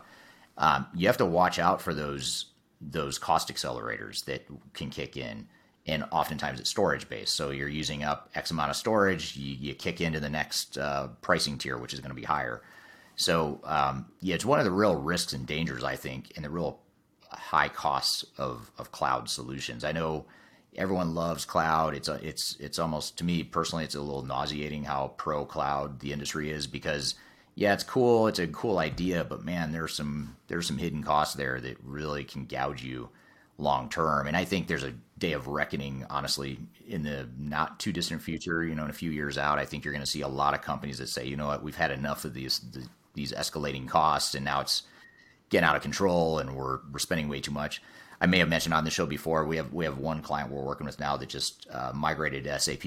[0.57, 2.45] um, you have to watch out for those
[2.83, 5.47] those cost accelerators that can kick in
[5.87, 7.35] and oftentimes it's storage based.
[7.35, 11.07] So you're using up X amount of storage, you, you kick into the next uh,
[11.21, 12.61] pricing tier, which is going to be higher.
[13.15, 16.49] So um, yeah, it's one of the real risks and dangers, I think, and the
[16.49, 16.79] real
[17.29, 19.83] high costs of, of cloud solutions.
[19.83, 20.25] I know
[20.75, 21.95] everyone loves cloud.
[21.95, 25.99] It's a, it's it's almost to me personally, it's a little nauseating how pro cloud
[25.99, 27.15] the industry is because
[27.55, 28.27] yeah, it's cool.
[28.27, 32.23] It's a cool idea, but man, there's some there's some hidden costs there that really
[32.23, 33.09] can gouge you
[33.57, 34.27] long term.
[34.27, 38.63] And I think there's a day of reckoning, honestly, in the not too distant future.
[38.63, 40.53] You know, in a few years out, I think you're going to see a lot
[40.53, 43.87] of companies that say, you know what, we've had enough of these the, these escalating
[43.87, 44.83] costs, and now it's
[45.49, 47.81] getting out of control, and we're we're spending way too much.
[48.21, 49.45] I may have mentioned on the show before.
[49.45, 52.59] We have we have one client we're working with now that just uh, migrated to
[52.59, 52.83] SAP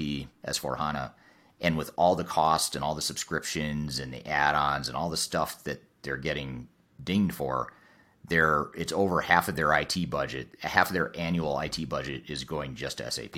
[0.47, 1.13] S4 HANA,
[1.59, 5.17] and with all the cost and all the subscriptions and the add-ons and all the
[5.17, 6.69] stuff that they're getting
[7.03, 7.73] dinged for,
[8.25, 12.45] their it's over half of their IT budget, half of their annual IT budget is
[12.45, 13.35] going just to SAP.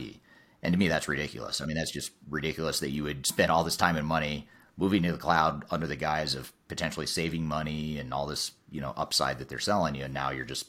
[0.62, 1.62] And to me, that's ridiculous.
[1.62, 5.02] I mean, that's just ridiculous that you would spend all this time and money moving
[5.04, 8.94] to the cloud under the guise of potentially saving money and all this, you know,
[8.96, 10.04] upside that they're selling you.
[10.04, 10.68] And now you're just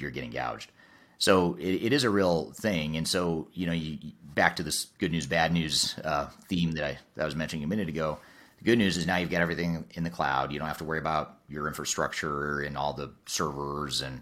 [0.00, 0.70] you're getting gouged.
[1.18, 2.96] So it, it is a real thing.
[2.96, 3.98] And so you know, you,
[4.34, 7.64] back to this good news, bad news uh, theme that I that I was mentioning
[7.64, 8.18] a minute ago.
[8.58, 10.52] The good news is now you've got everything in the cloud.
[10.52, 14.20] You don't have to worry about your infrastructure and all the servers and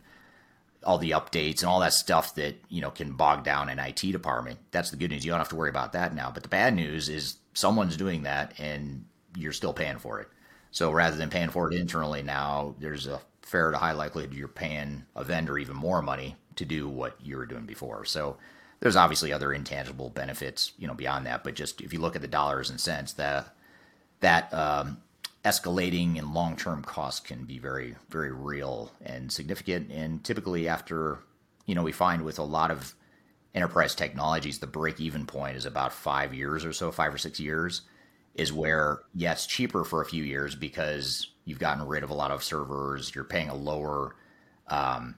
[0.84, 4.00] all the updates and all that stuff that you know can bog down an IT
[4.12, 4.58] department.
[4.70, 5.24] That's the good news.
[5.24, 6.30] You don't have to worry about that now.
[6.32, 9.04] But the bad news is someone's doing that and
[9.36, 10.28] you're still paying for it.
[10.70, 14.48] So rather than paying for it internally now, there's a fair to high likelihood you're
[14.48, 18.04] paying a vendor even more money to do what you were doing before.
[18.04, 18.36] So
[18.80, 21.44] there's obviously other intangible benefits, you know, beyond that.
[21.44, 23.54] But just if you look at the dollars and cents, that
[24.20, 24.98] that um,
[25.44, 29.92] escalating and long term costs can be very, very real and significant.
[29.92, 31.20] And typically, after,
[31.66, 32.94] you know, we find with a lot of
[33.54, 37.38] enterprise technologies, the break even point is about five years or so, five or six
[37.38, 37.82] years,
[38.34, 42.30] is where, yeah, cheaper for a few years because you've gotten rid of a lot
[42.30, 44.14] of servers, you're paying a lower,
[44.68, 45.14] um,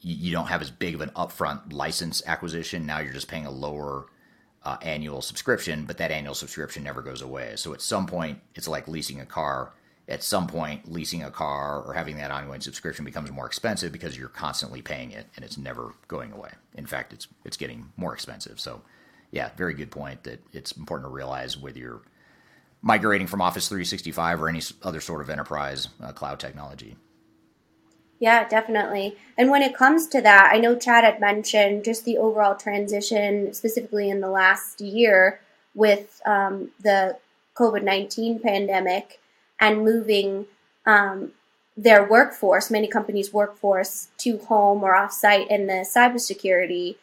[0.00, 2.86] you don't have as big of an upfront license acquisition.
[2.86, 4.06] Now you're just paying a lower
[4.64, 7.54] uh, annual subscription, but that annual subscription never goes away.
[7.56, 9.72] So at some point, it's like leasing a car.
[10.06, 14.16] At some point, leasing a car or having that ongoing subscription becomes more expensive because
[14.16, 16.50] you're constantly paying it and it's never going away.
[16.74, 18.60] In fact, it's it's getting more expensive.
[18.60, 18.82] So,
[19.30, 22.02] yeah, very good point that it's important to realize whether you're
[22.84, 26.96] migrating from Office 365 or any other sort of enterprise uh, cloud technology.
[28.20, 29.16] Yeah, definitely.
[29.36, 33.52] And when it comes to that, I know Chad had mentioned just the overall transition,
[33.54, 35.40] specifically in the last year
[35.74, 37.16] with um, the
[37.56, 39.18] COVID 19 pandemic
[39.58, 40.46] and moving
[40.86, 41.32] um,
[41.76, 46.96] their workforce, many companies' workforce, to home or offsite, and the cybersecurity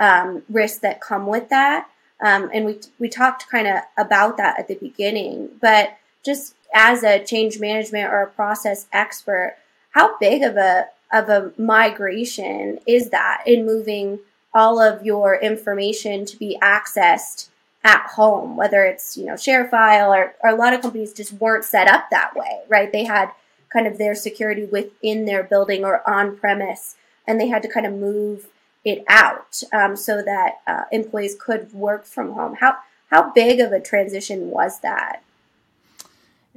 [0.00, 1.88] um, risks that come with that.
[2.24, 7.04] Um, and we, we talked kind of about that at the beginning, but just as
[7.04, 9.56] a change management or a process expert,
[9.90, 14.18] how big of a of a migration is that in moving
[14.52, 17.48] all of your information to be accessed
[17.84, 21.64] at home, whether it's, you know, ShareFile or, or a lot of companies just weren't
[21.64, 22.90] set up that way, right?
[22.90, 23.30] They had
[23.68, 26.96] kind of their security within their building or on premise,
[27.28, 28.48] and they had to kind of move
[28.84, 32.56] it out um, so that uh, employees could work from home.
[32.60, 32.76] How
[33.10, 35.22] how big of a transition was that?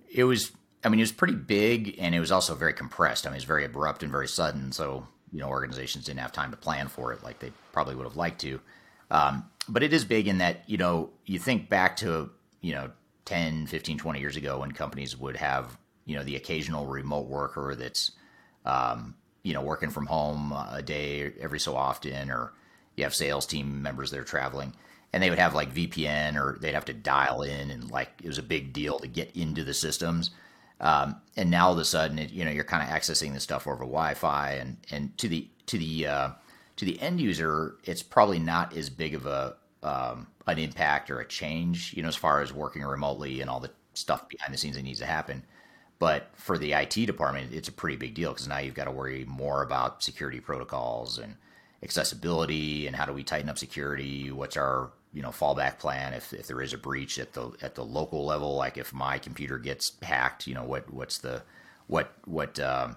[0.09, 0.51] It was
[0.83, 3.25] I mean, it was pretty big and it was also very compressed.
[3.25, 4.71] I mean, it was very abrupt and very sudden.
[4.71, 8.05] So, you know, organizations didn't have time to plan for it like they probably would
[8.05, 8.59] have liked to.
[9.11, 12.29] Um, but it is big in that, you know, you think back to,
[12.61, 12.91] you know,
[13.25, 17.75] 10, 15, 20 years ago when companies would have, you know, the occasional remote worker
[17.77, 18.11] that's,
[18.65, 19.15] um,
[19.47, 22.53] you know, working from home a day every so often, or
[22.95, 24.73] you have sales team members that are traveling
[25.13, 28.27] and they would have like VPN or they'd have to dial in and like it
[28.27, 30.31] was a big deal to get into the systems.
[30.79, 33.43] Um, and now all of a sudden, it, you know, you're kind of accessing this
[33.43, 36.29] stuff over Wi-Fi, and and to the to the uh,
[36.75, 41.19] to the end user, it's probably not as big of a um, an impact or
[41.19, 44.57] a change, you know, as far as working remotely and all the stuff behind the
[44.57, 45.43] scenes that needs to happen.
[45.99, 48.91] But for the IT department, it's a pretty big deal because now you've got to
[48.91, 51.35] worry more about security protocols and
[51.83, 54.31] accessibility and how do we tighten up security?
[54.31, 57.75] What's our you know fallback plan if, if there is a breach at the at
[57.75, 58.55] the local level?
[58.55, 61.43] Like if my computer gets hacked, you know what what's the
[61.87, 62.95] what what um,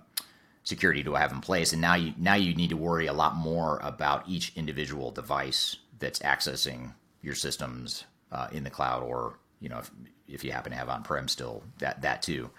[0.64, 1.72] security do I have in place?
[1.72, 5.76] And now you now you need to worry a lot more about each individual device
[5.98, 9.90] that's accessing your systems uh, in the cloud, or you know if,
[10.28, 12.50] if you happen to have on prem still that that too.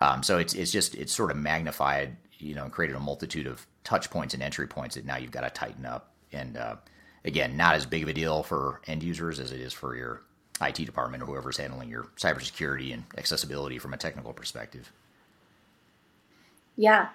[0.00, 3.46] Um, so it's it's just it's sort of magnified, you know, and created a multitude
[3.46, 6.10] of touch points and entry points that now you've got to tighten up.
[6.32, 6.76] And uh,
[7.24, 10.22] again, not as big of a deal for end users as it is for your
[10.60, 14.92] IT department or whoever's handling your cybersecurity and accessibility from a technical perspective.
[16.76, 17.08] Yeah,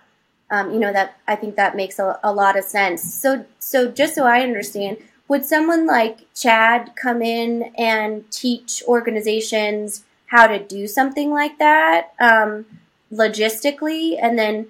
[0.49, 3.14] um, you know that I think that makes a, a lot of sense.
[3.14, 4.97] So, so just so I understand,
[5.27, 12.14] would someone like Chad come in and teach organizations how to do something like that
[12.19, 12.65] um,
[13.11, 14.68] logistically, and then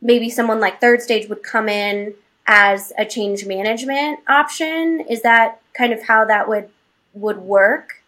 [0.00, 2.14] maybe someone like Third Stage would come in
[2.46, 5.04] as a change management option?
[5.08, 6.70] Is that kind of how that would
[7.12, 8.02] would work?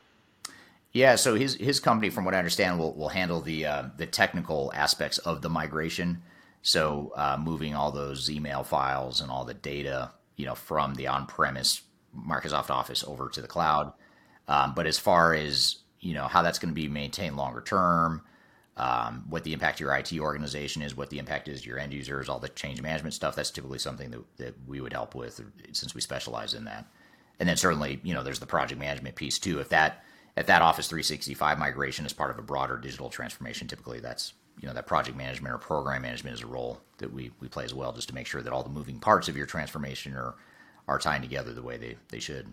[0.93, 4.07] Yeah, so his his company, from what I understand, will will handle the uh, the
[4.07, 6.23] technical aspects of the migration.
[6.63, 11.07] So uh, moving all those email files and all the data, you know, from the
[11.07, 11.83] on premise
[12.15, 13.93] Microsoft Office over to the cloud.
[14.49, 18.23] Um, but as far as you know how that's going to be maintained longer term,
[18.77, 21.79] um, what the impact to your IT organization is, what the impact is to your
[21.79, 23.37] end users, all the change management stuff.
[23.37, 25.41] That's typically something that, that we would help with
[25.73, 26.87] since we specialize in that.
[27.39, 29.61] And then certainly, you know, there's the project management piece too.
[29.61, 30.05] If that
[30.37, 34.69] if that Office 365 migration is part of a broader digital transformation, typically that's you
[34.69, 37.75] know that project management or program management is a role that we, we play as
[37.75, 40.35] well, just to make sure that all the moving parts of your transformation are
[40.89, 42.53] are tying together the way they, they should.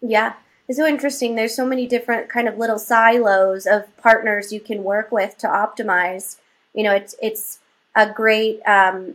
[0.00, 0.34] Yeah.
[0.68, 1.34] It's so interesting.
[1.34, 5.46] There's so many different kind of little silos of partners you can work with to
[5.46, 6.36] optimize.
[6.74, 7.60] You know, it's it's
[7.96, 9.14] a great um,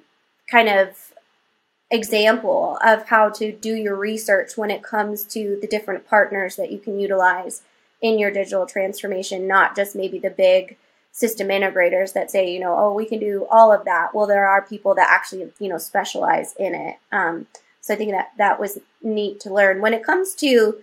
[0.49, 1.13] kind of
[1.91, 6.71] example of how to do your research when it comes to the different partners that
[6.71, 7.61] you can utilize
[8.01, 10.75] in your digital transformation, not just maybe the big
[11.11, 14.15] system integrators that say, you know, oh, we can do all of that.
[14.15, 16.97] Well, there are people that actually, you know, specialize in it.
[17.11, 17.45] Um,
[17.79, 19.79] so I think that that was neat to learn.
[19.79, 20.81] When it comes to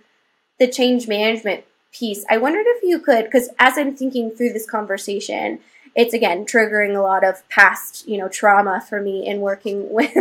[0.61, 4.69] the change management piece, I wondered if you could, because as I'm thinking through this
[4.69, 5.57] conversation,
[5.95, 10.15] it's again triggering a lot of past you know trauma for me in working with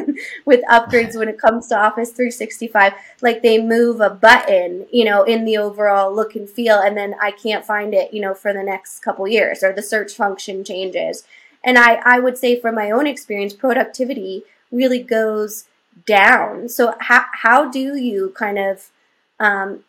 [0.45, 5.23] with upgrades when it comes to office 365 like they move a button you know
[5.23, 8.53] in the overall look and feel and then i can't find it you know for
[8.53, 11.23] the next couple years or the search function changes.
[11.63, 14.43] And i i would say from my own experience productivity
[14.73, 15.67] really goes
[16.05, 16.69] down.
[16.69, 18.91] So how how do you kind of
[19.39, 19.85] um,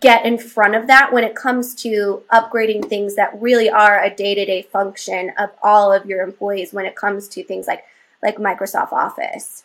[0.00, 4.14] get in front of that when it comes to upgrading things that really are a
[4.14, 7.84] day-to-day function of all of your employees when it comes to things like
[8.22, 9.64] like Microsoft Office.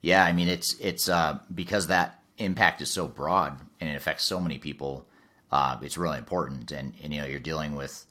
[0.00, 4.24] Yeah, I mean it's it's uh, because that impact is so broad and it affects
[4.24, 5.06] so many people.
[5.52, 8.06] Uh, it's really important, and, and you know you're dealing with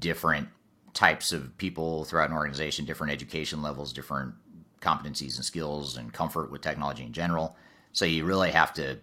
[0.00, 0.48] different
[0.94, 4.34] types of people throughout an organization, different education levels, different
[4.80, 7.54] competencies and skills, and comfort with technology in general.
[7.92, 8.98] So you really have to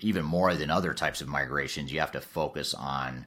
[0.00, 3.26] even more than other types of migrations, you have to focus on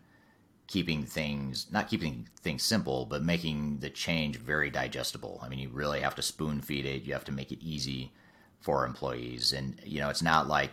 [0.67, 5.39] keeping things not keeping things simple, but making the change very digestible.
[5.43, 7.03] I mean, you really have to spoon feed it.
[7.03, 8.11] You have to make it easy
[8.59, 10.71] for employees, and you know, it's not like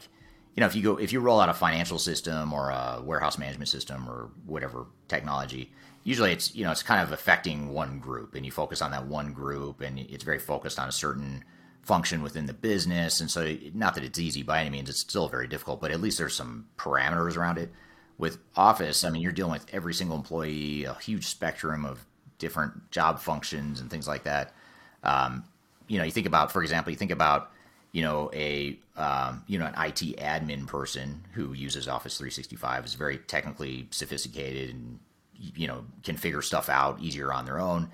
[0.56, 3.38] you know if you go if you roll out a financial system or a warehouse
[3.38, 5.72] management system or whatever technology.
[6.04, 9.06] Usually, it's you know it's kind of affecting one group, and you focus on that
[9.06, 11.44] one group, and it's very focused on a certain
[11.82, 13.20] function within the business.
[13.20, 16.00] And so, not that it's easy by any means, it's still very difficult, but at
[16.00, 17.70] least there's some parameters around it.
[18.18, 22.04] With Office, I mean, you're dealing with every single employee, a huge spectrum of
[22.38, 24.52] different job functions and things like that.
[25.02, 25.44] Um,
[25.88, 27.50] you know, you think about, for example, you think about,
[27.90, 32.94] you know, a um, you know an IT admin person who uses Office 365 is
[32.94, 34.98] very technically sophisticated and
[35.34, 37.90] you know can figure stuff out easier on their own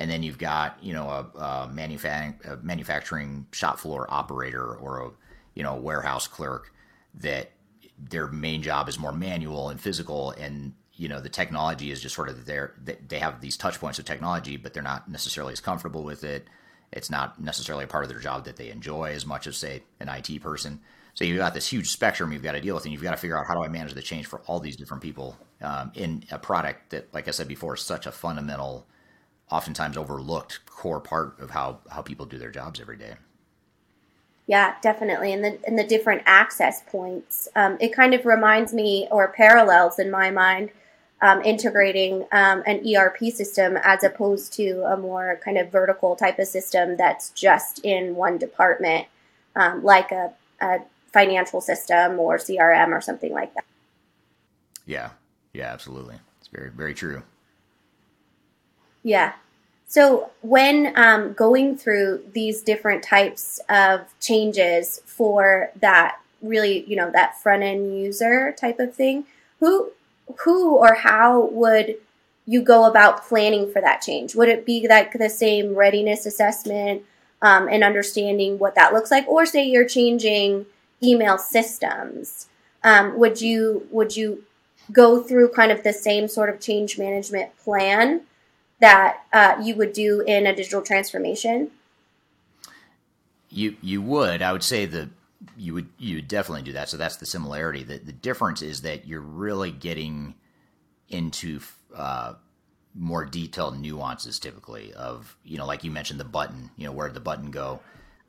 [0.00, 5.10] and then you've got you know a, a, a manufacturing shop floor operator or a
[5.54, 6.72] you know warehouse clerk
[7.14, 7.52] that
[7.98, 12.14] their main job is more manual and physical and you know the technology is just
[12.14, 12.74] sort of there
[13.06, 16.48] they have these touch points of technology but they're not necessarily as comfortable with it.
[16.92, 19.84] It's not necessarily a part of their job that they enjoy as much as say
[20.00, 20.80] an IT person.
[21.14, 23.16] So you've got this huge spectrum you've got to deal with and you've got to
[23.16, 26.24] figure out how do I manage the change for all these different people um, in
[26.30, 28.86] a product that like I said before is such a fundamental
[29.50, 33.14] oftentimes overlooked core part of how how people do their jobs every day.
[34.46, 37.48] Yeah, definitely, and the and the different access points.
[37.54, 40.70] Um, it kind of reminds me, or parallels in my mind,
[41.22, 46.38] um, integrating um, an ERP system as opposed to a more kind of vertical type
[46.38, 49.06] of system that's just in one department,
[49.54, 50.78] um, like a, a
[51.12, 53.64] financial system or CRM or something like that.
[54.86, 55.10] Yeah,
[55.52, 56.16] yeah, absolutely.
[56.38, 57.22] It's very, very true.
[59.02, 59.32] Yeah.
[59.86, 67.10] So when um, going through these different types of changes for that really, you know,
[67.10, 69.24] that front end user type of thing,
[69.58, 69.90] who
[70.44, 71.96] who or how would
[72.46, 74.34] you go about planning for that change?
[74.34, 77.02] Would it be like the same readiness assessment
[77.42, 80.66] um, and understanding what that looks like, or say you're changing
[81.02, 82.46] email systems?
[82.84, 84.44] Um, would you would you
[84.92, 88.22] go through kind of the same sort of change management plan
[88.80, 91.70] that uh, you would do in a digital transformation?
[93.50, 94.42] You you would.
[94.42, 95.08] I would say that
[95.56, 96.88] you would you would definitely do that.
[96.88, 97.82] So that's the similarity.
[97.82, 100.34] The the difference is that you're really getting
[101.08, 101.60] into
[101.94, 102.34] uh,
[102.94, 106.70] more detailed nuances typically of you know like you mentioned the button.
[106.76, 107.80] You know where did the button go.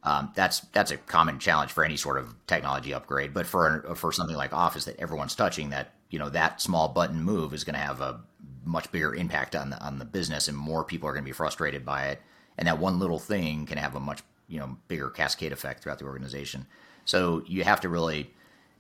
[0.04, 3.34] Um, that's that's a common challenge for any sort of technology upgrade.
[3.34, 7.22] But for for something like Office that everyone's touching, that you know that small button
[7.22, 8.22] move is going to have a
[8.64, 11.34] much bigger impact on the on the business, and more people are going to be
[11.34, 12.22] frustrated by it.
[12.58, 16.00] And that one little thing can have a much you know bigger cascade effect throughout
[16.00, 16.68] the organization.
[17.06, 18.32] So you have to really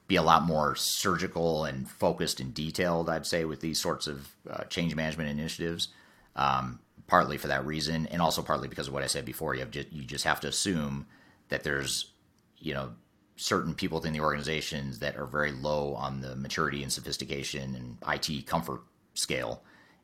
[0.07, 4.29] be a lot more surgical and focused and detailed, I'd say, with these sorts of
[4.49, 5.87] uh, change management initiatives.
[6.35, 6.79] Um,
[7.11, 9.53] partly for that reason, and also partly because of what I said before.
[9.53, 11.05] You have just, you just have to assume
[11.49, 12.13] that there's
[12.57, 12.93] you know
[13.35, 17.97] certain people within the organizations that are very low on the maturity and sophistication and
[18.07, 18.81] IT comfort
[19.13, 19.61] scale,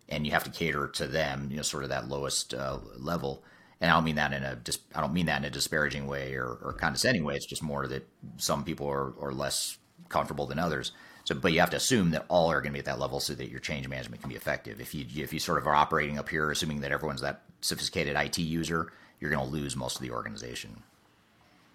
[0.10, 3.44] and you have to cater to them, you know, sort of that lowest uh, level.
[3.80, 6.08] And I don't mean that in a dis- I don't mean that in a disparaging
[6.08, 7.36] way or, or condescending way.
[7.36, 8.08] It's just more that
[8.38, 9.78] some people are, are less
[10.10, 10.94] comfortable than others.
[11.26, 13.20] So, but you have to assume that all are going to be at that level
[13.20, 14.80] so that your change management can be effective.
[14.80, 18.16] If you if you sort of are operating up here, assuming that everyone's that sophisticated
[18.16, 20.84] IT user, you're going to lose most of the organization.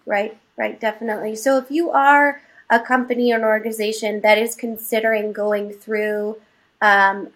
[0.05, 1.35] Right, right, definitely.
[1.35, 6.37] So if you are a company or an organization that is considering going through
[6.81, 7.29] um,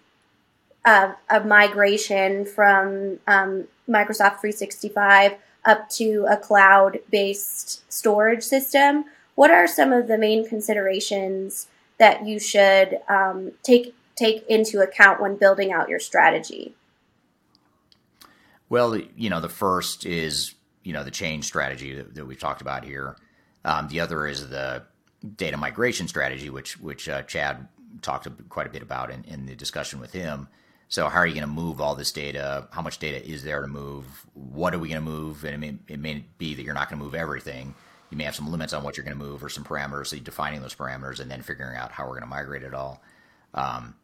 [0.84, 5.34] a, a, migration from um, Microsoft 365
[5.64, 11.68] up to a cloud based storage system, what are some of the main considerations
[11.98, 16.74] that you should um, take take into account when building out your strategy?
[18.68, 22.60] Well, you know, the first is you know the change strategy that, that we've talked
[22.62, 23.16] about here.
[23.64, 24.84] Um, the other is the
[25.36, 27.68] data migration strategy, which which uh, Chad
[28.02, 30.48] talked quite a bit about in, in the discussion with him.
[30.88, 32.66] So how are you going to move all this data?
[32.70, 34.04] How much data is there to move?
[34.34, 35.44] What are we going to move?
[35.44, 37.74] And it may, it may be that you're not going to move everything.
[38.10, 40.06] You may have some limits on what you're going to move or some parameters.
[40.06, 43.02] So defining those parameters and then figuring out how we're going to migrate it all.
[43.52, 43.94] Um,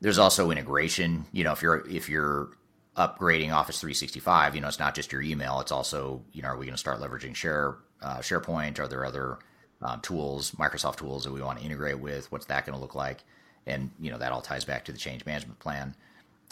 [0.00, 1.26] there's also integration.
[1.32, 2.48] You know, if you're if you're
[2.96, 5.60] upgrading Office 365, you know, it's not just your email.
[5.60, 8.78] It's also, you know, are we going to start leveraging Share uh, SharePoint?
[8.78, 9.38] Are there other
[9.82, 12.32] um, tools, Microsoft tools that we want to integrate with?
[12.32, 13.22] What's that going to look like?
[13.66, 15.94] And you know, that all ties back to the change management plan.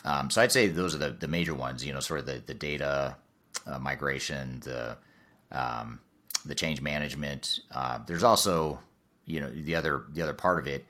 [0.04, 1.84] Um, so I'd say those are the, the major ones.
[1.84, 3.16] You know, sort of the the data
[3.66, 4.96] uh, migration, the
[5.52, 6.00] um,
[6.44, 7.60] the change management.
[7.72, 8.78] Uh, there's also,
[9.26, 10.86] you know, the other the other part of it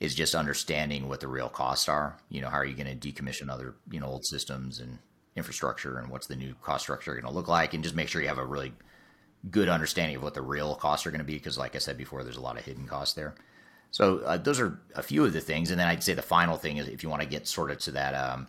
[0.00, 2.16] is just understanding what the real costs are.
[2.30, 4.98] You know, how are you going to decommission other, you know, old systems and
[5.36, 8.20] infrastructure and what's the new cost structure going to look like and just make sure
[8.20, 8.72] you have a really
[9.50, 11.96] good understanding of what the real costs are going to be because like I said
[11.96, 13.34] before there's a lot of hidden costs there.
[13.90, 16.56] So uh, those are a few of the things and then I'd say the final
[16.56, 18.46] thing is if you want to get sort of to that um,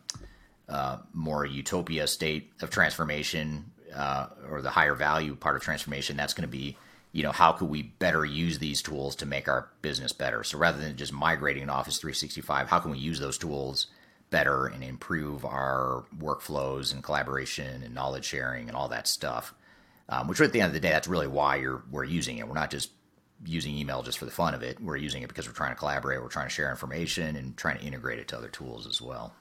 [0.70, 6.34] uh, more utopia state of transformation uh, or the higher value part of transformation that's
[6.34, 6.78] going to be
[7.14, 10.44] you know, how could we better use these tools to make our business better?
[10.44, 13.88] So rather than just migrating to Office 365, how can we use those tools
[14.30, 19.54] better and improve our workflows and collaboration and knowledge sharing and all that stuff?
[20.08, 22.48] Um, which at the end of the day, that's really why you're we're using it.
[22.48, 22.92] We're not just
[23.46, 24.80] using email just for the fun of it.
[24.80, 27.78] We're using it because we're trying to collaborate, we're trying to share information, and trying
[27.78, 29.34] to integrate it to other tools as well.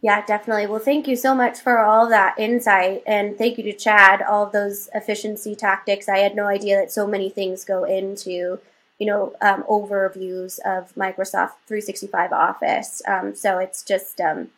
[0.00, 0.68] Yeah, definitely.
[0.68, 3.02] Well, thank you so much for all that insight.
[3.04, 6.08] And thank you to Chad, all of those efficiency tactics.
[6.08, 8.60] I had no idea that so many things go into,
[8.98, 13.02] you know, um, overviews of Microsoft 365 Office.
[13.08, 14.50] Um, so it's just, um,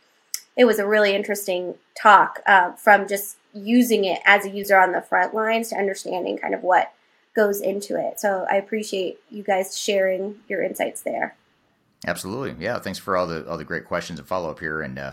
[0.56, 4.92] it was a really interesting talk uh, from just using it as a user on
[4.92, 6.92] the front lines to understanding kind of what
[7.34, 8.20] goes into it.
[8.20, 11.36] So I appreciate you guys sharing your insights there.
[12.06, 12.64] Absolutely.
[12.64, 12.78] Yeah.
[12.78, 14.80] Thanks for all the all the great questions and follow up here.
[14.80, 15.12] And uh,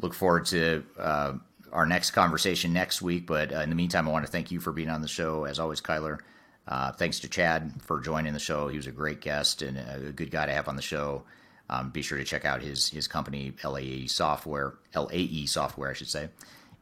[0.00, 1.34] look forward to uh,
[1.72, 3.26] our next conversation next week.
[3.26, 5.44] But uh, in the meantime, I want to thank you for being on the show,
[5.44, 6.20] as always, Kyler.
[6.66, 8.68] Uh, thanks to Chad for joining the show.
[8.68, 11.24] He was a great guest and a good guy to have on the show.
[11.68, 16.08] Um, be sure to check out his his company, LAE Software, LAE Software, I should
[16.08, 16.28] say.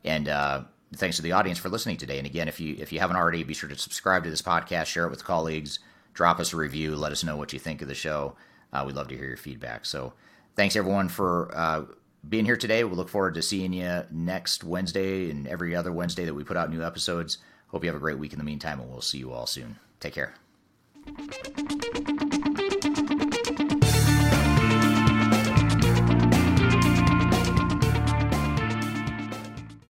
[0.04, 0.64] And uh,
[0.94, 2.18] thanks to the audience for listening today.
[2.18, 4.86] And again, if you if you haven't already, be sure to subscribe to this podcast,
[4.86, 5.78] share it with colleagues,
[6.14, 8.36] drop us a review, let us know what you think of the show.
[8.72, 9.84] Uh, we'd love to hear your feedback.
[9.84, 10.12] So,
[10.56, 11.84] thanks everyone for uh,
[12.28, 12.84] being here today.
[12.84, 16.56] We look forward to seeing you next Wednesday and every other Wednesday that we put
[16.56, 17.38] out new episodes.
[17.68, 19.78] Hope you have a great week in the meantime, and we'll see you all soon.
[20.00, 20.34] Take care.